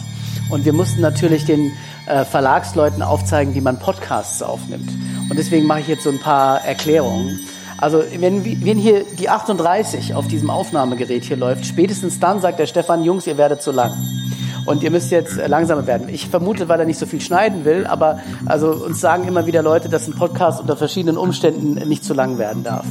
Und 0.51 0.63
wir 0.63 0.71
mussten 0.71 1.01
natürlich 1.01 1.43
den 1.43 1.71
äh, 2.05 2.23
Verlagsleuten 2.23 3.01
aufzeigen, 3.01 3.55
wie 3.55 3.61
man 3.61 3.79
Podcasts 3.79 4.43
aufnimmt. 4.43 4.91
Und 5.27 5.39
deswegen 5.39 5.65
mache 5.65 5.79
ich 5.79 5.87
jetzt 5.87 6.03
so 6.03 6.11
ein 6.11 6.19
paar 6.19 6.63
Erklärungen. 6.63 7.39
Also 7.79 8.03
wenn, 8.19 8.45
wenn 8.45 8.77
hier 8.77 9.05
die 9.17 9.27
38 9.27 10.13
auf 10.13 10.27
diesem 10.27 10.51
Aufnahmegerät 10.51 11.23
hier 11.23 11.37
läuft, 11.37 11.65
spätestens 11.65 12.19
dann 12.19 12.41
sagt 12.41 12.59
der 12.59 12.67
Stefan, 12.67 13.03
Jungs, 13.03 13.25
ihr 13.25 13.39
werdet 13.39 13.63
zu 13.63 13.71
lang. 13.71 14.20
Und 14.65 14.83
ihr 14.83 14.91
müsst 14.91 15.11
jetzt 15.11 15.37
langsamer 15.47 15.87
werden. 15.87 16.09
Ich 16.09 16.27
vermute, 16.27 16.69
weil 16.69 16.79
er 16.79 16.85
nicht 16.85 16.99
so 16.99 17.05
viel 17.05 17.21
schneiden 17.21 17.65
will, 17.65 17.85
aber 17.87 18.19
also 18.45 18.71
uns 18.71 18.99
sagen 19.01 19.27
immer 19.27 19.45
wieder 19.45 19.63
Leute, 19.63 19.89
dass 19.89 20.07
ein 20.07 20.13
Podcast 20.13 20.61
unter 20.61 20.77
verschiedenen 20.77 21.17
Umständen 21.17 21.87
nicht 21.87 22.03
zu 22.03 22.13
lang 22.13 22.37
werden 22.37 22.63
darf. 22.63 22.85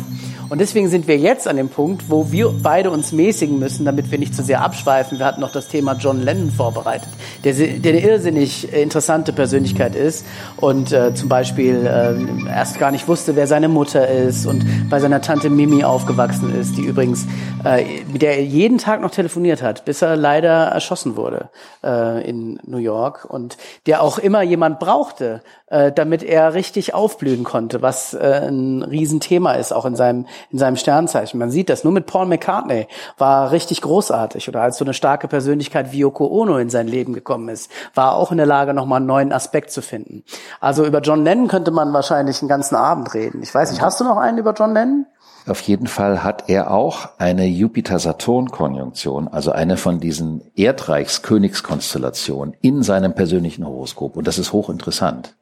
Und 0.50 0.60
deswegen 0.60 0.88
sind 0.88 1.06
wir 1.06 1.16
jetzt 1.16 1.46
an 1.46 1.56
dem 1.56 1.68
Punkt, 1.68 2.10
wo 2.10 2.32
wir 2.32 2.52
beide 2.60 2.90
uns 2.90 3.12
mäßigen 3.12 3.60
müssen, 3.60 3.84
damit 3.84 4.10
wir 4.10 4.18
nicht 4.18 4.34
zu 4.34 4.42
sehr 4.42 4.62
abschweifen. 4.62 5.20
Wir 5.20 5.26
hatten 5.26 5.40
noch 5.40 5.52
das 5.52 5.68
Thema 5.68 5.92
John 5.92 6.20
Lennon 6.20 6.50
vorbereitet, 6.50 7.08
der, 7.44 7.52
der 7.54 7.92
eine 7.92 8.00
irrsinnig 8.00 8.72
interessante 8.72 9.32
Persönlichkeit 9.32 9.94
ist 9.94 10.26
und 10.56 10.90
äh, 10.90 11.14
zum 11.14 11.28
Beispiel 11.28 11.86
äh, 11.86 12.48
erst 12.50 12.80
gar 12.80 12.90
nicht 12.90 13.06
wusste, 13.06 13.36
wer 13.36 13.46
seine 13.46 13.68
Mutter 13.68 14.08
ist 14.08 14.44
und 14.44 14.66
bei 14.90 14.98
seiner 14.98 15.20
Tante 15.20 15.50
Mimi 15.50 15.84
aufgewachsen 15.84 16.52
ist, 16.58 16.76
die 16.76 16.82
übrigens, 16.82 17.26
äh, 17.64 17.84
mit 18.12 18.20
der 18.20 18.38
er 18.38 18.44
jeden 18.44 18.78
Tag 18.78 19.02
noch 19.02 19.12
telefoniert 19.12 19.62
hat, 19.62 19.84
bis 19.84 20.02
er 20.02 20.16
leider 20.16 20.50
erschossen 20.50 21.14
wurde 21.14 21.50
äh, 21.84 22.28
in 22.28 22.58
New 22.66 22.78
York 22.78 23.24
und 23.24 23.56
der 23.86 24.02
auch 24.02 24.18
immer 24.18 24.42
jemand 24.42 24.80
brauchte, 24.80 25.42
äh, 25.70 25.92
damit 25.92 26.24
er 26.24 26.54
richtig 26.54 26.94
aufblühen 26.94 27.44
konnte, 27.44 27.80
was 27.80 28.12
äh, 28.12 28.48
ein 28.48 28.82
Riesenthema 28.82 29.52
ist, 29.52 29.72
auch 29.72 29.84
in 29.84 29.94
seinem, 29.94 30.26
in 30.50 30.58
seinem 30.58 30.76
Sternzeichen. 30.76 31.38
Man 31.38 31.50
sieht 31.50 31.68
das 31.68 31.84
nur 31.84 31.92
mit 31.92 32.06
Paul 32.06 32.26
McCartney, 32.26 32.86
war 33.18 33.50
richtig 33.50 33.82
großartig. 33.82 34.48
Oder 34.48 34.62
als 34.62 34.78
so 34.78 34.84
eine 34.84 34.94
starke 34.94 35.28
Persönlichkeit 35.28 35.92
wie 35.92 35.98
Yoko 35.98 36.26
Ono 36.26 36.58
in 36.58 36.70
sein 36.70 36.88
Leben 36.88 37.12
gekommen 37.12 37.48
ist, 37.48 37.70
war 37.94 38.14
auch 38.14 38.30
in 38.30 38.36
der 38.36 38.46
Lage, 38.46 38.74
nochmal 38.74 38.98
einen 38.98 39.06
neuen 39.06 39.32
Aspekt 39.32 39.70
zu 39.70 39.82
finden. 39.82 40.24
Also 40.60 40.84
über 40.84 41.00
John 41.00 41.24
Lennon 41.24 41.48
könnte 41.48 41.70
man 41.70 41.92
wahrscheinlich 41.92 42.40
einen 42.40 42.48
ganzen 42.48 42.76
Abend 42.76 43.14
reden. 43.14 43.42
Ich 43.42 43.54
weiß 43.54 43.70
nicht, 43.70 43.82
hast 43.82 44.00
du 44.00 44.04
noch 44.04 44.16
einen 44.16 44.38
über 44.38 44.52
John 44.52 44.74
Lennon? 44.74 45.06
Auf 45.46 45.62
jeden 45.62 45.86
Fall 45.86 46.22
hat 46.22 46.44
er 46.48 46.70
auch 46.70 47.08
eine 47.18 47.46
Jupiter-Saturn-Konjunktion, 47.46 49.28
also 49.28 49.52
eine 49.52 49.78
von 49.78 49.98
diesen 49.98 50.42
Erdreichs-Königskonstellationen 50.54 52.54
in 52.60 52.82
seinem 52.82 53.14
persönlichen 53.14 53.66
Horoskop. 53.66 54.16
Und 54.16 54.26
das 54.26 54.38
ist 54.38 54.52
hochinteressant. 54.52 55.34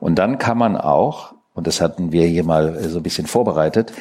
Und 0.00 0.16
dann 0.16 0.38
kann 0.38 0.58
man 0.58 0.76
auch, 0.76 1.33
und 1.54 1.66
das 1.66 1.80
hatten 1.80 2.12
wir 2.12 2.26
hier 2.26 2.44
mal 2.44 2.82
so 2.88 2.98
ein 2.98 3.02
bisschen 3.02 3.26
vorbereitet, 3.26 3.92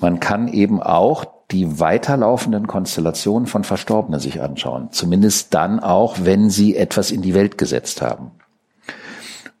man 0.00 0.20
kann 0.20 0.48
eben 0.48 0.82
auch 0.82 1.24
die 1.50 1.78
weiterlaufenden 1.78 2.66
Konstellationen 2.66 3.46
von 3.46 3.64
Verstorbenen 3.64 4.20
sich 4.20 4.40
anschauen. 4.40 4.88
Zumindest 4.90 5.54
dann 5.54 5.80
auch, 5.80 6.16
wenn 6.22 6.50
sie 6.50 6.76
etwas 6.76 7.10
in 7.10 7.22
die 7.22 7.34
Welt 7.34 7.56
gesetzt 7.56 8.02
haben. 8.02 8.32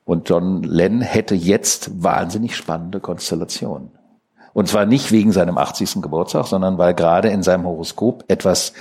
Und 0.04 0.28
John 0.28 0.62
Lennon 0.62 1.00
hätte 1.00 1.34
jetzt 1.34 2.02
wahnsinnig 2.02 2.56
spannende 2.56 3.00
Konstellationen. 3.00 3.90
Und 4.52 4.68
zwar 4.68 4.86
nicht 4.86 5.12
wegen 5.12 5.32
seinem 5.32 5.58
80. 5.58 6.00
Geburtstag, 6.00 6.46
sondern 6.46 6.78
weil 6.78 6.94
gerade 6.94 7.28
in 7.28 7.42
seinem 7.42 7.66
Horoskop 7.66 8.24
etwas 8.28 8.72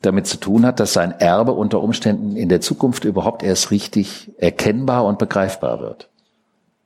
damit 0.00 0.26
zu 0.26 0.38
tun 0.38 0.66
hat, 0.66 0.80
dass 0.80 0.92
sein 0.92 1.12
Erbe 1.12 1.52
unter 1.52 1.80
Umständen 1.80 2.36
in 2.36 2.48
der 2.48 2.60
Zukunft 2.60 3.04
überhaupt 3.04 3.42
erst 3.42 3.70
richtig 3.70 4.32
erkennbar 4.38 5.04
und 5.04 5.18
begreifbar 5.18 5.80
wird. 5.80 6.08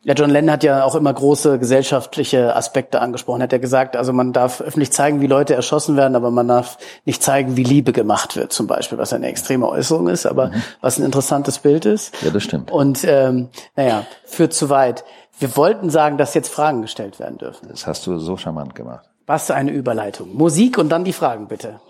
Ja, 0.07 0.15
John 0.15 0.31
Lennon 0.31 0.53
hat 0.53 0.63
ja 0.63 0.85
auch 0.85 0.95
immer 0.95 1.13
große 1.13 1.59
gesellschaftliche 1.59 2.55
Aspekte 2.55 3.01
angesprochen. 3.01 3.43
Hat 3.43 3.53
er 3.53 3.59
gesagt, 3.59 3.97
also 3.97 4.13
man 4.13 4.33
darf 4.33 4.61
öffentlich 4.61 4.93
zeigen, 4.93 5.21
wie 5.21 5.27
Leute 5.27 5.57
erschossen 5.57 5.97
werden, 5.97 6.15
aber 6.15 6.31
man 6.31 6.47
darf 6.47 6.79
nicht 7.05 7.25
zeigen, 7.25 7.57
wie 7.57 7.65
Liebe 7.65 7.93
gemacht 7.93 8.37
wird, 8.37 8.53
zum 8.53 8.69
Beispiel, 8.69 8.99
was 8.99 9.13
eine 9.13 9.27
extreme 9.27 9.69
Äußerung 9.69 10.07
ist, 10.07 10.25
aber 10.25 10.51
mhm. 10.51 10.63
was 10.81 11.01
ein 11.01 11.05
interessantes 11.05 11.59
Bild 11.59 11.87
ist. 11.87 12.15
Ja, 12.23 12.31
das 12.31 12.45
stimmt. 12.45 12.71
Und 12.71 13.03
ähm, 13.03 13.49
naja, 13.75 14.07
führt 14.25 14.55
zu 14.55 14.71
weit. 14.71 15.05
Wir 15.41 15.57
wollten 15.57 15.91
sagen, 15.91 16.19
dass 16.19 16.35
jetzt 16.35 16.55
Fragen 16.55 16.83
gestellt 16.83 17.19
werden 17.19 17.39
dürfen. 17.39 17.67
Das 17.69 17.89
hast 17.89 18.07
du 18.07 18.17
so 18.21 18.37
charmant 18.37 18.77
gemacht. 18.77 19.05
Was 19.27 19.51
eine 19.51 19.73
Überleitung. 19.73 20.37
Musik 20.37 20.79
und 20.79 20.89
dann 20.89 21.03
die 21.03 21.13
Fragen, 21.13 21.49
bitte. 21.49 21.81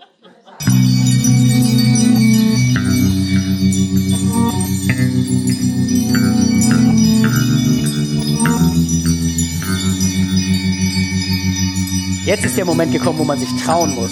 Jetzt 12.27 12.43
ist 12.43 12.57
der 12.57 12.65
Moment 12.65 12.91
gekommen, 12.91 13.19
wo 13.19 13.23
man 13.23 13.39
sich 13.39 13.47
trauen 13.63 13.95
muss. 13.95 14.11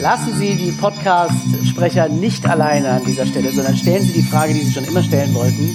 Lassen 0.00 0.38
Sie 0.38 0.54
die 0.54 0.70
Podcast-Sprecher 0.70 2.08
nicht 2.08 2.46
alleine 2.46 2.90
an 2.90 3.04
dieser 3.04 3.26
Stelle, 3.26 3.50
sondern 3.50 3.76
stellen 3.76 4.04
Sie 4.04 4.12
die 4.12 4.22
Frage, 4.22 4.54
die 4.54 4.60
Sie 4.60 4.72
schon 4.72 4.84
immer 4.84 5.02
stellen 5.02 5.34
wollten. 5.34 5.68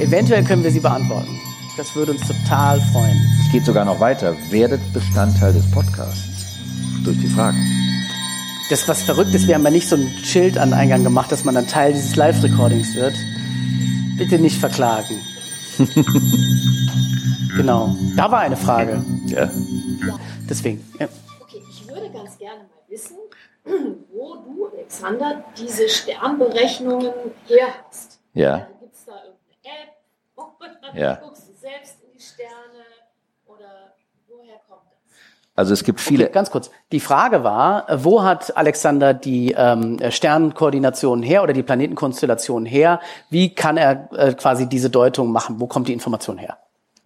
Eventuell 0.00 0.42
können 0.42 0.64
wir 0.64 0.72
sie 0.72 0.80
beantworten. 0.80 1.38
Das 1.76 1.94
würde 1.94 2.10
uns 2.10 2.22
total 2.26 2.80
freuen. 2.92 3.16
Es 3.46 3.52
geht 3.52 3.64
sogar 3.64 3.84
noch 3.84 4.00
weiter. 4.00 4.34
Werdet 4.50 4.80
Bestandteil 4.92 5.52
des 5.52 5.70
Podcasts 5.70 6.58
durch 7.04 7.20
die 7.20 7.28
Fragen. 7.28 7.64
Das, 8.68 8.88
was 8.88 9.04
verrückt 9.04 9.32
ist, 9.32 9.46
wir 9.46 9.54
haben 9.54 9.62
ja 9.62 9.70
nicht 9.70 9.88
so 9.88 9.94
ein 9.94 10.10
Schild 10.24 10.58
an 10.58 10.72
Eingang 10.72 11.04
gemacht, 11.04 11.30
dass 11.30 11.44
man 11.44 11.54
dann 11.54 11.68
Teil 11.68 11.92
dieses 11.92 12.16
Live-Recordings 12.16 12.96
wird. 12.96 13.14
Bitte 14.18 14.40
nicht 14.40 14.58
verklagen. 14.58 15.14
genau. 17.56 17.94
Da 18.16 18.32
war 18.32 18.40
eine 18.40 18.56
Frage. 18.56 19.04
Ja. 19.26 19.48
Deswegen. 20.48 20.80
Ja. 20.98 21.06
Würde 22.12 22.24
ganz 22.24 22.38
gerne 22.38 22.60
mal 22.64 22.82
wissen, 22.88 23.16
wo 24.12 24.36
du, 24.36 24.68
Alexander, 24.72 25.44
diese 25.56 25.88
Sternberechnungen 25.88 27.12
her 27.46 27.68
hast. 27.88 28.20
Ja. 28.34 28.68
Gibt 28.80 28.94
es 28.94 29.04
da 29.04 29.12
irgendeine 29.12 30.92
App? 30.92 30.96
Ja. 30.96 31.14
guckst 31.22 31.48
du 31.48 31.52
selbst 31.54 31.96
in 32.02 32.12
die 32.12 32.20
Sterne? 32.22 32.84
Oder 33.46 33.94
woher 34.28 34.58
kommt 34.68 34.82
das? 34.90 34.98
Also 35.54 35.74
es 35.74 35.84
gibt 35.84 36.00
viele, 36.00 36.24
Okay, 36.24 36.32
ganz 36.32 36.50
kurz. 36.50 36.70
Die 36.92 37.00
Frage 37.00 37.44
war, 37.44 37.86
wo 38.04 38.22
hat 38.22 38.56
Alexander 38.56 39.14
die 39.14 39.52
ähm, 39.56 39.98
Sternkoordinationen 40.10 41.22
her 41.22 41.42
oder 41.42 41.52
die 41.52 41.62
Planetenkonstellationen 41.62 42.66
her? 42.66 43.00
Wie 43.28 43.54
kann 43.54 43.76
er 43.76 44.08
äh, 44.12 44.34
quasi 44.34 44.68
diese 44.68 44.90
Deutung 44.90 45.32
machen? 45.32 45.60
Wo 45.60 45.66
kommt 45.66 45.88
die 45.88 45.92
Information 45.92 46.38
her? 46.38 46.58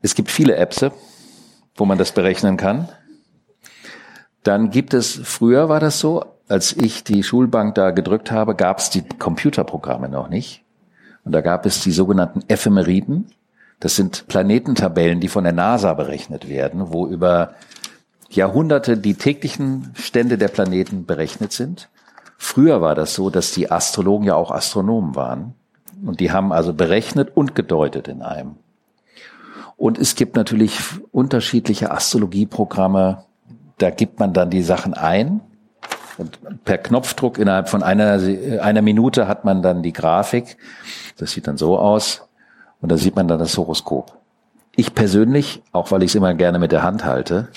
es 0.05 0.14
gibt 0.14 0.30
viele 0.30 0.57
Apps, 0.57 0.84
wo 1.76 1.86
man 1.86 1.96
das 1.96 2.12
berechnen 2.12 2.59
kann. 2.59 2.88
Dann 4.45 4.70
gibt 4.70 4.95
es, 4.95 5.20
früher 5.22 5.68
war 5.68 5.80
das 5.80 5.99
so, 5.99 6.24
als 6.49 6.72
ich 6.72 7.03
die 7.03 7.22
Schulbank 7.22 7.74
da 7.74 7.90
gedrückt 7.90 8.30
habe, 8.30 8.55
gab 8.55 8.78
es 8.78 8.90
die 8.90 9.03
Computerprogramme 9.03 10.09
noch 10.09 10.28
nicht. 10.28 10.62
Und 11.24 11.32
da 11.32 11.40
gab 11.40 11.66
es 11.66 11.82
die 11.82 11.90
sogenannten 11.90 12.42
Ephemeriden. 12.49 13.26
Das 13.80 13.97
sind 13.97 14.28
Planetentabellen, 14.28 15.20
die 15.20 15.28
von 15.28 15.45
der 15.45 15.53
NASA 15.53 15.95
berechnet 15.95 16.49
werden, 16.49 16.92
wo 16.92 17.07
über 17.07 17.55
Jahrhunderte 18.30 18.97
die 18.97 19.14
täglichen 19.14 19.90
Stände 19.95 20.38
der 20.38 20.49
Planeten 20.49 21.07
berechnet 21.07 21.53
sind. 21.53 21.88
Früher 22.36 22.80
war 22.80 22.95
das 22.95 23.14
so, 23.14 23.30
dass 23.30 23.53
die 23.53 23.70
Astrologen 23.70 24.26
ja 24.26 24.34
auch 24.34 24.51
Astronomen 24.51 25.14
waren. 25.14 25.55
Und 26.05 26.20
die 26.20 26.32
haben 26.32 26.53
also 26.53 26.74
berechnet 26.74 27.34
und 27.34 27.55
gedeutet 27.55 28.09
in 28.09 28.22
einem. 28.22 28.57
Und 29.76 29.99
es 29.99 30.14
gibt 30.14 30.36
natürlich 30.36 30.78
unterschiedliche 31.12 31.90
Astrologieprogramme. 31.90 33.24
Da 33.79 33.91
gibt 33.91 34.20
man 34.20 34.33
dann 34.33 34.51
die 34.51 34.62
Sachen 34.62 34.95
ein. 34.95 35.41
Und 36.16 36.64
per 36.64 36.79
Knopfdruck 36.79 37.39
innerhalb 37.39 37.68
von 37.68 37.83
einer, 37.83 38.20
einer 38.62 38.83
Minute 38.83 39.27
hat 39.27 39.45
man 39.45 39.62
dann 39.62 39.83
die 39.83 39.93
Grafik. 39.93 40.57
Das 41.18 41.33
sieht 41.33 41.47
dann 41.49 41.57
so 41.57 41.79
aus. 41.79 42.29
Und 42.81 42.93
da 42.93 42.97
sieht 42.97 43.16
man 43.16 43.27
dann 43.27 43.39
das 43.39 43.57
Horoskop. 43.57 44.18
Ich 44.77 44.95
persönlich, 44.95 45.62
auch 45.72 45.91
weil 45.91 46.03
ich 46.03 46.11
es 46.11 46.14
immer 46.14 46.35
gerne 46.35 46.59
mit 46.59 46.72
der 46.72 46.83
Hand 46.83 47.05
halte, 47.05 47.49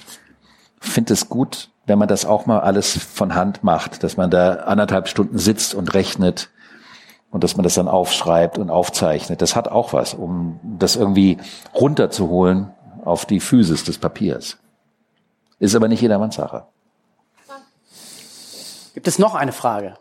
finde 0.79 1.13
es 1.13 1.29
gut, 1.29 1.69
wenn 1.85 1.99
man 1.99 2.07
das 2.07 2.25
auch 2.25 2.45
mal 2.45 2.59
alles 2.59 2.97
von 2.97 3.35
Hand 3.35 3.63
macht, 3.63 4.03
dass 4.03 4.17
man 4.17 4.29
da 4.29 4.53
anderthalb 4.55 5.07
Stunden 5.07 5.37
sitzt 5.37 5.73
und 5.73 5.93
rechnet 5.93 6.49
und 7.31 7.43
dass 7.43 7.55
man 7.57 7.63
das 7.63 7.75
dann 7.75 7.87
aufschreibt 7.87 8.57
und 8.57 8.69
aufzeichnet. 8.69 9.41
Das 9.41 9.55
hat 9.55 9.67
auch 9.67 9.93
was, 9.93 10.13
um 10.13 10.59
das 10.63 10.95
irgendwie 10.95 11.37
runterzuholen 11.73 12.71
auf 13.03 13.25
die 13.25 13.39
Physis 13.39 13.83
des 13.83 13.97
Papiers. 13.97 14.57
Ist 15.59 15.75
aber 15.75 15.87
nicht 15.87 16.01
jedermanns 16.01 16.35
Sache. 16.35 16.65
Gibt 18.93 19.07
es 19.07 19.19
noch 19.19 19.35
eine 19.35 19.51
Frage? 19.51 19.97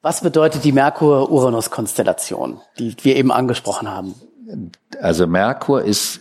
Was 0.00 0.20
bedeutet 0.20 0.64
die 0.64 0.72
Merkur-Uranus-Konstellation, 0.72 2.60
die 2.78 2.94
wir 3.02 3.16
eben 3.16 3.32
angesprochen 3.32 3.90
haben? 3.90 4.14
Also 5.00 5.26
Merkur 5.26 5.82
ist 5.82 6.20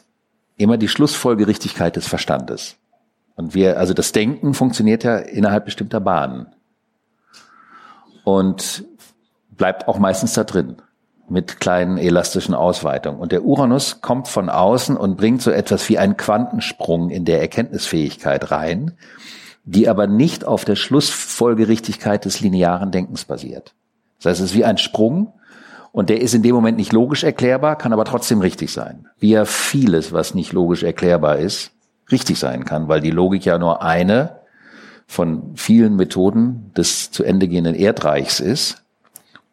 immer 0.58 0.78
die 0.78 0.88
Schlussfolgerichtigkeit 0.88 1.96
des 1.96 2.08
Verstandes. 2.08 2.76
Und 3.36 3.54
wir, 3.54 3.78
also 3.78 3.94
das 3.94 4.12
Denken 4.12 4.54
funktioniert 4.54 5.04
ja 5.04 5.18
innerhalb 5.18 5.66
bestimmter 5.66 6.00
Bahnen. 6.00 6.48
Und 8.24 8.84
bleibt 9.52 9.88
auch 9.88 10.00
meistens 10.00 10.34
da 10.34 10.44
drin. 10.44 10.82
Mit 11.30 11.60
kleinen 11.60 11.98
elastischen 11.98 12.56
Ausweitungen. 12.56 13.20
Und 13.20 13.32
der 13.32 13.44
Uranus 13.44 14.02
kommt 14.02 14.28
von 14.28 14.50
außen 14.50 14.96
und 14.96 15.18
bringt 15.18 15.42
so 15.42 15.52
etwas 15.52 15.90
wie 15.90 15.98
einen 15.98 16.16
Quantensprung 16.16 17.10
in 17.10 17.26
der 17.26 17.42
Erkenntnisfähigkeit 17.42 18.50
rein, 18.52 18.94
die 19.66 19.90
aber 19.90 20.08
nicht 20.08 20.46
auf 20.46 20.64
der 20.64 20.78
Schlussfolgerichtigkeit 20.78 22.24
des 22.24 22.40
linearen 22.40 22.92
Denkens 22.92 23.26
basiert. 23.26 23.76
Das 24.18 24.32
heißt, 24.32 24.40
es 24.40 24.52
ist 24.52 24.58
wie 24.58 24.66
ein 24.66 24.78
Sprung, 24.78 25.34
und 25.98 26.10
der 26.10 26.22
ist 26.22 26.36
in 26.36 26.44
dem 26.44 26.54
Moment 26.54 26.78
nicht 26.78 26.94
logisch 26.94 27.24
erklärbar, 27.24 27.76
kann 27.76 27.92
aber 27.92 28.06
trotzdem 28.06 28.40
richtig 28.40 28.72
sein. 28.72 29.08
Wie 29.18 29.32
ja 29.32 29.46
vieles, 29.46 30.12
was 30.12 30.36
nicht 30.36 30.54
logisch 30.54 30.84
erklärbar 30.84 31.38
ist, 31.38 31.72
richtig 32.12 32.38
sein 32.38 32.66
kann, 32.66 32.88
weil 32.88 33.02
die 33.02 33.10
Logik 33.10 33.46
ja 33.46 33.58
nur 33.58 33.82
eine 33.82 34.42
von 35.08 35.56
vielen 35.56 35.96
Methoden 35.96 36.72
des 36.78 37.10
zu 37.10 37.24
Ende 37.24 37.48
gehenden 37.48 37.74
Erdreichs 37.74 38.40
ist, 38.40 38.84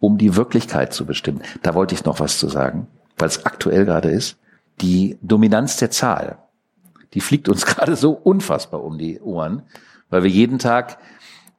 um 0.04 0.18
die 0.18 0.36
Wirklichkeit 0.36 0.92
zu 0.92 1.06
bestimmen. 1.06 1.40
Da 1.62 1.74
wollte 1.74 1.94
ich 1.94 2.04
noch 2.04 2.20
was 2.20 2.38
zu 2.38 2.48
sagen, 2.48 2.88
weil 3.16 3.28
es 3.28 3.46
aktuell 3.46 3.86
gerade 3.86 4.10
ist. 4.10 4.36
Die 4.82 5.16
Dominanz 5.22 5.78
der 5.78 5.90
Zahl, 5.90 6.36
die 7.14 7.20
fliegt 7.20 7.48
uns 7.48 7.64
gerade 7.66 7.96
so 7.96 8.10
unfassbar 8.12 8.84
um 8.84 8.98
die 8.98 9.20
Ohren, 9.20 9.62
weil 10.10 10.22
wir 10.22 10.30
jeden 10.30 10.58
Tag 10.58 10.98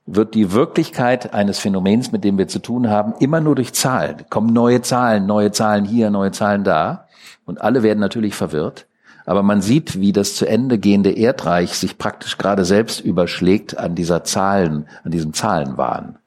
wird 0.05 0.35
die 0.35 0.51
Wirklichkeit 0.51 1.33
eines 1.33 1.57
Phänomens, 1.57 2.11
mit 2.11 2.23
dem 2.23 2.37
wir 2.37 2.47
zu 2.47 2.59
tun 2.59 2.87
haben, 2.87 3.15
immer 3.19 3.41
nur 3.41 3.55
durch 3.55 3.73
Zahlen. 3.73 4.25
Kommen 4.29 4.53
neue 4.53 4.83
Zahlen, 4.83 5.25
neue 5.25 5.51
Zahlen 5.51 5.83
hier, 5.83 6.11
neue 6.11 6.31
Zahlen 6.31 6.63
da. 6.63 7.07
Und 7.45 7.61
alle 7.61 7.81
werden 7.81 7.99
natürlich 7.99 8.35
verwirrt. 8.35 8.85
Aber 9.25 9.41
man 9.41 9.63
sieht, 9.63 9.99
wie 9.99 10.13
das 10.13 10.35
zu 10.35 10.45
Ende 10.45 10.77
gehende 10.77 11.09
Erdreich 11.11 11.73
sich 11.73 11.97
praktisch 11.97 12.37
gerade 12.37 12.63
selbst 12.63 12.99
überschlägt 12.99 13.79
an 13.79 13.95
dieser 13.95 14.23
Zahlen, 14.23 14.87
an 15.03 15.09
diesem 15.09 15.33
Zahlenwahn. 15.33 16.19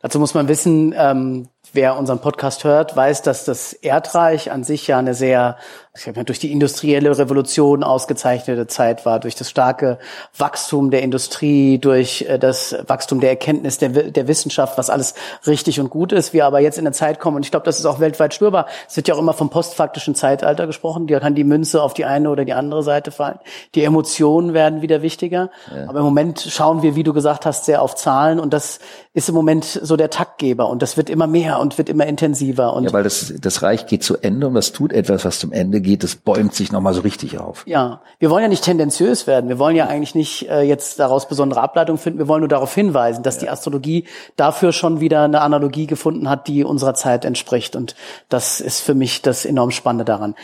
Dazu 0.00 0.18
muss 0.18 0.34
man 0.34 0.48
wissen, 0.48 0.94
ähm, 0.96 1.48
wer 1.72 1.96
unseren 1.96 2.20
Podcast 2.20 2.64
hört, 2.64 2.96
weiß, 2.96 3.22
dass 3.22 3.44
das 3.44 3.72
Erdreich 3.72 4.50
an 4.50 4.64
sich 4.64 4.86
ja 4.86 4.98
eine 4.98 5.14
sehr, 5.14 5.56
ich 5.94 6.04
sag 6.04 6.16
mal, 6.16 6.24
durch 6.24 6.38
die 6.38 6.50
industrielle 6.50 7.18
Revolution 7.18 7.84
ausgezeichnete 7.84 8.66
Zeit 8.66 9.04
war, 9.04 9.20
durch 9.20 9.34
das 9.34 9.50
starke 9.50 9.98
Wachstum 10.38 10.90
der 10.90 11.02
Industrie, 11.02 11.78
durch 11.78 12.22
äh, 12.22 12.38
das 12.38 12.74
Wachstum 12.86 13.20
der 13.20 13.28
Erkenntnis 13.28 13.76
der, 13.76 13.90
der 13.90 14.26
Wissenschaft, 14.26 14.78
was 14.78 14.88
alles 14.88 15.14
richtig 15.46 15.80
und 15.80 15.90
gut 15.90 16.12
ist. 16.12 16.32
Wir 16.32 16.46
aber 16.46 16.60
jetzt 16.60 16.78
in 16.78 16.86
eine 16.86 16.94
Zeit 16.94 17.20
kommen, 17.20 17.36
und 17.36 17.44
ich 17.44 17.50
glaube, 17.50 17.66
das 17.66 17.78
ist 17.78 17.84
auch 17.84 18.00
weltweit 18.00 18.32
spürbar. 18.32 18.68
Es 18.88 18.96
wird 18.96 19.06
ja 19.06 19.14
auch 19.14 19.18
immer 19.18 19.34
vom 19.34 19.50
postfaktischen 19.50 20.14
Zeitalter 20.14 20.66
gesprochen. 20.66 21.06
Da 21.08 21.20
kann 21.20 21.34
die 21.34 21.44
Münze 21.44 21.82
auf 21.82 21.92
die 21.92 22.06
eine 22.06 22.30
oder 22.30 22.46
die 22.46 22.54
andere 22.54 22.82
Seite 22.82 23.10
fallen. 23.10 23.38
Die 23.74 23.84
Emotionen 23.84 24.54
werden 24.54 24.80
wieder 24.80 25.02
wichtiger. 25.02 25.50
Aber 25.86 25.98
im 25.98 26.04
Moment 26.04 26.40
schauen 26.40 26.82
wir, 26.82 26.96
wie 26.96 27.02
du 27.02 27.12
gesagt 27.12 27.44
hast, 27.44 27.66
sehr 27.66 27.82
auf 27.82 27.96
Zahlen 27.96 28.40
und 28.40 28.54
das 28.54 28.80
ist 29.14 29.28
im 29.28 29.34
Moment 29.34 29.64
so 29.64 29.96
der 29.96 30.08
Taktgeber 30.08 30.70
und 30.70 30.80
das 30.80 30.96
wird 30.96 31.10
immer 31.10 31.26
mehr 31.26 31.60
und 31.60 31.76
wird 31.76 31.90
immer 31.90 32.06
intensiver 32.06 32.74
und 32.74 32.84
Ja, 32.84 32.92
weil 32.94 33.02
das, 33.02 33.34
das 33.38 33.62
Reich 33.62 33.86
geht 33.86 34.02
zu 34.02 34.16
Ende 34.16 34.46
und 34.46 34.54
das 34.54 34.72
tut 34.72 34.92
etwas, 34.92 35.26
was 35.26 35.38
zum 35.38 35.52
Ende 35.52 35.81
geht, 35.82 36.02
das 36.02 36.16
bäumt 36.16 36.54
sich 36.54 36.72
nochmal 36.72 36.94
so 36.94 37.02
richtig 37.02 37.38
auf. 37.38 37.66
Ja, 37.66 38.00
wir 38.18 38.30
wollen 38.30 38.42
ja 38.42 38.48
nicht 38.48 38.64
tendenziös 38.64 39.26
werden. 39.26 39.48
Wir 39.48 39.58
wollen 39.58 39.76
ja 39.76 39.86
eigentlich 39.86 40.14
nicht 40.14 40.48
äh, 40.48 40.62
jetzt 40.62 40.98
daraus 40.98 41.28
besondere 41.28 41.60
Ableitungen 41.60 41.98
finden. 41.98 42.18
Wir 42.18 42.28
wollen 42.28 42.40
nur 42.40 42.48
darauf 42.48 42.74
hinweisen, 42.74 43.22
dass 43.22 43.38
die 43.38 43.48
Astrologie 43.48 44.06
dafür 44.36 44.72
schon 44.72 45.00
wieder 45.00 45.22
eine 45.22 45.40
Analogie 45.40 45.86
gefunden 45.86 46.28
hat, 46.28 46.48
die 46.48 46.64
unserer 46.64 46.94
Zeit 46.94 47.24
entspricht. 47.24 47.76
Und 47.76 47.94
das 48.28 48.60
ist 48.60 48.80
für 48.80 48.94
mich 48.94 49.22
das 49.22 49.44
enorm 49.44 49.70
Spannende 49.70 50.04
daran. 50.04 50.34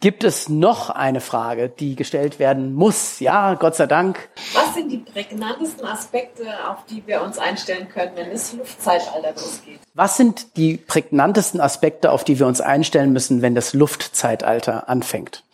Gibt 0.00 0.22
es 0.22 0.48
noch 0.48 0.90
eine 0.90 1.20
Frage, 1.20 1.68
die 1.70 1.96
gestellt 1.96 2.38
werden 2.38 2.74
muss? 2.74 3.20
Ja, 3.20 3.54
Gott 3.54 3.74
sei 3.74 3.86
Dank. 3.86 4.28
Was 4.52 4.74
sind 4.74 4.92
die 4.92 4.98
prägnantesten 4.98 5.86
Aspekte, 5.86 6.44
auf 6.68 6.84
die 6.86 7.02
wir 7.06 7.22
uns 7.22 7.38
einstellen 7.38 7.88
können, 7.88 8.12
wenn 8.14 8.30
das 8.30 8.52
Luftzeitalter 8.52 9.32
losgeht? 9.32 9.80
Was 9.94 10.16
sind 10.16 10.56
die 10.56 10.76
prägnantesten 10.76 11.60
Aspekte, 11.60 12.12
auf 12.12 12.24
die 12.24 12.38
wir 12.38 12.46
uns 12.46 12.60
einstellen 12.60 13.12
müssen, 13.12 13.40
wenn 13.40 13.54
das 13.54 13.72
Luftzeitalter 13.72 14.88
anfängt? 14.88 15.44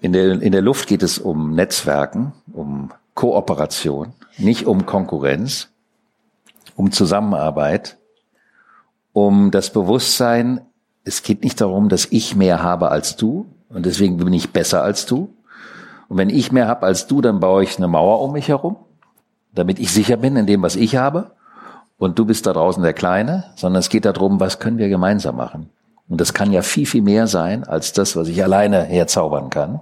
In 0.00 0.12
der, 0.12 0.40
in 0.40 0.52
der 0.52 0.62
Luft 0.62 0.86
geht 0.86 1.02
es 1.02 1.18
um 1.18 1.54
Netzwerken, 1.54 2.32
um 2.52 2.92
Kooperation, 3.14 4.12
nicht 4.38 4.66
um 4.66 4.86
Konkurrenz, 4.86 5.68
um 6.76 6.92
Zusammenarbeit, 6.92 7.96
um 9.12 9.50
das 9.50 9.72
Bewusstsein, 9.72 10.60
es 11.04 11.22
geht 11.22 11.44
nicht 11.44 11.60
darum, 11.60 11.88
dass 11.88 12.06
ich 12.10 12.34
mehr 12.34 12.62
habe 12.62 12.90
als 12.90 13.16
du 13.16 13.46
und 13.68 13.86
deswegen 13.86 14.16
bin 14.16 14.32
ich 14.32 14.52
besser 14.52 14.82
als 14.82 15.06
du. 15.06 15.34
Und 16.08 16.18
wenn 16.18 16.30
ich 16.30 16.52
mehr 16.52 16.68
habe 16.68 16.86
als 16.86 17.06
du, 17.06 17.20
dann 17.20 17.40
baue 17.40 17.62
ich 17.62 17.76
eine 17.76 17.88
Mauer 17.88 18.20
um 18.20 18.32
mich 18.32 18.48
herum, 18.48 18.76
damit 19.54 19.78
ich 19.78 19.92
sicher 19.92 20.16
bin 20.16 20.36
in 20.36 20.46
dem, 20.46 20.62
was 20.62 20.76
ich 20.76 20.96
habe. 20.96 21.32
Und 21.98 22.18
du 22.18 22.24
bist 22.24 22.46
da 22.46 22.52
draußen 22.52 22.82
der 22.82 22.92
Kleine, 22.92 23.52
sondern 23.56 23.80
es 23.80 23.88
geht 23.88 24.04
darum, 24.04 24.40
was 24.40 24.58
können 24.58 24.78
wir 24.78 24.88
gemeinsam 24.88 25.36
machen. 25.36 25.70
Und 26.08 26.20
das 26.20 26.34
kann 26.34 26.52
ja 26.52 26.62
viel, 26.62 26.86
viel 26.86 27.02
mehr 27.02 27.26
sein 27.26 27.64
als 27.64 27.92
das, 27.92 28.16
was 28.16 28.28
ich 28.28 28.42
alleine 28.42 28.82
herzaubern 28.82 29.50
kann. 29.50 29.80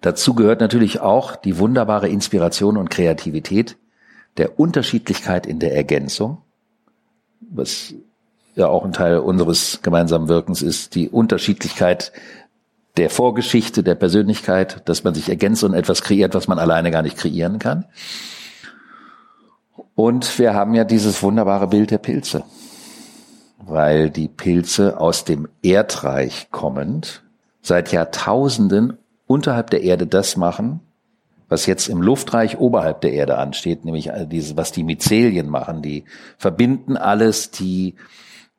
Dazu 0.00 0.34
gehört 0.34 0.60
natürlich 0.60 1.00
auch 1.00 1.34
die 1.34 1.58
wunderbare 1.58 2.08
Inspiration 2.08 2.76
und 2.76 2.90
Kreativität 2.90 3.76
der 4.36 4.60
Unterschiedlichkeit 4.60 5.46
in 5.46 5.58
der 5.58 5.74
Ergänzung, 5.74 6.38
was 7.40 7.94
ja 8.58 8.68
auch 8.68 8.84
ein 8.84 8.92
Teil 8.92 9.18
unseres 9.18 9.80
gemeinsamen 9.82 10.28
Wirkens 10.28 10.62
ist, 10.62 10.94
die 10.94 11.08
Unterschiedlichkeit 11.08 12.12
der 12.96 13.08
Vorgeschichte, 13.08 13.82
der 13.82 13.94
Persönlichkeit, 13.94 14.82
dass 14.88 15.04
man 15.04 15.14
sich 15.14 15.28
ergänzt 15.28 15.62
und 15.62 15.74
etwas 15.74 16.02
kreiert, 16.02 16.34
was 16.34 16.48
man 16.48 16.58
alleine 16.58 16.90
gar 16.90 17.02
nicht 17.02 17.16
kreieren 17.16 17.58
kann. 17.60 17.86
Und 19.94 20.38
wir 20.38 20.54
haben 20.54 20.74
ja 20.74 20.84
dieses 20.84 21.22
wunderbare 21.22 21.68
Bild 21.68 21.90
der 21.90 21.98
Pilze, 21.98 22.44
weil 23.58 24.10
die 24.10 24.28
Pilze 24.28 25.00
aus 25.00 25.24
dem 25.24 25.48
Erdreich 25.62 26.48
kommend 26.50 27.22
seit 27.62 27.92
Jahrtausenden 27.92 28.98
unterhalb 29.26 29.70
der 29.70 29.82
Erde 29.82 30.06
das 30.06 30.36
machen, 30.36 30.80
was 31.48 31.66
jetzt 31.66 31.88
im 31.88 32.02
Luftreich 32.02 32.58
oberhalb 32.58 33.00
der 33.00 33.12
Erde 33.12 33.38
ansteht, 33.38 33.84
nämlich 33.84 34.10
dieses, 34.26 34.56
was 34.56 34.72
die 34.72 34.84
Myzelien 34.84 35.48
machen. 35.48 35.82
Die 35.82 36.04
verbinden 36.36 36.96
alles, 36.96 37.50
die 37.50 37.94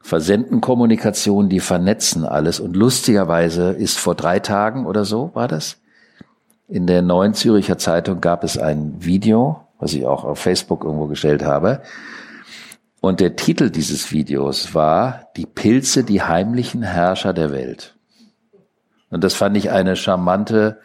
versenden 0.01 0.61
Kommunikation, 0.61 1.49
die 1.49 1.59
vernetzen 1.59 2.25
alles. 2.25 2.59
Und 2.59 2.75
lustigerweise 2.75 3.71
ist 3.71 3.99
vor 3.99 4.15
drei 4.15 4.39
Tagen 4.39 4.85
oder 4.85 5.05
so, 5.05 5.31
war 5.33 5.47
das, 5.47 5.77
in 6.67 6.85
der 6.85 7.01
Neuen 7.01 7.33
Züricher 7.33 7.77
Zeitung 7.77 8.21
gab 8.21 8.43
es 8.43 8.57
ein 8.57 9.03
Video, 9.03 9.61
was 9.79 9.93
ich 9.93 10.05
auch 10.05 10.23
auf 10.23 10.39
Facebook 10.39 10.83
irgendwo 10.83 11.07
gestellt 11.07 11.43
habe. 11.43 11.81
Und 13.01 13.19
der 13.19 13.35
Titel 13.35 13.69
dieses 13.69 14.11
Videos 14.11 14.75
war 14.75 15.29
Die 15.35 15.45
Pilze, 15.45 16.03
die 16.03 16.21
heimlichen 16.21 16.83
Herrscher 16.83 17.33
der 17.33 17.51
Welt. 17.51 17.95
Und 19.10 19.24
das 19.24 19.34
fand 19.34 19.57
ich 19.57 19.72
eine 19.72 19.95
charmante 19.95 20.80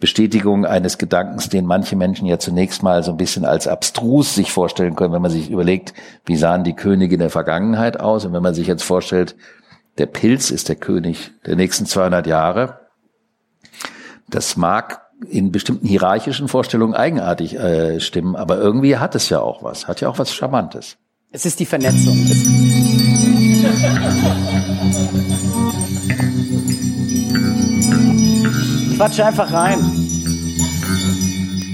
Bestätigung 0.00 0.66
eines 0.66 0.98
Gedankens, 0.98 1.48
den 1.48 1.64
manche 1.64 1.96
Menschen 1.96 2.26
ja 2.26 2.38
zunächst 2.38 2.82
mal 2.82 3.02
so 3.02 3.12
ein 3.12 3.16
bisschen 3.16 3.44
als 3.44 3.68
abstrus 3.68 4.34
sich 4.34 4.52
vorstellen 4.52 4.96
können, 4.96 5.12
wenn 5.12 5.22
man 5.22 5.30
sich 5.30 5.50
überlegt, 5.50 5.94
wie 6.26 6.36
sahen 6.36 6.64
die 6.64 6.74
Könige 6.74 7.14
in 7.14 7.20
der 7.20 7.30
Vergangenheit 7.30 8.00
aus? 8.00 8.24
Und 8.24 8.32
wenn 8.32 8.42
man 8.42 8.54
sich 8.54 8.66
jetzt 8.66 8.82
vorstellt, 8.82 9.36
der 9.98 10.06
Pilz 10.06 10.50
ist 10.50 10.68
der 10.68 10.76
König 10.76 11.32
der 11.46 11.56
nächsten 11.56 11.86
200 11.86 12.26
Jahre. 12.26 12.80
Das 14.28 14.56
mag 14.56 15.02
in 15.28 15.50
bestimmten 15.50 15.86
hierarchischen 15.86 16.48
Vorstellungen 16.48 16.94
eigenartig 16.94 17.56
äh, 17.56 17.98
stimmen, 17.98 18.36
aber 18.36 18.58
irgendwie 18.58 18.98
hat 18.98 19.14
es 19.14 19.28
ja 19.28 19.40
auch 19.40 19.62
was, 19.64 19.88
hat 19.88 20.00
ja 20.00 20.08
auch 20.08 20.18
was 20.18 20.32
Charmantes. 20.32 20.96
Es 21.32 21.44
ist 21.44 21.58
die 21.60 21.66
Vernetzung. 21.66 22.16
Quatsch 28.98 29.20
einfach 29.20 29.52
rein. 29.52 29.78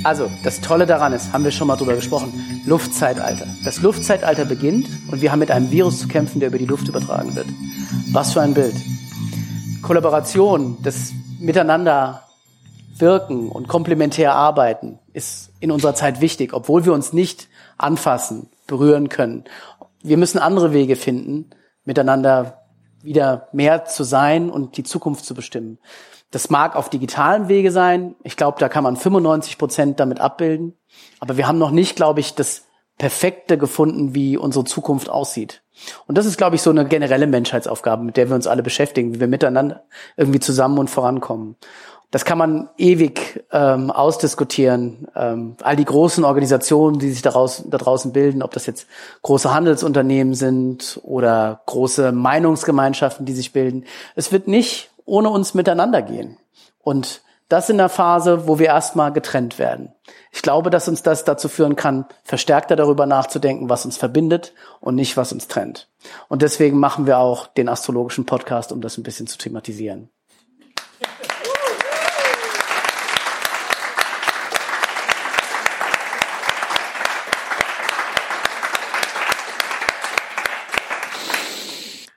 Also, 0.04 0.30
das 0.42 0.60
Tolle 0.60 0.84
daran 0.84 1.14
ist, 1.14 1.32
haben 1.32 1.42
wir 1.42 1.52
schon 1.52 1.68
mal 1.68 1.76
drüber 1.76 1.94
gesprochen, 1.94 2.62
Luftzeitalter. 2.66 3.46
Das 3.64 3.80
Luftzeitalter 3.80 4.44
beginnt 4.44 4.86
und 5.10 5.22
wir 5.22 5.32
haben 5.32 5.38
mit 5.38 5.50
einem 5.50 5.70
Virus 5.70 6.00
zu 6.00 6.06
kämpfen, 6.06 6.40
der 6.40 6.50
über 6.50 6.58
die 6.58 6.66
Luft 6.66 6.86
übertragen 6.86 7.34
wird. 7.34 7.46
Was 8.12 8.34
für 8.34 8.42
ein 8.42 8.52
Bild. 8.52 8.74
Kollaboration, 9.80 10.76
das 10.82 11.12
Miteinander 11.40 12.24
wirken 12.98 13.48
und 13.48 13.68
komplementär 13.68 14.34
arbeiten 14.34 14.98
ist 15.14 15.50
in 15.60 15.70
unserer 15.70 15.94
Zeit 15.94 16.20
wichtig, 16.20 16.52
obwohl 16.52 16.84
wir 16.84 16.92
uns 16.92 17.14
nicht 17.14 17.48
anfassen, 17.78 18.50
berühren 18.66 19.08
können. 19.08 19.44
Wir 20.02 20.18
müssen 20.18 20.38
andere 20.38 20.74
Wege 20.74 20.94
finden, 20.94 21.48
miteinander 21.86 22.66
wieder 23.02 23.48
mehr 23.52 23.86
zu 23.86 24.04
sein 24.04 24.50
und 24.50 24.76
die 24.76 24.82
Zukunft 24.84 25.24
zu 25.24 25.34
bestimmen. 25.34 25.78
Das 26.34 26.50
mag 26.50 26.74
auf 26.74 26.90
digitalen 26.90 27.46
Wege 27.46 27.70
sein. 27.70 28.16
Ich 28.24 28.36
glaube, 28.36 28.58
da 28.58 28.68
kann 28.68 28.82
man 28.82 28.96
95 28.96 29.56
Prozent 29.56 30.00
damit 30.00 30.18
abbilden. 30.18 30.76
Aber 31.20 31.36
wir 31.36 31.46
haben 31.46 31.58
noch 31.58 31.70
nicht, 31.70 31.94
glaube 31.94 32.18
ich, 32.18 32.34
das 32.34 32.64
Perfekte 32.98 33.56
gefunden, 33.56 34.16
wie 34.16 34.36
unsere 34.36 34.64
Zukunft 34.64 35.08
aussieht. 35.08 35.62
Und 36.08 36.18
das 36.18 36.26
ist, 36.26 36.36
glaube 36.36 36.56
ich, 36.56 36.62
so 36.62 36.70
eine 36.70 36.86
generelle 36.86 37.28
Menschheitsaufgabe, 37.28 38.02
mit 38.02 38.16
der 38.16 38.30
wir 38.30 38.34
uns 38.34 38.48
alle 38.48 38.64
beschäftigen, 38.64 39.14
wie 39.14 39.20
wir 39.20 39.28
miteinander 39.28 39.84
irgendwie 40.16 40.40
zusammen 40.40 40.78
und 40.78 40.90
vorankommen. 40.90 41.54
Das 42.10 42.24
kann 42.24 42.38
man 42.38 42.68
ewig 42.78 43.44
ähm, 43.52 43.92
ausdiskutieren. 43.92 45.06
Ähm, 45.14 45.56
all 45.62 45.76
die 45.76 45.84
großen 45.84 46.24
Organisationen, 46.24 46.98
die 46.98 47.10
sich 47.10 47.22
daraus, 47.22 47.62
da 47.64 47.78
draußen 47.78 48.12
bilden, 48.12 48.42
ob 48.42 48.50
das 48.50 48.66
jetzt 48.66 48.88
große 49.22 49.54
Handelsunternehmen 49.54 50.34
sind 50.34 50.98
oder 51.04 51.62
große 51.66 52.10
Meinungsgemeinschaften, 52.10 53.24
die 53.24 53.34
sich 53.34 53.52
bilden. 53.52 53.84
Es 54.16 54.32
wird 54.32 54.48
nicht 54.48 54.90
ohne 55.04 55.30
uns 55.30 55.54
miteinander 55.54 56.02
gehen. 56.02 56.38
Und 56.78 57.22
das 57.48 57.68
in 57.68 57.76
der 57.76 57.88
Phase, 57.88 58.48
wo 58.48 58.58
wir 58.58 58.66
erstmal 58.66 59.12
getrennt 59.12 59.58
werden. 59.58 59.92
Ich 60.32 60.42
glaube, 60.42 60.70
dass 60.70 60.88
uns 60.88 61.02
das 61.02 61.24
dazu 61.24 61.48
führen 61.48 61.76
kann, 61.76 62.06
verstärkter 62.22 62.74
darüber 62.74 63.06
nachzudenken, 63.06 63.68
was 63.68 63.84
uns 63.84 63.96
verbindet 63.96 64.54
und 64.80 64.94
nicht, 64.94 65.16
was 65.16 65.32
uns 65.32 65.46
trennt. 65.46 65.90
Und 66.28 66.42
deswegen 66.42 66.78
machen 66.78 67.06
wir 67.06 67.18
auch 67.18 67.46
den 67.46 67.68
astrologischen 67.68 68.26
Podcast, 68.26 68.72
um 68.72 68.80
das 68.80 68.96
ein 68.96 69.02
bisschen 69.02 69.26
zu 69.26 69.38
thematisieren. 69.38 70.10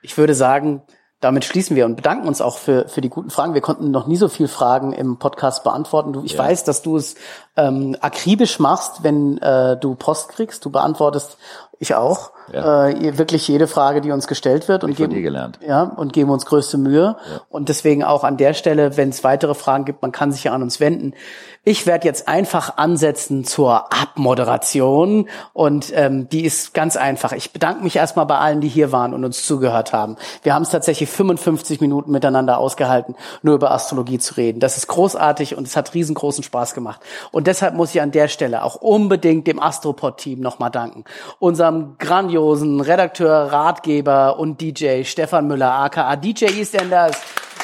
Ich 0.00 0.16
würde 0.16 0.34
sagen, 0.34 0.82
damit 1.20 1.44
schließen 1.44 1.74
wir 1.74 1.84
und 1.84 1.96
bedanken 1.96 2.28
uns 2.28 2.40
auch 2.40 2.58
für, 2.58 2.88
für 2.88 3.00
die 3.00 3.08
guten 3.08 3.30
Fragen. 3.30 3.54
Wir 3.54 3.60
konnten 3.60 3.90
noch 3.90 4.06
nie 4.06 4.16
so 4.16 4.28
viele 4.28 4.48
Fragen 4.48 4.92
im 4.92 5.18
Podcast 5.18 5.64
beantworten. 5.64 6.12
Du, 6.12 6.22
ich 6.22 6.34
ja. 6.34 6.38
weiß, 6.38 6.64
dass 6.64 6.82
du 6.82 6.96
es 6.96 7.16
ähm, 7.56 7.96
akribisch 8.00 8.60
machst, 8.60 9.02
wenn 9.02 9.38
äh, 9.38 9.76
du 9.76 9.96
Post 9.96 10.28
kriegst. 10.28 10.64
Du 10.64 10.70
beantwortest 10.70 11.38
ich 11.80 11.94
auch. 11.94 12.32
Ja. 12.52 12.88
Äh, 12.88 13.18
wirklich 13.18 13.46
jede 13.46 13.66
Frage, 13.66 14.00
die 14.00 14.10
uns 14.10 14.26
gestellt 14.26 14.68
wird 14.68 14.82
und 14.82 14.96
geben, 14.96 15.22
gelernt. 15.22 15.60
Ja, 15.66 15.82
und 15.82 16.14
geben 16.14 16.30
uns 16.30 16.46
größte 16.46 16.78
Mühe. 16.78 17.16
Ja. 17.18 17.40
Und 17.50 17.68
deswegen 17.68 18.02
auch 18.02 18.24
an 18.24 18.38
der 18.38 18.54
Stelle, 18.54 18.96
wenn 18.96 19.10
es 19.10 19.22
weitere 19.22 19.54
Fragen 19.54 19.84
gibt, 19.84 20.00
man 20.00 20.10
kann 20.10 20.32
sich 20.32 20.44
ja 20.44 20.52
an 20.52 20.62
uns 20.62 20.80
wenden. 20.80 21.12
Ich 21.64 21.86
werde 21.86 22.06
jetzt 22.06 22.26
einfach 22.26 22.78
ansetzen 22.78 23.44
zur 23.44 23.92
Abmoderation 23.92 25.28
und 25.52 25.92
ähm, 25.94 26.28
die 26.30 26.44
ist 26.46 26.72
ganz 26.72 26.96
einfach. 26.96 27.32
Ich 27.32 27.52
bedanke 27.52 27.84
mich 27.84 27.96
erstmal 27.96 28.24
bei 28.24 28.38
allen, 28.38 28.62
die 28.62 28.68
hier 28.68 28.90
waren 28.92 29.12
und 29.12 29.24
uns 29.24 29.46
zugehört 29.46 29.92
haben. 29.92 30.16
Wir 30.42 30.54
haben 30.54 30.62
es 30.62 30.70
tatsächlich 30.70 31.07
55 31.08 31.80
Minuten 31.80 32.10
miteinander 32.10 32.58
ausgehalten, 32.58 33.14
nur 33.42 33.54
über 33.54 33.70
Astrologie 33.70 34.18
zu 34.18 34.34
reden. 34.34 34.60
Das 34.60 34.76
ist 34.76 34.86
großartig 34.86 35.56
und 35.56 35.66
es 35.66 35.76
hat 35.76 35.94
riesengroßen 35.94 36.44
Spaß 36.44 36.74
gemacht. 36.74 37.00
Und 37.30 37.46
deshalb 37.46 37.74
muss 37.74 37.94
ich 37.94 38.00
an 38.00 38.10
der 38.10 38.28
Stelle 38.28 38.62
auch 38.62 38.76
unbedingt 38.76 39.46
dem 39.46 39.60
Astropod-Team 39.60 40.40
nochmal 40.40 40.70
danken. 40.70 41.04
Unserem 41.38 41.96
grandiosen 41.98 42.80
Redakteur, 42.80 43.52
Ratgeber 43.52 44.38
und 44.38 44.60
DJ 44.60 45.04
Stefan 45.04 45.46
Müller, 45.46 45.72
aka 45.72 46.16
DJ 46.16 46.46
EastEnders. 46.60 47.16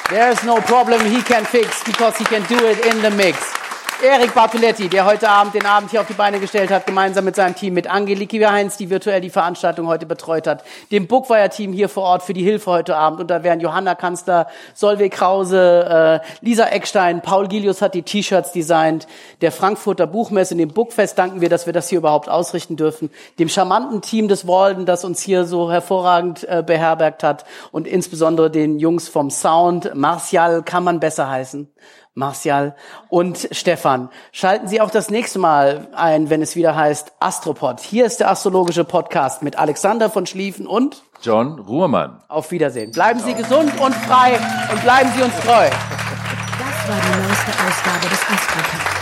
There's 0.08 0.42
no 0.44 0.56
problem 0.56 1.00
he 1.00 1.22
can 1.22 1.44
fix 1.44 1.82
because 1.84 2.18
he 2.18 2.24
can 2.24 2.42
do 2.48 2.56
it 2.66 2.84
in 2.84 3.00
the 3.00 3.10
mix. 3.10 3.63
Erik 4.04 4.34
Bartoletti, 4.34 4.90
der 4.90 5.06
heute 5.06 5.30
Abend 5.30 5.54
den 5.54 5.64
Abend 5.64 5.90
hier 5.90 6.02
auf 6.02 6.06
die 6.06 6.12
Beine 6.12 6.38
gestellt 6.38 6.70
hat, 6.70 6.86
gemeinsam 6.86 7.24
mit 7.24 7.36
seinem 7.36 7.54
Team, 7.54 7.72
mit 7.72 7.90
Angeliki 7.90 8.38
Heinz, 8.38 8.76
die 8.76 8.90
virtuell 8.90 9.22
die 9.22 9.30
Veranstaltung 9.30 9.86
heute 9.86 10.04
betreut 10.04 10.46
hat, 10.46 10.62
dem 10.92 11.06
Bookwire-Team 11.06 11.72
hier 11.72 11.88
vor 11.88 12.02
Ort 12.02 12.22
für 12.22 12.34
die 12.34 12.42
Hilfe 12.42 12.70
heute 12.70 12.96
Abend. 12.96 13.20
Und 13.20 13.30
da 13.30 13.42
wären 13.42 13.60
Johanna 13.60 13.94
Kanzler, 13.94 14.46
Solveig 14.74 15.12
Krause, 15.12 16.20
äh, 16.22 16.44
Lisa 16.44 16.66
Eckstein, 16.66 17.22
Paul 17.22 17.48
Gilius 17.48 17.80
hat 17.80 17.94
die 17.94 18.02
T-Shirts 18.02 18.52
designt, 18.52 19.06
der 19.40 19.52
Frankfurter 19.52 20.06
Buchmesse, 20.06 20.54
dem 20.54 20.68
Bookfest 20.68 21.16
danken 21.18 21.40
wir, 21.40 21.48
dass 21.48 21.64
wir 21.64 21.72
das 21.72 21.88
hier 21.88 21.96
überhaupt 21.96 22.28
ausrichten 22.28 22.76
dürfen, 22.76 23.08
dem 23.38 23.48
charmanten 23.48 24.02
Team 24.02 24.28
des 24.28 24.46
Walden, 24.46 24.84
das 24.84 25.06
uns 25.06 25.22
hier 25.22 25.46
so 25.46 25.72
hervorragend 25.72 26.44
äh, 26.44 26.62
beherbergt 26.62 27.22
hat 27.22 27.46
und 27.72 27.86
insbesondere 27.86 28.50
den 28.50 28.78
Jungs 28.78 29.08
vom 29.08 29.30
Sound. 29.30 29.94
Martial 29.94 30.62
kann 30.62 30.84
man 30.84 31.00
besser 31.00 31.30
heißen. 31.30 31.70
Martial 32.14 32.76
und 33.08 33.48
Stefan. 33.50 34.08
Schalten 34.30 34.68
Sie 34.68 34.80
auch 34.80 34.90
das 34.90 35.10
nächste 35.10 35.38
Mal 35.38 35.88
ein, 35.96 36.30
wenn 36.30 36.42
es 36.42 36.54
wieder 36.54 36.76
heißt 36.76 37.12
Astropod. 37.18 37.80
Hier 37.80 38.06
ist 38.06 38.20
der 38.20 38.30
astrologische 38.30 38.84
Podcast 38.84 39.42
mit 39.42 39.58
Alexander 39.58 40.08
von 40.08 40.26
Schlieffen 40.26 40.66
und 40.66 41.02
John 41.22 41.58
Ruhrmann. 41.58 42.22
Auf 42.28 42.50
Wiedersehen. 42.50 42.92
Bleiben 42.92 43.18
Sie 43.20 43.34
gesund 43.34 43.72
und 43.80 43.94
frei 43.94 44.38
und 44.70 44.82
bleiben 44.82 45.10
Sie 45.16 45.22
uns 45.22 45.34
treu. 45.40 45.68
Das 45.68 46.88
war 46.88 47.00
die 47.00 47.18
neueste 47.18 47.50
Ausgabe 47.50 48.08
des 48.08 48.20
Astropod. 48.20 48.94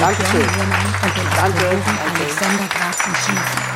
Dankeschön. 0.00 0.46
Danke. 1.36 1.66
Alexander 1.68 2.68
Graf 2.68 2.96
von 2.96 3.14
Schlieffen. 3.14 3.75